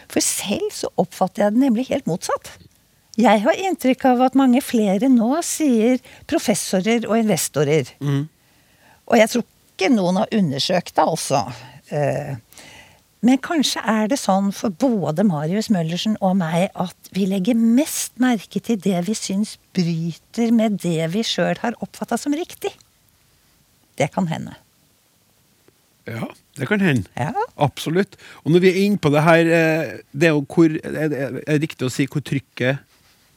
For 0.08 0.24
selv 0.24 0.70
så 0.72 0.90
oppfatter 0.96 1.44
jeg 1.44 1.54
det 1.54 1.62
nemlig 1.66 1.88
helt 1.90 2.08
motsatt. 2.08 2.54
Jeg 3.16 3.42
har 3.44 3.60
inntrykk 3.68 4.04
av 4.10 4.24
at 4.26 4.34
mange 4.36 4.60
flere 4.64 5.08
nå 5.12 5.30
sier 5.44 6.00
professorer 6.28 7.06
og 7.08 7.18
investorer. 7.20 7.92
Og 9.06 9.16
jeg 9.20 9.32
tror 9.32 9.46
ikke 9.46 9.92
noen 9.92 10.20
har 10.20 10.34
undersøkt 10.36 10.94
det, 10.96 11.04
altså. 11.04 11.44
Eh, 11.92 12.36
Men 13.26 13.40
kanskje 13.42 13.80
er 13.82 14.10
det 14.10 14.18
sånn 14.20 14.52
for 14.54 14.70
både 14.70 15.24
Marius 15.26 15.68
Møllersen 15.72 16.14
og 16.24 16.36
meg 16.38 16.68
at 16.78 17.08
vi 17.16 17.24
legger 17.26 17.58
mest 17.58 18.14
merke 18.22 18.60
til 18.62 18.78
det 18.82 19.00
vi 19.08 19.16
syns 19.18 19.56
bryter 19.74 20.52
med 20.54 20.78
det 20.84 21.08
vi 21.14 21.24
sjøl 21.26 21.58
har 21.62 21.78
oppfatta 21.82 22.18
som 22.20 22.36
riktig. 22.36 22.70
Det 23.98 24.10
kan 24.14 24.28
hende. 24.30 24.54
Ja, 26.06 26.28
det 26.54 26.68
kan 26.70 26.84
hende. 26.84 27.10
Ja. 27.18 27.32
Absolutt. 27.58 28.14
Og 28.44 28.52
når 28.54 28.62
vi 28.62 28.70
er 28.70 28.82
inne 28.84 29.02
på 29.02 29.10
det 29.10 29.24
her, 29.26 29.50
eh, 29.58 29.96
det 30.12 30.28
er 30.28 30.36
jo 30.36 30.46
hvor 30.46 30.70
Er 30.70 31.10
er 31.10 31.58
det 31.58 31.62
riktig 31.66 31.86
å 31.86 31.90
si 31.90 32.06
hvor 32.06 32.22
trykket 32.22 32.78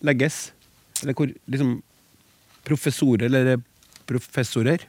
legges? 0.06 0.52
Eller 1.02 1.14
hvor 1.14 1.32
liksom 1.48 1.82
Professorer 2.68 3.26
eller 3.26 3.58
professorer, 4.06 4.84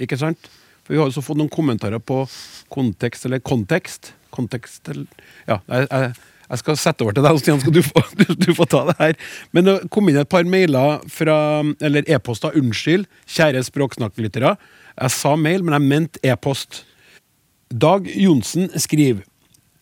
ikke 0.00 0.16
sant? 0.16 0.38
For 0.84 0.94
vi 0.94 1.00
har 1.00 1.10
også 1.10 1.20
fått 1.20 1.36
noen 1.36 1.50
kommentarer 1.52 1.98
på 1.98 2.22
kontekst 2.72 3.26
eller 3.26 3.42
kontekst. 3.42 4.14
Kontekst 4.34 4.88
eller 4.92 5.06
Ja, 5.48 5.60
jeg, 5.68 5.86
jeg, 5.90 6.14
jeg 6.46 6.62
skal 6.62 6.78
sette 6.78 7.02
over 7.02 7.16
til 7.16 7.26
deg, 7.26 7.38
Stian, 7.42 7.62
skal 7.62 7.74
du 7.74 7.82
få, 7.82 8.02
du, 8.20 8.26
du 8.38 8.50
få 8.56 8.66
ta 8.70 8.84
det 8.90 8.96
her. 9.00 9.14
Men 9.56 9.68
det 9.68 9.76
kom 9.94 10.10
inn 10.10 10.18
et 10.20 10.30
par 10.30 10.46
mailer 10.48 11.00
fra 11.10 11.38
Eller 11.84 12.06
e-poster. 12.10 12.54
Unnskyld, 12.58 13.08
kjære 13.26 13.64
språksnakklyttere. 13.66 14.56
Jeg 14.96 15.14
sa 15.14 15.34
mail, 15.36 15.64
men 15.66 15.76
jeg 15.76 15.90
mente 15.90 16.22
e-post. 16.24 16.84
Dag 17.66 18.06
Johnsen 18.14 18.70
skriver 18.78 19.24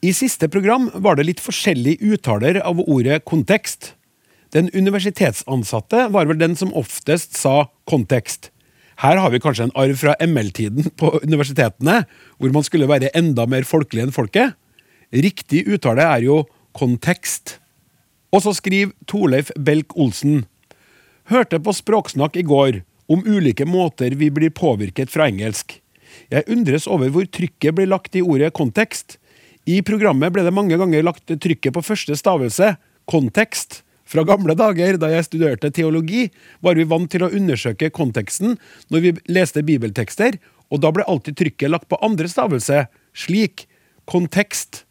I 0.05 0.15
siste 0.17 0.49
program 0.49 0.89
var 1.05 1.19
det 1.19 1.29
litt 1.29 1.43
forskjellig 1.45 1.99
uttaler 2.01 2.63
av 2.65 2.81
ordet 2.81 3.21
kontekst. 3.29 3.93
Den 4.57 4.71
universitetsansatte 4.73 6.09
var 6.15 6.29
vel 6.31 6.39
den 6.41 6.55
som 6.57 6.73
oftest 6.79 7.37
sa 7.37 7.67
kontekst. 7.91 8.54
Her 9.03 9.19
har 9.19 9.33
vi 9.33 9.43
kanskje 9.43 9.69
en 9.69 9.77
arv 9.79 9.99
fra 9.99 10.15
ML-tiden 10.23 10.93
på 10.99 11.11
universitetene, 11.25 12.05
hvor 12.39 12.55
man 12.55 12.67
skulle 12.67 12.89
være 12.91 13.11
enda 13.19 13.47
mer 13.51 13.67
folkelig 13.67 14.07
enn 14.07 14.15
folket. 14.15 14.55
Riktig 15.15 15.65
uttale 15.71 16.07
er 16.07 16.27
jo 16.27 16.43
kontekst. 16.75 17.59
Og 18.35 18.43
så 18.45 18.55
skriver 18.57 18.95
Torleif 19.11 19.53
Belk 19.59 19.95
Olsen. 19.99 20.45
Hørte 21.31 21.61
på 21.63 21.75
Språksnakk 21.75 22.37
i 22.37 22.47
går 22.47 22.83
om 23.11 23.23
ulike 23.27 23.67
måter 23.69 24.17
vi 24.19 24.31
blir 24.33 24.53
påvirket 24.55 25.13
fra 25.13 25.29
engelsk. 25.31 25.79
Jeg 26.33 26.47
undres 26.51 26.87
over 26.91 27.11
hvor 27.13 27.27
trykket 27.27 27.77
blir 27.77 27.91
lagt 27.91 28.17
i 28.17 28.23
ordet 28.23 28.53
kontekst. 28.57 29.19
I 29.67 29.81
programmet 29.87 30.33
ble 30.33 30.45
det 30.45 30.55
mange 30.55 30.77
ganger 30.79 31.05
lagt 31.05 31.31
trykket 31.31 31.75
på 31.75 31.85
første 31.85 32.17
stavelse, 32.19 32.75
kontekst. 33.09 33.83
Fra 34.15 34.23
gamle 34.23 34.55
dager, 34.55 34.95
da 35.03 35.09
jeg 35.11 35.27
studerte 35.27 35.73
teologi, 35.75 36.29
var 36.63 36.79
vi 36.79 36.87
vant 36.87 37.11
til 37.11 37.25
å 37.27 37.33
undersøke 37.35 37.91
konteksten 37.91 38.55
når 38.95 39.03
vi 39.03 39.13
leste 39.35 39.65
bibeltekster, 39.67 40.39
og 40.71 40.85
da 40.85 40.93
ble 40.95 41.07
alltid 41.11 41.35
trykket 41.41 41.73
lagt 41.73 41.89
på 41.91 41.99
andre 41.99 42.31
stavelse, 42.31 42.85
slik, 43.11 43.67
kontekst. 44.07 44.85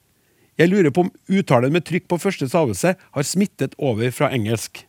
Jeg 0.60 0.74
lurer 0.74 0.92
på 0.92 1.06
om 1.06 1.14
uttalen 1.32 1.72
med 1.72 1.86
trykk 1.88 2.10
på 2.12 2.20
første 2.20 2.50
stavelse 2.52 2.98
har 3.00 3.26
smittet 3.26 3.78
over 3.80 4.12
fra 4.12 4.28
engelsk. 4.36 4.84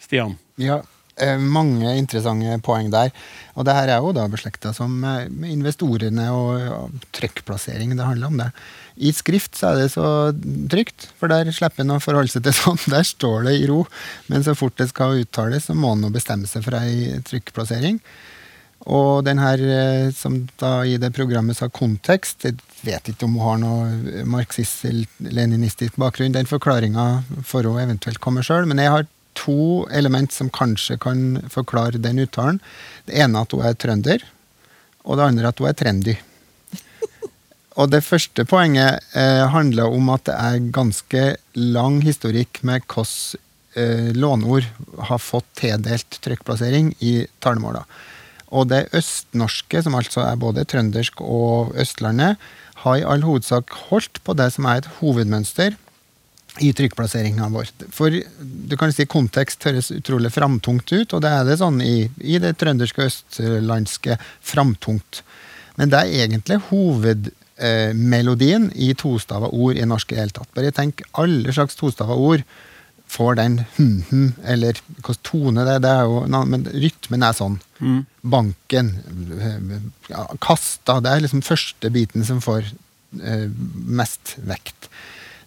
Stian? 0.00 0.38
Ja, 0.56 0.80
mange 1.40 1.96
interessante 1.98 2.58
poeng 2.64 2.90
der. 2.92 3.12
Og 3.58 3.66
det 3.66 3.74
her 3.74 3.90
er 3.90 4.04
jo 4.04 4.14
da 4.14 4.28
beslekta 4.30 4.72
som 4.76 5.02
eh, 5.04 5.26
investorene 5.50 6.28
og 6.30 6.94
trykkplassering. 7.16 7.96
Det 7.98 8.06
handler 8.06 8.30
om 8.30 8.38
det. 8.42 8.50
I 8.98 9.12
skrift 9.14 9.58
så 9.58 9.72
er 9.72 9.82
det 9.82 9.90
så 9.94 10.06
trygt, 10.70 11.08
for 11.18 11.30
der 11.30 11.50
slipper 11.54 11.84
en 11.84 11.96
å 11.96 12.00
forholde 12.02 12.32
seg 12.32 12.46
til 12.46 12.56
sånn. 12.62 12.80
Der 12.94 13.06
står 13.06 13.48
det 13.48 13.58
i 13.58 13.68
ro. 13.70 13.84
Men 14.30 14.46
så 14.46 14.56
fort 14.58 14.78
det 14.78 14.90
skal 14.92 15.20
uttales, 15.24 15.68
så 15.68 15.76
må 15.78 15.94
en 15.96 16.08
bestemme 16.14 16.50
seg 16.50 16.66
for 16.66 16.78
ei 16.78 17.18
trykkplassering. 17.26 18.02
Og 18.86 19.24
den 19.26 19.40
her 19.42 19.58
eh, 19.58 20.08
som 20.14 20.44
da 20.60 20.80
i 20.86 20.96
det 21.02 21.10
programmet 21.16 21.58
sa 21.58 21.66
kontekst, 21.66 22.46
jeg 22.46 22.56
vet 22.86 23.10
ikke 23.10 23.26
om 23.26 23.34
hun 23.36 23.44
har 23.44 23.58
noe 23.60 24.24
marxist-leninistisk 24.30 25.98
bakgrunn. 25.98 26.36
Den 26.36 26.48
forklaringa 26.48 27.24
får 27.44 27.66
hun 27.66 27.82
eventuelt 27.82 28.22
komme 28.22 28.44
sjøl. 28.46 28.70
Men 28.70 28.80
jeg 28.80 28.94
har 28.94 29.08
to 29.38 29.86
element 29.94 30.34
som 30.34 30.50
kanskje 30.50 30.98
kan 31.00 31.42
forklare 31.52 32.00
den 32.02 32.20
uttalen. 32.24 32.60
Det 33.06 33.16
ene 33.18 33.38
er 33.38 33.46
at 33.46 33.54
hun 33.54 33.66
er 33.66 33.78
trønder, 33.78 34.24
og 35.06 35.18
det 35.18 35.28
andre 35.28 35.46
er 35.46 35.50
at 35.52 35.62
hun 35.62 35.70
er 35.70 35.78
trendy. 35.78 36.16
Og 37.78 37.92
det 37.92 38.02
første 38.02 38.42
poenget 38.48 39.04
eh, 39.14 39.44
handler 39.52 39.92
om 39.94 40.08
at 40.10 40.24
det 40.26 40.34
er 40.34 40.70
ganske 40.74 41.20
lang 41.54 42.00
historikk 42.02 42.58
med 42.66 42.82
hvordan 42.90 43.44
eh, 43.78 44.08
låneord 44.18 44.66
har 45.06 45.22
fått 45.22 45.46
tildelt 45.60 46.18
trykkplassering 46.24 46.90
i 46.98 47.28
talemåla. 47.44 47.84
Og 48.50 48.66
det 48.72 48.88
østnorske, 48.96 49.84
som 49.84 49.94
altså 49.94 50.24
er 50.24 50.40
både 50.40 50.66
trøndersk 50.66 51.22
og 51.22 51.76
Østlandet, 51.78 52.40
har 52.82 52.98
i 52.98 53.06
all 53.06 53.22
hovedsak 53.26 53.70
holdt 53.90 54.18
på 54.24 54.34
det 54.38 54.50
som 54.54 54.66
er 54.66 54.80
et 54.80 54.90
hovedmønster 54.98 55.76
i 56.58 56.72
trykkplasseringa 56.74 57.48
vår. 57.52 57.66
For 57.94 58.10
du 58.40 58.76
kan 58.80 58.92
si 58.94 59.06
kontekst 59.10 59.64
høres 59.68 59.92
utrolig 59.94 60.32
framtungt 60.34 60.92
ut, 60.92 61.12
og 61.14 61.22
det 61.22 61.30
er 61.30 61.44
det 61.46 61.58
sånn 61.60 61.80
i, 61.84 62.10
i 62.18 62.38
det 62.42 62.56
trønderske 62.60 63.00
og 63.04 63.08
østlandske 63.12 64.18
framtungt. 64.52 65.22
Men 65.78 65.92
det 65.92 65.98
er 66.00 66.24
egentlig 66.24 66.58
hovedmelodien 66.70 68.64
i 68.74 68.94
tostava 68.98 69.48
ord 69.54 69.76
i 69.78 69.86
norsk 69.86 70.12
i 70.12 70.14
det 70.16 70.22
hele 70.24 70.36
tatt. 70.40 70.54
Bare 70.56 70.74
tenk 70.74 70.94
alle 71.20 71.52
slags 71.54 71.78
tostava 71.78 72.14
ord 72.18 72.42
får 73.08 73.38
den 73.38 73.54
hm-hm, 73.76 74.32
eller 74.44 74.80
hvilken 74.84 75.20
tone 75.24 75.64
det 75.64 75.78
er, 75.78 75.84
det 75.84 75.92
er 75.94 76.02
jo, 76.10 76.16
men 76.52 76.66
rytmen 76.68 77.24
er 77.24 77.36
sånn. 77.36 77.56
Mm. 77.78 78.00
Banken, 78.34 78.90
ja, 80.10 80.26
kasta 80.44 80.98
Det 81.00 81.10
er 81.12 81.22
liksom 81.24 81.44
første 81.46 81.90
biten 81.94 82.26
som 82.26 82.42
får 82.44 82.68
eh, 83.22 83.46
mest 84.00 84.34
vekt. 84.48 84.90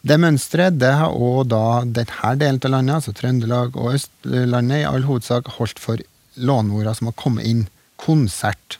Det 0.02 0.18
mønsteret 0.18 0.80
det 0.82 0.96
har 0.98 1.14
òg 1.14 1.52
da 1.52 1.84
denne 1.86 2.36
delen 2.42 2.62
av 2.66 2.72
landet, 2.74 2.96
altså 2.96 3.14
Trøndelag 3.14 3.76
og 3.78 3.94
Østlandet, 3.94 4.80
i 4.82 4.88
all 4.90 5.06
hovedsak 5.06 5.52
holdt 5.60 5.82
for 5.82 6.02
låneorda 6.42 6.96
som 6.98 7.12
har 7.12 7.18
kommet 7.22 7.46
inn. 7.46 7.68
Konsert, 8.02 8.80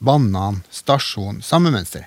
banan, 0.00 0.62
stasjon. 0.72 1.42
Samme 1.44 1.72
mønster. 1.74 2.06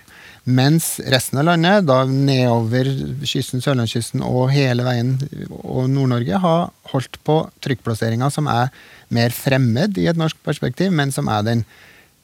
Mens 0.50 0.96
resten 1.14 1.38
av 1.38 1.46
landet, 1.52 1.86
da 1.86 2.00
nedover 2.10 2.90
kysten, 3.30 3.62
sørlandskysten 3.62 4.24
og 4.26 4.50
hele 4.50 4.88
veien 4.88 5.14
og 5.62 5.86
Nord-Norge, 5.94 6.42
har 6.42 6.72
holdt 6.96 7.22
på 7.22 7.38
trykkplasseringer 7.62 8.34
som 8.34 8.50
er 8.50 8.74
mer 9.14 9.30
fremmed 9.38 10.02
i 10.02 10.08
et 10.10 10.18
norsk 10.18 10.42
perspektiv, 10.42 10.90
men 10.98 11.14
som 11.14 11.30
er 11.30 11.46
den 11.46 11.66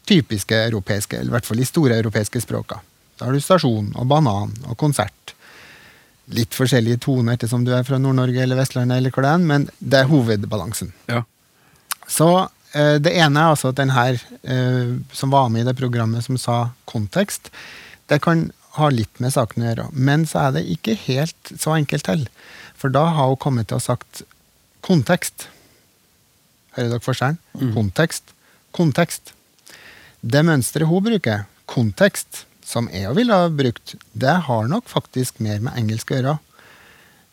typiske 0.10 0.66
europeiske, 0.66 1.20
eller 1.20 1.30
i 1.30 1.38
hvert 1.38 1.46
fall 1.46 1.62
de 1.62 1.70
store 1.70 2.02
europeiske 2.02 2.42
språka. 2.42 2.82
Da 3.20 3.30
har 3.30 3.38
du 3.38 3.44
stasjon 3.44 3.94
og 3.94 4.10
banan 4.10 4.56
og 4.66 4.78
konsert. 4.82 5.37
Litt 6.36 6.56
forskjellige 6.58 7.00
toner 7.06 7.38
ettersom 7.38 7.64
du 7.64 7.72
er 7.76 7.86
fra 7.88 8.00
Nord-Norge 8.02 8.42
eller 8.44 8.60
Vestlandet, 8.60 9.00
eller 9.00 9.14
hvor 9.16 9.24
det 9.24 9.32
er, 9.32 9.48
men 9.54 9.68
det 9.80 10.02
er 10.02 10.10
hovedbalansen. 10.10 10.92
Ja. 11.08 11.22
Så 12.08 12.28
eh, 12.76 12.98
det 13.04 13.14
ene 13.16 13.44
er 13.44 13.54
altså 13.54 13.72
at 13.72 13.80
den 13.80 13.94
her, 13.96 14.20
eh, 14.44 14.98
som 15.16 15.32
var 15.32 15.48
med 15.54 15.64
i 15.64 15.70
det 15.70 15.78
programmet 15.80 16.26
som 16.26 16.40
sa 16.42 16.58
kontekst, 16.90 17.52
det 18.12 18.20
kan 18.24 18.50
ha 18.78 18.90
litt 18.94 19.22
med 19.24 19.34
saken 19.34 19.64
å 19.64 19.70
gjøre. 19.70 19.88
Men 19.94 20.26
så 20.30 20.48
er 20.48 20.58
det 20.58 20.68
ikke 20.72 20.98
helt 21.08 21.54
så 21.56 21.76
enkelt 21.78 22.08
til. 22.08 22.28
For 22.78 22.94
da 22.94 23.08
har 23.16 23.32
hun 23.32 23.40
kommet 23.42 23.70
til 23.70 23.80
å 23.80 23.82
ha 23.82 23.88
sagt 23.88 24.22
kontekst. 24.86 25.48
Hører 26.78 26.94
dere 26.94 27.04
forskjellen? 27.04 27.40
Mm. 27.58 27.74
Kontekst. 27.76 28.36
Kontekst. 28.78 29.34
Det 30.22 30.44
mønsteret 30.46 30.90
hun 30.90 31.04
bruker, 31.06 31.46
kontekst, 31.70 32.46
som 32.68 32.90
jeg 32.92 33.16
ville 33.16 33.36
ha 33.36 33.48
brukt, 33.54 33.96
det 34.12 34.36
har 34.48 34.68
nok 34.68 34.90
faktisk 34.92 35.40
mer 35.44 35.62
med 35.64 35.78
engelsk 35.80 36.12
å 36.12 36.18
gjøre. 36.18 36.38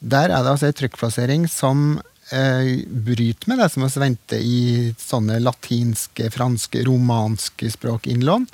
Der 0.05 0.31
er 0.31 0.45
det 0.45 0.53
altså 0.53 0.69
ei 0.69 0.77
trykkplassering 0.79 1.49
som 1.51 1.99
eh, 2.31 2.85
bryter 2.87 3.51
med 3.51 3.59
det 3.63 3.71
som 3.73 3.83
vi 3.83 4.05
venter 4.05 4.47
i 4.47 4.63
sånne 5.01 5.41
latinske, 5.43 6.31
franske, 6.35 6.85
romanske 6.87 7.73
språkinnlån 7.75 8.47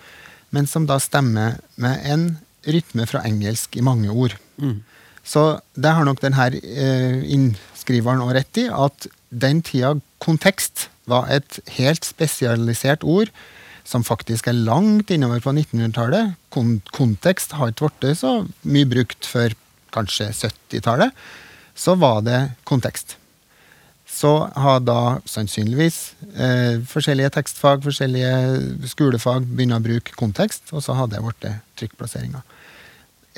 men 0.50 0.66
som 0.66 0.86
da 0.86 0.98
stemmer 1.02 1.58
med 1.80 2.06
en 2.06 2.24
rytme 2.66 3.06
fra 3.08 3.22
engelsk 3.26 3.78
i 3.78 3.84
mange 3.84 4.10
ord. 4.10 4.34
Mm. 4.60 4.82
Så 5.24 5.60
det 5.78 5.94
har 5.94 6.06
nok 6.06 6.20
denne 6.22 6.48
eh, 6.58 7.20
innskriveren 7.32 8.22
òg 8.24 8.34
rett 8.36 8.60
i, 8.60 8.66
at 8.68 9.06
den 9.30 9.62
tida 9.64 9.94
kontekst 10.22 10.88
var 11.10 11.30
et 11.32 11.60
helt 11.76 12.06
spesialisert 12.06 13.06
ord 13.06 13.30
som 13.90 14.06
faktisk 14.06 14.48
er 14.50 14.58
langt 14.58 15.10
innover 15.10 15.42
på 15.42 15.52
1900-tallet. 15.52 16.36
Kon 16.54 16.78
kontekst 16.94 17.56
har 17.58 17.72
ikke 17.72 17.90
blitt 18.00 18.20
så 18.22 18.36
mye 18.62 18.88
brukt 18.88 19.26
før 19.26 19.56
kanskje 19.94 20.30
70-tallet. 20.30 21.16
Så 21.74 21.96
var 21.98 22.22
det 22.26 22.44
kontekst 22.68 23.16
så 24.10 24.50
har 24.58 24.80
da 24.82 25.20
sannsynligvis 25.28 25.98
eh, 26.34 26.80
forskjellige 26.90 27.30
tekstfag, 27.36 27.84
forskjellige 27.84 28.88
skolefag 28.90 29.46
begynt 29.46 29.76
å 29.78 29.84
bruke 29.84 30.16
kontekst, 30.18 30.72
og 30.74 30.82
så 30.84 30.96
har 30.98 31.10
det 31.12 31.22
blitt 31.22 31.46
trykkplasseringa. 31.78 32.42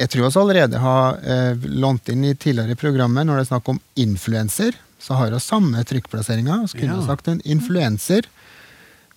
Jeg 0.01 0.09
tror 0.11 0.25
vi 0.25 0.41
allerede 0.41 0.81
har 0.81 1.21
eh, 1.21 1.67
lånt 1.69 2.09
inn 2.09 2.25
i 2.25 2.33
tidligere 2.35 2.79
programmet 2.81 3.29
når 3.29 3.39
det 3.39 3.45
er 3.45 3.51
snakk 3.51 3.69
om 3.75 3.83
influenser, 4.01 4.79
så 5.03 5.19
har 5.19 5.35
vi 5.35 5.43
samme 5.45 5.83
trykkplasseringa. 5.85 6.63
Så 6.71 6.79
kunne 6.79 6.97
ja. 6.97 7.07
sagt 7.07 7.29
en 7.29 7.43
influenser. 7.45 8.29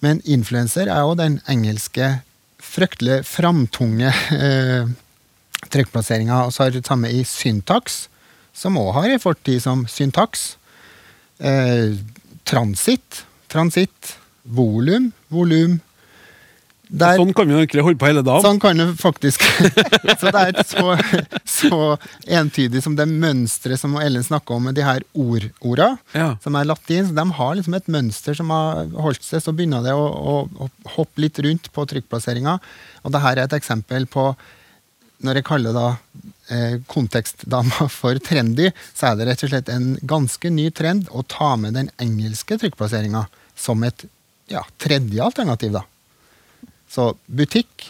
Men 0.06 0.22
influenser 0.30 0.92
er 0.92 1.02
jo 1.02 1.16
den 1.18 1.40
engelske 1.50 2.20
fryktelig 2.62 3.24
framtunge 3.26 4.12
eh, 4.36 4.92
trykkplasseringa. 5.74 6.44
Og 6.46 6.54
så 6.54 6.64
har 6.64 6.74
vi 6.74 6.82
det 6.82 6.90
samme 6.90 7.10
i 7.10 7.24
syntaks, 7.26 8.06
som 8.56 8.78
òg 8.80 8.94
har 9.00 9.10
en 9.10 9.24
fortid 9.24 9.64
som 9.64 9.86
syntaks. 9.90 10.54
Eh, 11.40 11.98
transit, 12.46 13.24
transitt, 13.52 14.16
volum, 14.46 15.10
volum. 15.34 15.80
Der, 16.96 17.18
sånn 17.20 17.34
kan 17.36 17.50
vi 17.50 17.58
egentlig 17.58 17.84
holde 17.84 18.00
på 18.00 18.08
hele 18.08 18.24
dagen. 18.24 18.44
Sånn 18.46 18.60
kan 18.64 18.80
det 18.80 18.88
faktisk. 19.02 19.44
så 20.20 20.32
det 20.32 20.42
er 20.42 20.68
så, 20.68 20.96
så 21.44 21.80
entydig 22.40 22.84
som 22.86 22.96
det 22.96 23.08
mønsteret 23.12 23.82
som 23.82 23.98
Ellen 24.00 24.24
snakker 24.24 24.56
om 24.56 24.70
med 24.70 24.78
de 24.78 24.86
her 24.88 25.04
ordorda, 25.12 25.90
ja. 26.16 26.30
som 26.44 26.56
er 26.56 26.70
latinsk. 26.70 27.16
De 27.18 27.26
har 27.40 27.56
liksom 27.60 27.76
et 27.78 27.90
mønster 27.92 28.38
som 28.38 28.54
har 28.54 28.86
holdt 29.08 29.26
seg, 29.26 29.44
så 29.44 29.54
begynner 29.56 29.84
det 29.84 29.96
å, 29.98 30.06
å, 30.06 30.36
å 30.48 30.70
hoppe 30.96 31.26
litt 31.26 31.42
rundt 31.44 31.72
på 31.76 31.88
trykkplasseringa. 31.92 32.60
Og 33.04 33.16
det 33.16 33.24
her 33.26 33.40
er 33.42 33.50
et 33.50 33.58
eksempel 33.60 34.08
på 34.12 34.30
når 35.26 35.40
jeg 35.40 35.48
kaller 35.48 35.76
da 35.76 35.88
eh, 36.54 36.78
kontekstdama 36.92 37.90
for 38.00 38.20
trendy, 38.24 38.70
så 38.94 39.12
er 39.12 39.20
det 39.20 39.30
rett 39.32 39.44
og 39.48 39.52
slett 39.52 39.72
en 39.74 39.96
ganske 40.04 40.52
ny 40.54 40.70
trend 40.76 41.10
å 41.12 41.26
ta 41.28 41.56
med 41.60 41.76
den 41.78 41.92
engelske 42.02 42.60
trykkplasseringa 42.62 43.26
som 43.56 43.84
et 43.88 44.08
ja, 44.52 44.64
tredje 44.82 45.24
alternativ. 45.24 45.76
da. 45.76 45.84
Så 46.92 47.12
butikk, 47.28 47.90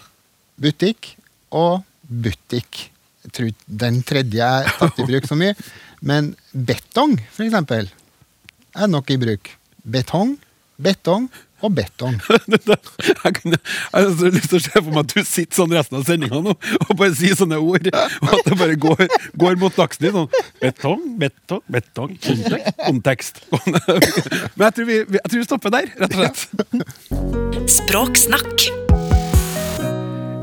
butikk 0.61 1.13
og 1.55 1.83
butikk. 2.07 2.87
Jeg 3.25 3.33
tror 3.35 3.51
den 3.83 4.01
tredje 4.05 4.49
er 4.61 4.69
tatt 4.79 5.01
i 5.01 5.07
bruk 5.09 5.27
så 5.29 5.37
mye. 5.39 5.55
Men 6.05 6.33
betong, 6.53 7.17
for 7.33 7.47
eksempel, 7.47 7.89
er 8.75 8.91
nok 8.91 9.09
i 9.13 9.19
bruk. 9.21 9.49
Betong, 9.85 10.35
betong 10.81 11.29
og 11.65 11.73
betong. 11.73 12.17
jeg, 12.29 13.33
kunne, 13.39 13.57
jeg 13.57 13.93
har 13.93 14.33
lyst 14.35 14.49
til 14.51 14.59
å 14.59 14.63
se 14.65 14.73
for 14.75 14.91
meg 14.91 15.01
at 15.01 15.13
du 15.15 15.21
sitter 15.25 15.61
sånn 15.61 15.75
resten 15.75 15.99
av 15.99 16.05
sendinga 16.07 16.41
nå 16.45 16.53
og 16.53 16.93
bare 16.99 17.15
sier 17.17 17.37
sånne 17.39 17.59
ord. 17.61 17.89
Og 17.89 18.31
at 18.37 18.49
det 18.49 18.57
bare 18.59 18.79
går, 18.85 19.05
går 19.45 19.59
mot 19.61 19.79
Dagsnytt. 19.79 20.15
Sånn 20.15 20.29
betong, 20.61 21.05
betong, 21.21 21.63
betong, 21.71 22.15
kontekst. 22.85 23.45
Men 24.55 24.67
jeg 24.67 24.73
tror, 24.77 24.89
vi, 24.91 25.01
jeg 25.17 25.27
tror 25.29 25.39
vi 25.39 25.47
stopper 25.49 25.77
der, 25.79 25.93
rett 26.03 26.17
og 26.17 26.25
slett. 26.25 27.71
Språksnakk. 27.79 28.84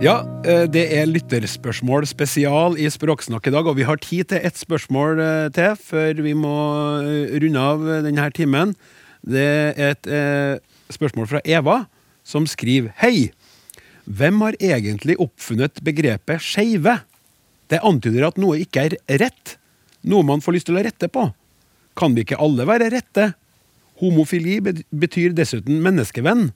Ja, 0.02 0.24
eh, 0.42 0.64
det 0.66 0.82
er 0.96 1.06
lytterspørsmål 1.06 2.08
spesial 2.10 2.74
i 2.74 2.88
Språksnakk 2.90 3.44
i 3.46 3.52
dag, 3.54 3.68
og 3.70 3.76
vi 3.78 3.84
har 3.86 4.00
tid 4.02 4.32
til 4.32 4.40
ett 4.42 4.56
spørsmål 4.58 5.20
eh, 5.22 5.50
til 5.54 5.76
før 5.78 6.22
vi 6.24 6.32
må 6.34 6.54
eh, 7.06 7.36
runde 7.38 7.62
av 7.62 7.84
denne 8.08 8.24
timen. 8.34 8.72
Det 9.22 9.44
er 9.46 9.92
et 9.92 10.08
spørsmål 10.90 11.28
fra 11.30 11.42
Eva, 11.46 11.84
som 12.26 12.48
skriver 12.50 12.90
Hei! 12.98 13.30
Hvem 14.10 14.42
har 14.42 14.58
egentlig 14.58 15.14
oppfunnet 15.22 15.78
begrepet 15.86 16.42
skeive? 16.42 16.96
Det 17.70 17.78
antyder 17.86 18.26
at 18.26 18.42
noe 18.42 18.58
ikke 18.58 18.88
er 18.88 18.98
rett, 19.22 19.54
noe 20.02 20.26
man 20.26 20.42
får 20.42 20.58
lyst 20.58 20.70
til 20.72 20.80
å 20.80 20.82
rette 20.82 21.06
på. 21.14 21.28
Kan 21.94 22.18
vi 22.18 22.26
ikke 22.26 22.42
alle 22.42 22.66
være 22.66 22.90
rette? 22.90 23.36
Homofili 24.02 24.58
betyr 24.90 25.38
dessuten 25.38 25.78
menneskevenn. 25.86 26.48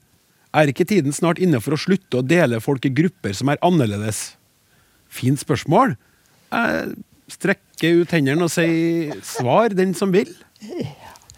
Er 0.56 0.70
ikke 0.72 0.86
tiden 0.88 1.12
snart 1.12 1.40
inne 1.42 1.60
for 1.60 1.76
å 1.76 1.80
slutte 1.80 2.22
å 2.22 2.24
dele 2.24 2.62
folk 2.64 2.86
i 2.88 2.92
grupper 2.96 3.34
som 3.36 3.50
er 3.52 3.60
annerledes? 3.66 4.30
Fint 5.12 5.40
spørsmål. 5.42 5.96
Jeg 6.54 6.94
strekker 7.36 8.02
ut 8.02 8.14
hendene 8.14 8.46
og 8.46 8.52
sier 8.54 9.18
svar, 9.26 9.74
den 9.76 9.92
som 9.98 10.14
vil. 10.14 10.30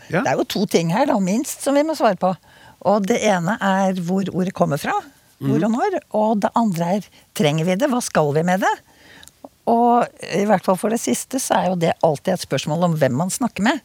Ja. 0.08 0.22
Det 0.22 0.30
er 0.30 0.38
jo 0.38 0.46
to 0.48 0.62
ting 0.70 0.92
her, 0.94 1.08
da, 1.10 1.18
minst, 1.20 1.64
som 1.64 1.76
vi 1.76 1.82
må 1.84 1.96
svare 1.98 2.16
på. 2.20 2.30
Og 2.88 3.08
det 3.10 3.18
ene 3.26 3.58
er 3.64 3.98
hvor 4.06 4.28
ordet 4.30 4.54
kommer 4.56 4.80
fra. 4.80 4.94
Hvor 5.42 5.66
og 5.66 5.74
når. 5.74 5.98
Og 6.18 6.38
det 6.44 6.52
andre 6.58 6.92
er 6.98 7.10
trenger 7.36 7.66
vi 7.66 7.76
det? 7.78 7.90
Hva 7.90 8.00
skal 8.04 8.32
vi 8.36 8.46
med 8.46 8.62
det? 8.62 8.74
Og 9.68 10.24
i 10.32 10.46
hvert 10.48 10.64
fall 10.64 10.78
for 10.80 10.94
det 10.94 11.00
siste 11.02 11.40
så 11.42 11.58
er 11.58 11.70
jo 11.72 11.80
det 11.82 11.96
alltid 12.06 12.36
et 12.36 12.46
spørsmål 12.46 12.86
om 12.88 12.98
hvem 13.00 13.18
man 13.18 13.32
snakker 13.32 13.66
med. 13.66 13.82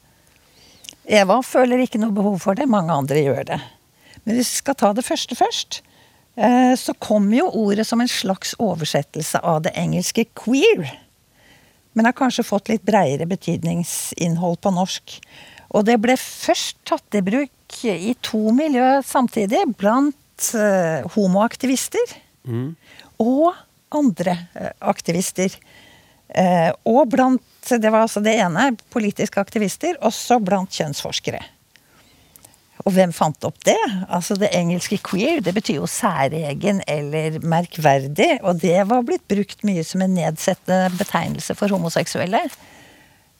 Eva 1.03 1.41
føler 1.43 1.83
ikke 1.83 1.99
noe 1.99 2.15
behov 2.15 2.37
for 2.45 2.55
det, 2.55 2.69
mange 2.71 2.95
andre 2.95 3.19
gjør 3.19 3.43
det. 3.49 3.59
Men 4.23 4.37
hvis 4.37 4.53
vi 4.53 4.61
skal 4.61 4.77
ta 4.79 4.91
det 4.95 5.05
første 5.05 5.37
først, 5.37 5.81
eh, 6.37 6.73
så 6.79 6.95
kom 6.99 7.31
jo 7.33 7.49
ordet 7.49 7.87
som 7.87 8.01
en 8.01 8.11
slags 8.11 8.55
oversettelse 8.59 9.41
av 9.43 9.63
det 9.63 9.73
engelske 9.75 10.25
'queer'. 10.25 10.97
Men 11.93 12.05
har 12.05 12.13
kanskje 12.13 12.45
fått 12.47 12.69
litt 12.69 12.85
breiere 12.85 13.25
betydningsinnhold 13.29 14.61
på 14.61 14.73
norsk. 14.73 15.19
Og 15.73 15.85
det 15.85 15.99
ble 16.01 16.15
først 16.17 16.77
tatt 16.85 17.15
i 17.15 17.21
bruk 17.21 17.83
i 17.83 18.15
to 18.21 18.51
miljø 18.51 19.01
samtidig, 19.01 19.77
blant 19.77 20.15
homoaktivister 20.43 21.13
homoaktivister 21.13 22.17
og 23.21 23.53
andre 23.93 24.35
eh, 24.53 24.71
aktivister. 24.79 25.53
Eh, 26.27 26.71
og 26.89 27.07
blant 27.13 27.41
Det 27.63 27.87
var 27.87 28.01
altså 28.03 28.19
det 28.19 28.33
ene, 28.43 28.73
politiske 28.91 29.39
aktivister, 29.39 29.95
også 30.03 30.35
blant 30.43 30.73
kjønnsforskere. 30.75 31.39
Og 32.83 32.91
hvem 32.91 33.13
fant 33.15 33.45
opp 33.47 33.61
det? 33.63 33.79
Altså 34.11 34.35
Det 34.35 34.49
engelske 34.51 34.97
'queer' 34.99 35.41
det 35.43 35.53
betyr 35.55 35.75
jo 35.79 35.87
særegen 35.87 36.81
eller 36.87 37.39
merkverdig. 37.39 38.39
Og 38.43 38.59
det 38.59 38.87
var 38.87 39.03
blitt 39.07 39.27
brukt 39.27 39.63
mye 39.63 39.83
som 39.83 40.01
en 40.01 40.15
nedsettende 40.15 40.91
betegnelse 40.97 41.55
for 41.55 41.67
homoseksuelle. 41.71 42.43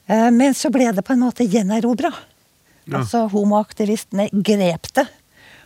Eh, 0.07 0.29
Men 0.31 0.53
så 0.53 0.71
ble 0.71 0.91
det 0.91 1.03
på 1.03 1.13
en 1.13 1.19
måte 1.19 1.43
gjenerobra. 1.47 2.13
Altså 2.91 3.27
homoaktivistene 3.31 4.29
grep 4.31 4.87
det. 4.95 5.07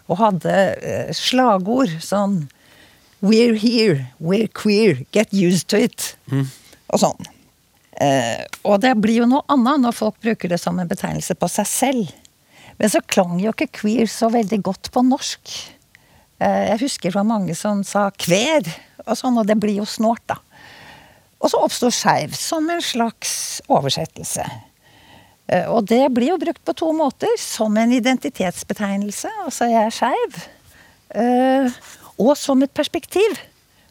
Og 0.08 0.18
hadde 0.18 0.54
eh, 0.82 1.14
slagord 1.14 1.90
sånn 2.02 2.48
We're 3.20 3.58
here, 3.58 4.12
we're 4.22 4.48
queer, 4.48 5.06
get 5.12 5.34
used 5.34 5.68
to 5.70 5.78
it. 5.78 6.16
Og 6.94 7.00
sånn. 7.02 7.26
Eh, 8.00 8.46
og 8.64 8.82
det 8.82 8.94
blir 9.02 9.24
jo 9.24 9.26
noe 9.26 9.42
annet 9.50 9.82
når 9.82 9.92
folk 9.98 10.20
bruker 10.22 10.50
det 10.50 10.60
som 10.62 10.78
en 10.80 10.88
betegnelse 10.88 11.34
på 11.34 11.50
seg 11.50 11.66
selv. 11.66 12.12
Men 12.78 12.92
så 12.94 13.02
klang 13.10 13.40
jo 13.42 13.54
ikke 13.54 13.72
queer 13.82 14.10
så 14.12 14.30
veldig 14.34 14.60
godt 14.66 14.92
på 14.94 15.02
norsk. 15.06 15.54
Eh, 16.40 16.64
jeg 16.72 16.82
husker 16.84 17.10
det 17.10 17.18
var 17.18 17.26
mange 17.28 17.56
som 17.58 17.82
sa 17.88 18.10
kver, 18.14 18.68
og 19.08 19.18
sånn, 19.18 19.40
og 19.40 19.48
det 19.50 19.58
blir 19.62 19.80
jo 19.80 19.88
snålt, 19.90 20.24
da. 20.30 20.38
Og 21.38 21.52
så 21.54 21.60
oppsto 21.62 21.90
skeiv 21.94 22.34
som 22.38 22.66
en 22.74 22.82
slags 22.82 23.62
oversettelse. 23.70 24.46
Eh, 25.48 25.66
Og 25.70 25.86
det 25.88 26.04
blir 26.14 26.34
jo 26.34 26.40
brukt 26.42 26.64
på 26.66 26.74
to 26.76 26.92
måter. 26.94 27.30
Som 27.38 27.78
en 27.78 27.94
identitetsbetegnelse, 27.94 29.30
altså 29.46 29.70
jeg 29.70 29.86
er 29.86 29.94
skeiv. 29.94 30.40
eh, 31.16 31.70
Og 32.18 32.36
som 32.36 32.62
et 32.64 32.74
perspektiv. 32.74 33.38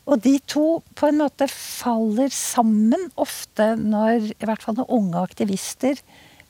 Og 0.06 0.20
de 0.22 0.38
to 0.46 0.82
på 0.94 1.08
en 1.08 1.18
måte 1.18 1.48
faller 1.50 2.28
sammen 2.30 3.10
ofte 3.16 3.74
når 3.78 4.30
i 4.34 4.44
hvert 4.46 4.62
fall 4.62 4.74
når 4.74 4.90
unge 4.90 5.22
aktivister 5.22 5.98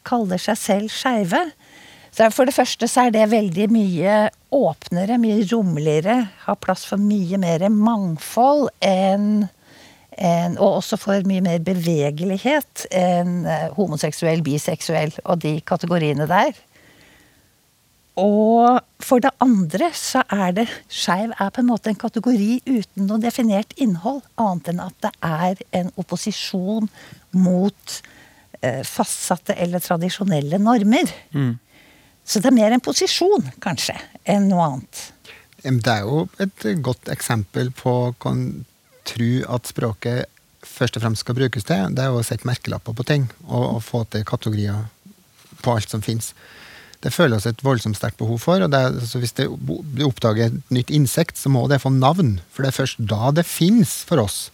kaller 0.04 0.38
seg 0.38 0.56
selv 0.56 0.88
skeive. 0.92 1.52
Så 2.16 2.30
For 2.32 2.48
det 2.48 2.56
første 2.56 2.88
så 2.88 3.06
er 3.06 3.12
det 3.12 3.26
veldig 3.28 3.66
mye 3.68 4.12
åpnere, 4.54 5.18
mye 5.20 5.42
rommeligere. 5.50 6.16
Har 6.46 6.56
plass 6.64 6.86
for 6.88 7.00
mye 7.00 7.36
mer 7.42 7.66
mangfold 7.68 8.70
enn 8.80 9.44
en, 10.16 10.54
og 10.56 10.78
også 10.78 10.96
for 10.96 11.26
mye 11.28 11.42
mer 11.44 11.58
bevegelighet 11.60 12.86
enn 12.88 13.42
eh, 13.44 13.66
homoseksuell, 13.76 14.40
biseksuell 14.40 15.12
og 15.26 15.42
de 15.42 15.58
kategoriene 15.68 16.24
der. 16.30 16.56
Og 18.16 18.80
for 19.04 19.20
det 19.20 19.34
andre 19.44 19.90
så 19.92 20.22
er 20.32 20.54
det 20.56 20.64
skeiv 20.88 21.34
er 21.36 21.50
på 21.52 21.60
en 21.60 21.68
måte 21.68 21.92
en 21.92 22.00
kategori 22.00 22.62
uten 22.64 23.10
noe 23.10 23.20
definert 23.20 23.76
innhold, 23.76 24.22
annet 24.40 24.72
enn 24.72 24.80
at 24.86 24.96
det 25.04 25.12
er 25.20 25.60
en 25.82 25.92
opposisjon 26.00 26.88
mot 27.36 27.98
eh, 28.62 28.80
fastsatte 28.88 29.52
eller 29.60 29.84
tradisjonelle 29.84 30.64
normer. 30.64 31.12
Så 32.26 32.42
det 32.42 32.50
er 32.50 32.56
mer 32.56 32.74
en 32.74 32.82
posisjon, 32.82 33.44
kanskje, 33.62 33.94
enn 34.26 34.48
noe 34.50 34.64
annet. 34.66 35.02
Det 35.62 35.92
er 35.92 36.02
jo 36.06 36.26
et 36.42 36.66
godt 36.84 37.10
eksempel 37.10 37.70
på 37.74 37.92
hva 38.10 38.32
tro 39.06 39.30
at 39.54 39.70
språket 39.70 40.26
først 40.66 40.98
og 40.98 41.04
fremst 41.04 41.22
skal 41.22 41.38
brukes 41.38 41.66
til. 41.66 41.94
Det 41.94 42.02
er 42.02 42.10
jo 42.10 42.20
å 42.20 42.26
sette 42.26 42.48
merkelapper 42.48 42.96
på 42.98 43.06
ting, 43.06 43.28
og, 43.46 43.76
og 43.76 43.82
få 43.86 44.02
til 44.10 44.26
kategorier 44.26 44.88
på 45.62 45.76
alt 45.76 45.92
som 45.92 46.02
fins. 46.02 46.32
Det 47.06 47.12
føler 47.14 47.38
oss 47.38 47.46
et 47.46 47.60
voldsomt 47.62 47.94
sterkt 47.94 48.18
behov 48.18 48.40
for. 48.42 48.58
og 48.64 48.72
det 48.72 48.78
er, 48.82 48.96
altså 48.98 49.20
Hvis 49.22 49.36
det, 49.38 49.46
du 49.46 50.02
oppdager 50.08 50.48
et 50.48 50.72
nytt 50.74 50.90
insekt, 50.90 51.38
så 51.38 51.52
må 51.52 51.62
det 51.70 51.78
få 51.84 51.92
navn. 51.94 52.40
For 52.50 52.64
det 52.64 52.72
er 52.72 52.78
først 52.80 53.02
da 53.12 53.30
det 53.36 53.44
fins 53.46 54.00
for 54.08 54.24
oss. 54.24 54.48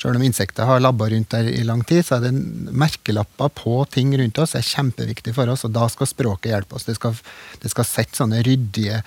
Selv 0.00 0.16
om 0.16 0.24
insekter 0.24 0.64
har 0.64 0.80
labba 0.80 1.10
rundt 1.12 1.34
der 1.34 1.50
i 1.50 1.60
lang 1.66 1.82
tid, 1.84 2.06
så 2.06 2.16
er 2.16 2.30
det 2.30 2.72
merkelapper 2.72 3.52
på 3.52 3.82
ting 3.92 4.14
rundt 4.16 4.40
oss 4.40 4.56
er 4.56 4.64
kjempeviktig 4.64 5.34
for 5.36 5.52
oss, 5.52 5.66
og 5.68 5.74
da 5.76 5.90
skal 5.92 6.08
språket 6.08 6.54
hjelpe 6.54 6.78
oss. 6.78 6.88
Det 6.88 6.96
skal, 6.96 7.18
det 7.60 7.72
skal 7.74 7.88
sette 7.88 8.16
sånne 8.16 8.40
ryddige 8.46 9.02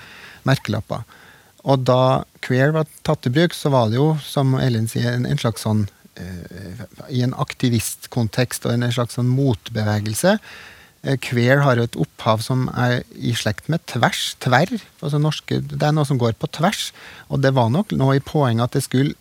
merkelapper. 0.45 1.01
Og 1.63 1.81
da 1.87 2.23
queer 2.43 2.75
var 2.75 2.85
tatt 3.07 3.25
i 3.25 3.33
bruk, 3.33 3.55
så 3.57 3.71
var 3.73 3.89
det 3.89 3.97
jo, 3.97 4.11
som 4.21 4.53
Ellen 4.59 4.85
sier, 4.91 5.15
en, 5.15 5.25
en 5.25 5.39
slags 5.39 5.63
sånn 5.65 5.87
eh, 6.19 6.83
I 7.09 7.23
en 7.25 7.33
aktivistkontekst 7.39 8.67
og 8.67 8.75
en 8.75 8.91
slags 8.91 9.17
sånn 9.17 9.31
motbevegelse. 9.31 10.37
Eh, 11.03 11.17
Queer 11.19 11.63
har 11.65 11.77
jo 11.77 11.85
et 11.87 11.97
opphav 11.99 12.43
som 12.45 12.69
er 12.79 13.01
i 13.19 13.33
slekt 13.35 13.67
med 13.71 13.83
tvers, 13.91 14.33
tverr. 14.43 14.71
Altså 15.03 15.19
norske, 15.19 15.59
det 15.59 15.83
er 15.83 15.95
noe 15.95 16.07
som 16.07 16.19
går 16.21 16.37
på 16.39 16.49
tvers. 16.55 16.91
Og 17.27 17.43
det 17.43 17.53
var 17.57 17.71
nok 17.73 17.91
noe 17.99 18.17
i 18.17 18.23
poenget 18.23 18.69
at 18.69 18.77
det 18.77 18.85
skulle 18.87 19.17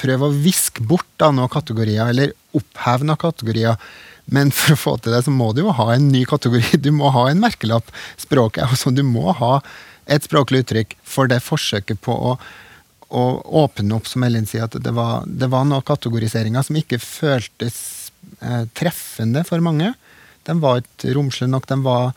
prøve 0.00 0.28
å 0.28 0.36
viske 0.44 0.84
bort 0.84 1.08
da 1.20 1.30
noen 1.32 1.52
kategorier, 1.52 2.08
eller 2.12 2.34
oppheve 2.56 3.06
noen 3.06 3.20
kategorier. 3.20 3.80
Men 4.32 4.50
for 4.54 4.74
å 4.74 4.80
få 4.80 4.94
til 5.00 5.14
det, 5.14 5.22
så 5.26 5.32
må 5.32 5.52
du 5.54 5.62
jo 5.62 5.74
ha 5.76 5.90
en 5.94 6.08
ny 6.12 6.24
kategori. 6.28 6.80
Du 6.84 6.90
må 6.94 7.12
ha 7.14 7.28
en 7.30 7.42
merkelapp. 7.42 7.92
Språket 8.20 8.64
er 8.64 8.80
sånn, 8.80 8.96
du 8.96 9.04
må 9.06 9.30
ha 9.36 9.58
et 10.06 10.24
språklig 10.24 10.64
uttrykk 10.64 10.96
for 11.04 11.28
det 11.30 11.42
forsøket 11.44 12.00
på 12.04 12.14
å, 12.14 12.36
å 13.10 13.24
åpne 13.64 13.96
opp, 13.96 14.08
som 14.08 14.24
Ellen 14.26 14.48
sier, 14.48 14.66
at 14.68 14.76
det 14.82 14.92
var, 14.94 15.26
det 15.26 15.50
var 15.52 15.66
noen 15.68 15.84
kategoriseringer 15.86 16.64
som 16.66 16.78
ikke 16.78 17.00
føltes 17.02 17.78
eh, 18.40 18.64
treffende 18.78 19.44
for 19.48 19.64
mange. 19.64 19.92
De 20.46 20.56
var 20.62 20.82
ikke 20.82 21.14
romslige 21.16 21.50
nok. 21.52 21.68
De 21.70 21.78
var, 21.84 22.12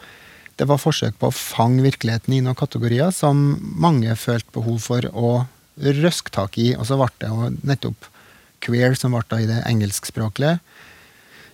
det 0.62 0.68
var 0.70 0.82
forsøk 0.82 1.18
på 1.20 1.30
å 1.30 1.36
fange 1.36 1.86
virkeligheten 1.86 2.36
i 2.36 2.44
noen 2.46 2.58
kategorier 2.60 3.14
som 3.16 3.58
mange 3.60 4.16
følte 4.20 4.54
behov 4.56 4.80
for 4.86 5.10
å 5.14 5.34
røske 5.80 6.34
tak 6.36 6.60
i. 6.62 6.72
Og 6.78 6.88
så 6.90 7.00
ble 7.00 7.10
det 7.22 7.32
jo 7.32 7.52
nettopp 7.74 8.10
queer 8.64 8.98
som 9.00 9.16
ble 9.16 9.26
da 9.32 9.42
i 9.42 9.50
det 9.50 9.64
engelskspråklige 9.70 10.60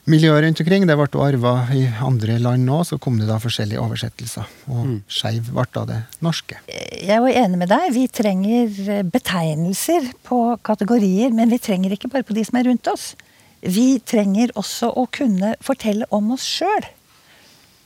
miljøet 0.09 0.43
rundt 0.45 0.61
omkring. 0.61 0.85
Det 0.87 0.97
ble 0.97 1.21
arva 1.25 1.53
i 1.73 1.83
andre 2.05 2.37
land 2.41 2.65
nå, 2.67 2.81
så 2.85 2.97
kom 3.01 3.17
det 3.19 3.27
da 3.29 3.39
forskjellige 3.41 3.81
oversettelser. 3.81 4.49
Og 4.71 4.99
skeiv 5.11 5.51
ble 5.53 5.65
da 5.75 5.85
det 5.89 5.99
norske. 6.25 6.59
Jeg 6.69 7.09
er 7.17 7.21
jo 7.21 7.31
enig 7.43 7.61
med 7.61 7.71
deg. 7.71 7.91
Vi 7.95 8.07
trenger 8.13 9.05
betegnelser 9.13 10.11
på 10.27 10.41
kategorier, 10.65 11.33
men 11.35 11.53
vi 11.53 11.61
trenger 11.61 11.95
ikke 11.95 12.11
bare 12.13 12.27
på 12.27 12.37
de 12.37 12.45
som 12.47 12.59
er 12.59 12.69
rundt 12.69 12.91
oss. 12.91 13.13
Vi 13.61 13.99
trenger 13.99 14.51
også 14.59 14.91
å 14.93 15.05
kunne 15.11 15.55
fortelle 15.63 16.07
om 16.13 16.31
oss 16.35 16.45
sjøl. 16.45 16.87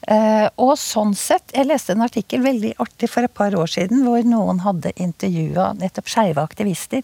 Eh, 0.09 0.47
og 0.57 0.77
sånn 0.79 1.13
sett, 1.13 1.51
Jeg 1.53 1.67
leste 1.67 1.93
en 1.93 2.01
artikkel 2.01 2.41
veldig 2.41 2.73
artig 2.79 3.09
for 3.11 3.23
et 3.27 3.33
par 3.35 3.53
år 3.53 3.67
siden 3.67 4.05
hvor 4.05 4.23
noen 4.23 4.63
hadde 4.63 4.95
intervjua 4.95 5.73
nettopp 5.77 6.07
skeive 6.09 6.41
aktivister 6.41 7.03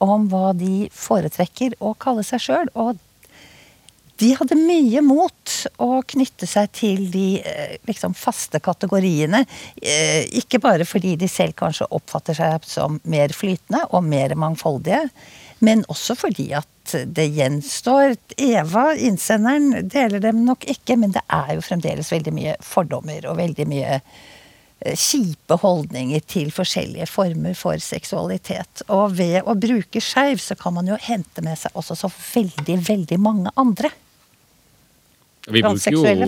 om 0.00 0.28
hva 0.30 0.54
de 0.56 0.88
foretrekker 0.94 1.74
å 1.84 1.92
kalle 2.00 2.24
seg 2.24 2.40
sjøl. 2.40 2.70
Og 2.74 2.96
de 4.20 4.30
hadde 4.36 4.56
mye 4.56 5.00
mot 5.04 5.54
å 5.80 6.00
knytte 6.12 6.48
seg 6.48 6.70
til 6.76 7.06
de 7.12 7.40
eh, 7.40 7.76
liksom 7.88 8.14
faste 8.16 8.60
kategoriene. 8.62 9.44
Eh, 9.76 10.28
Ikke 10.40 10.60
bare 10.62 10.84
fordi 10.88 11.16
de 11.20 11.28
selv 11.28 11.56
kanskje 11.60 11.88
oppfatter 11.90 12.36
seg 12.36 12.66
som 12.68 13.00
mer 13.04 13.32
flytende 13.36 13.86
og 13.90 14.04
mer 14.04 14.36
mangfoldige, 14.36 15.06
men 15.64 15.84
også 15.92 16.16
fordi 16.16 16.50
at 16.56 16.94
det 17.14 17.26
gjenstår 17.36 18.16
Eva, 18.40 18.90
innsenderen, 18.96 19.88
deler 19.92 20.22
dem 20.24 20.44
nok 20.46 20.64
ikke, 20.72 20.96
men 20.98 21.12
det 21.14 21.22
er 21.28 21.54
jo 21.56 21.64
fremdeles 21.64 22.10
veldig 22.12 22.34
mye 22.34 22.54
fordommer 22.64 23.28
og 23.28 23.38
veldig 23.38 23.66
mye 23.70 23.98
eh, 24.00 24.96
kjipe 24.96 25.60
holdninger 25.60 26.24
til 26.26 26.50
forskjellige 26.54 27.06
former 27.12 27.56
for 27.58 27.80
seksualitet. 27.84 28.86
Og 28.88 29.18
ved 29.20 29.42
å 29.44 29.56
bruke 29.60 30.02
skeiv, 30.02 30.40
så 30.42 30.56
kan 30.58 30.78
man 30.78 30.88
jo 30.88 30.98
hente 31.00 31.44
med 31.44 31.60
seg 31.60 31.76
også 31.76 31.98
så 32.06 32.10
veldig, 32.10 32.80
veldig 32.88 33.20
mange 33.20 33.52
andre. 33.60 33.92
Vi 35.48 35.62
Transseksuelle, 35.64 36.26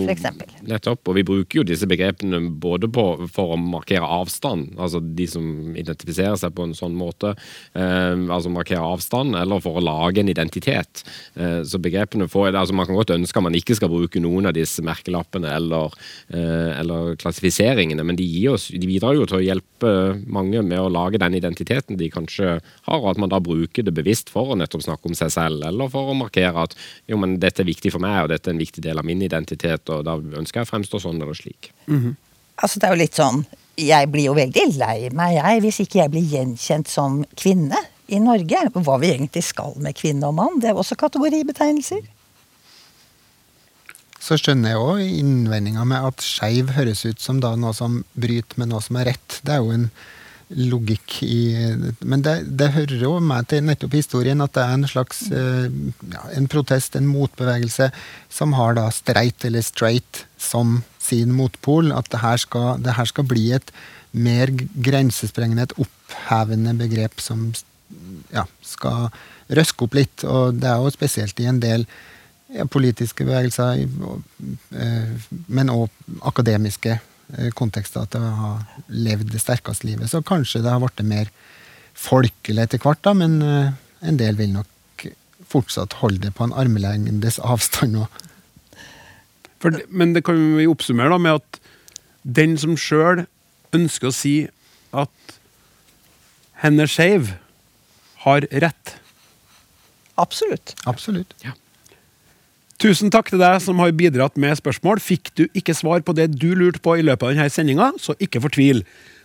nettopp, 0.65 1.05
og 1.05 1.17
vi 1.19 1.23
bruker 1.27 1.59
jo 1.59 1.65
disse 1.67 1.85
begrepene 1.89 2.39
både 2.61 2.87
på, 2.89 3.03
for 3.33 3.53
å 3.53 3.57
markere 3.61 4.07
avstand, 4.09 4.71
altså 4.81 5.03
de 5.03 5.27
som 5.29 5.75
identifiserer 5.77 6.39
seg 6.39 6.55
på 6.57 6.65
en 6.65 6.73
sånn 6.77 6.95
måte, 6.97 7.35
eh, 7.77 8.15
altså 8.17 8.49
markere 8.53 8.81
avstand, 8.81 9.37
eller 9.37 9.61
for 9.61 9.77
å 9.77 9.83
lage 9.85 10.23
en 10.23 10.31
identitet. 10.33 11.03
Eh, 11.37 11.61
så 11.61 11.77
begrepene 11.81 12.25
får, 12.31 12.55
altså 12.57 12.73
Man 12.73 12.89
kan 12.89 12.97
godt 12.97 13.13
ønske 13.13 13.37
at 13.37 13.45
man 13.45 13.57
ikke 13.57 13.77
skal 13.77 13.91
bruke 13.91 14.21
noen 14.23 14.49
av 14.49 14.55
disse 14.57 14.81
merkelappene 14.81 15.51
eller, 15.53 15.93
eh, 16.33 16.73
eller 16.79 17.13
klassifiseringene, 17.21 18.01
men 18.03 18.17
de, 18.17 18.27
oss, 18.49 18.71
de 18.73 18.89
bidrar 18.89 19.13
jo 19.13 19.29
til 19.29 19.37
å 19.37 19.45
hjelpe 19.45 19.93
mange 20.25 20.63
med 20.65 20.81
å 20.81 20.89
lage 20.89 21.21
den 21.21 21.37
identiteten 21.37 22.01
de 22.01 22.09
kanskje 22.09 22.57
har, 22.57 22.97
og 22.97 23.11
at 23.13 23.21
man 23.21 23.29
da 23.29 23.37
bruker 23.43 23.85
det 23.85 23.93
bevisst 23.93 24.33
for 24.33 24.53
å 24.53 24.57
nettopp 24.57 24.87
snakke 24.87 25.11
om 25.11 25.17
seg 25.17 25.29
selv, 25.37 25.61
eller 25.69 25.91
for 25.93 26.09
å 26.09 26.17
markere 26.17 26.65
at 26.65 26.75
jo, 27.05 27.21
men 27.21 27.37
dette 27.37 27.61
er 27.61 27.69
viktig 27.69 27.93
for 27.93 28.01
meg, 28.01 28.23
og 28.23 28.33
dette 28.33 28.49
er 28.49 28.57
en 28.57 28.63
viktig 28.63 28.81
del 28.81 28.97
av 28.97 29.02
min 29.07 29.21
identitet, 29.25 29.89
og 29.93 30.05
da 30.07 30.17
ønsker 30.17 30.61
jeg 30.61 30.67
å 30.67 30.71
fremstå 30.71 31.01
sånn 31.03 31.21
eller 31.21 31.37
slik. 31.37 31.71
Altså, 32.55 32.79
det 32.79 32.87
er 32.87 32.93
jo 32.93 33.01
litt 33.01 33.17
sånn 33.17 33.39
Jeg 33.73 34.05
blir 34.13 34.27
jo 34.27 34.35
veldig 34.37 34.65
lei 34.77 35.09
meg, 35.17 35.39
jeg, 35.39 35.61
hvis 35.63 35.79
ikke 35.81 36.03
jeg 36.03 36.11
blir 36.13 36.33
gjenkjent 36.35 36.91
som 36.91 37.23
kvinne 37.33 37.79
i 38.07 38.19
Norge. 38.21 38.59
Hva 38.75 38.97
vi 39.01 39.13
egentlig 39.15 39.41
skal 39.47 39.73
med 39.81 39.97
kvinne 39.97 40.29
og 40.29 40.35
mann, 40.37 40.59
det 40.61 40.69
er 40.69 40.77
også 40.77 40.97
kategoribetegnelser. 40.99 42.03
Så 44.23 44.37
skjønner 44.39 44.71
jeg 44.71 44.83
òg 44.83 45.01
innvendinga 45.03 45.83
med 45.89 46.05
at 46.11 46.23
skeiv 46.23 46.69
høres 46.77 47.01
ut 47.03 47.19
som 47.19 47.41
da 47.43 47.55
noe 47.59 47.73
som 47.75 48.03
bryter 48.13 48.61
med 48.61 48.71
noe 48.71 48.79
som 48.83 48.99
er 49.01 49.09
rett. 49.11 49.39
Det 49.43 49.57
er 49.57 49.65
jo 49.65 49.73
en 49.73 49.89
logikk 50.55 51.17
i 51.25 51.73
Men 52.05 52.23
det, 52.25 52.35
det 52.59 52.71
hører 52.75 53.01
jo 53.01 53.13
meg 53.23 53.47
til 53.51 53.63
nettopp 53.65 53.95
historien 53.97 54.43
at 54.43 54.53
det 54.55 54.63
er 54.63 54.77
en 54.77 54.87
slags 54.89 55.23
eh, 55.31 55.67
ja, 56.13 56.23
en 56.37 56.47
protest, 56.51 56.97
en 56.97 57.09
motbevegelse, 57.09 57.89
som 58.29 58.55
har 58.57 58.77
da 58.77 58.87
streit 58.93 59.45
eller 59.47 59.65
straight 59.65 60.23
som 60.37 60.81
sin 61.01 61.33
motpol. 61.35 61.91
At 61.95 62.11
det 62.13 62.23
her 62.23 62.39
skal, 62.41 62.81
det 62.83 62.97
her 62.97 63.09
skal 63.09 63.27
bli 63.29 63.49
et 63.57 63.73
mer 64.13 64.51
grensesprengende, 64.85 65.67
et 65.67 65.77
opphevende 65.81 66.75
begrep 66.77 67.21
som 67.23 67.47
ja, 68.33 68.45
skal 68.61 69.09
røske 69.53 69.87
opp 69.87 69.97
litt. 69.97 70.25
Og 70.27 70.59
det 70.59 70.69
er 70.69 70.81
jo 70.81 70.93
spesielt 70.93 71.39
i 71.41 71.49
en 71.49 71.61
del 71.63 71.87
ja, 72.53 72.67
politiske 72.69 73.25
bevegelser, 73.25 73.81
eh, 73.83 75.31
men 75.47 75.73
òg 75.73 75.89
akademiske 76.29 76.99
kontekster, 77.57 78.05
at 78.05 78.13
det 78.15 78.21
har 78.21 78.61
levd 78.87 79.31
det 79.33 79.41
sterkeste 79.41 79.87
livet. 79.87 80.11
Så 80.11 80.23
kanskje 80.25 80.61
det 80.63 80.73
har 80.73 80.81
blitt 80.83 81.03
mer 81.07 81.31
folkelig 81.93 82.65
etter 82.65 82.81
hvert, 82.81 83.01
da, 83.05 83.13
men 83.17 83.41
eh, 83.45 83.73
en 84.05 84.19
del 84.19 84.37
vil 84.39 84.53
nok 84.55 85.07
fortsatt 85.49 85.99
holde 86.01 86.23
det 86.27 86.33
på 86.37 86.47
en 86.47 86.55
armlengdes 86.57 87.39
avstand. 87.43 87.97
Også. 88.03 88.79
For, 89.63 89.77
men 89.89 90.15
det 90.15 90.25
kan 90.27 90.39
vi 90.57 90.67
oppsummere 90.69 91.13
da 91.13 91.21
med 91.21 91.39
at 91.41 91.61
den 92.23 92.57
som 92.59 92.75
sjøl 92.79 93.25
ønsker 93.75 94.09
å 94.09 94.15
si 94.15 94.35
at 94.93 95.37
henne 96.63 96.87
skeiv, 96.87 97.33
har 98.23 98.45
rett. 98.63 98.93
Absolutt. 100.15 100.77
Absolutt. 100.87 101.33
Tusen 102.83 103.07
takk 103.07 103.29
til 103.31 103.39
deg 103.39 103.61
som 103.63 103.77
har 103.79 103.93
bidratt 103.95 104.35
med 104.35 104.57
spørsmål. 104.59 104.99
Fikk 104.99 105.29
du 105.39 105.45
ikke 105.55 105.71
svar 105.71 106.01
på 106.03 106.11
det 106.17 106.33
du 106.35 106.49
lurte 106.51 106.81
på 106.83 106.97
i 106.99 107.05
løpet 107.05 107.29
av 107.29 107.31
denne 107.31 107.45
sendinga, 107.47 107.93
så 107.95 108.11
ikke 108.19 108.41
fortvil. 108.43 108.81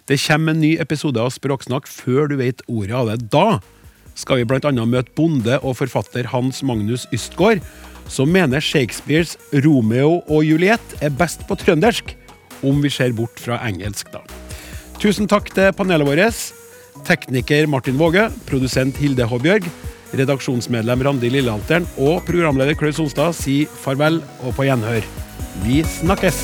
Det 0.07 0.21
kommer 0.23 0.55
en 0.55 0.63
ny 0.63 0.77
episode 0.79 1.19
av 1.19 1.33
Språksnakk 1.35 1.91
før 1.91 2.31
du 2.31 2.37
vet 2.39 2.63
ordet 2.71 2.95
av 2.95 3.11
det. 3.11 3.17
Da 3.35 3.59
skal 4.15 4.39
vi 4.39 4.47
bl.a. 4.47 4.71
møte 4.71 5.11
bonde 5.19 5.59
og 5.59 5.75
forfatter 5.81 6.31
Hans 6.31 6.63
Magnus 6.63 7.09
Ystgård, 7.11 7.59
som 8.07 8.31
mener 8.31 8.63
Shakespeares 8.63 9.35
Romeo 9.67 10.21
og 10.31 10.47
Juliet 10.47 10.95
er 11.03 11.11
best 11.19 11.43
på 11.51 11.59
trøndersk, 11.59 12.15
om 12.63 12.79
vi 12.79 12.95
ser 12.95 13.11
bort 13.19 13.43
fra 13.43 13.59
engelsk, 13.67 14.15
da. 14.15 14.23
Tusen 15.03 15.27
takk 15.27 15.51
til 15.51 15.75
panelet 15.75 16.07
vårt. 16.07 16.47
Tekniker 17.11 17.67
Martin 17.67 17.99
Våge, 17.99 18.31
produsent 18.47 19.03
Hilde 19.03 19.27
Håbjørg, 19.27 19.67
redaksjonsmedlem 20.17 21.05
Randi 21.07 21.31
Lillehalteren 21.33 21.89
og 21.97 22.23
programleder 22.29 22.79
Klaus 22.79 22.97
Sonstad 23.01 23.37
sier 23.37 23.69
farvel 23.83 24.23
og 24.43 24.57
på 24.57 24.69
gjenhør. 24.69 25.05
Vi 25.67 25.83
snakkes! 25.99 26.41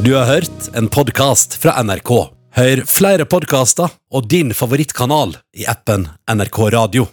Du 0.00 0.14
har 0.16 0.24
hørt 0.24 0.70
en 0.74 0.88
podkast 0.88 1.58
fra 1.60 1.74
NRK. 1.84 2.12
Hør 2.56 2.80
flere 2.88 3.26
podkaster 3.28 3.92
og 4.10 4.30
din 4.32 4.54
favorittkanal 4.56 5.36
i 5.52 5.68
appen 5.68 6.08
NRK 6.32 6.64
Radio. 6.72 7.06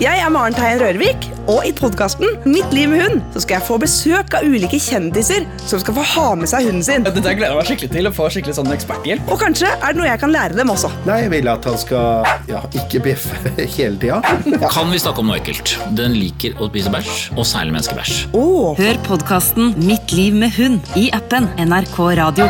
Jeg 0.00 0.16
er 0.16 0.30
Maren 0.32 0.54
Teien 0.56 0.78
Rørvik, 0.80 1.26
og 1.44 1.66
i 1.68 1.74
podkasten 1.76 2.38
Mitt 2.48 2.70
liv 2.72 2.88
med 2.88 3.02
hund 3.02 3.18
så 3.34 3.42
skal 3.44 3.58
jeg 3.58 3.66
få 3.66 3.76
besøk 3.82 4.32
av 4.38 4.46
ulike 4.48 4.78
kjendiser 4.80 5.44
som 5.60 5.82
skal 5.82 5.98
få 5.98 6.04
ha 6.14 6.24
med 6.40 6.48
seg 6.48 6.70
hunden 6.70 6.86
sin. 6.86 7.04
Dette 7.04 7.20
gleder 7.20 7.50
jeg 7.50 7.58
meg 7.58 7.68
skikkelig 7.68 7.90
til 7.92 8.08
å 8.08 8.12
få 8.16 8.30
skikkelig 8.32 8.56
sånn 8.56 8.72
eksperthjelp. 8.72 9.28
Og 9.28 9.36
kanskje 9.42 9.68
er 9.74 9.92
det 9.92 10.00
noe 10.00 10.08
jeg 10.08 10.22
kan 10.22 10.32
lære 10.32 10.56
dem 10.56 10.72
også. 10.72 10.88
Nei, 11.04 11.18
jeg 11.26 11.34
vil 11.34 11.52
at 11.52 11.68
han 11.68 11.76
skal 11.82 12.32
ja, 12.48 12.62
ikke 12.80 13.04
bjeffe 13.10 13.52
hele 13.76 14.00
tida. 14.00 14.22
Kan 14.74 14.88
vi 14.88 15.02
snakke 15.04 15.20
om 15.20 15.28
noe 15.28 15.36
ekkelt? 15.42 15.76
Den 16.00 16.16
liker 16.16 16.56
å 16.56 16.70
spise 16.72 16.96
bæsj, 16.96 17.20
og 17.36 17.44
særlig 17.52 17.76
menneskebæsj. 17.76 18.22
Oh. 18.32 18.72
Hør 18.80 19.04
podkasten 19.04 19.74
Mitt 19.84 20.16
liv 20.16 20.32
med 20.32 20.56
hund 20.56 20.96
i 20.96 21.10
appen 21.12 21.52
NRK 21.60 22.00
Radio. 22.24 22.48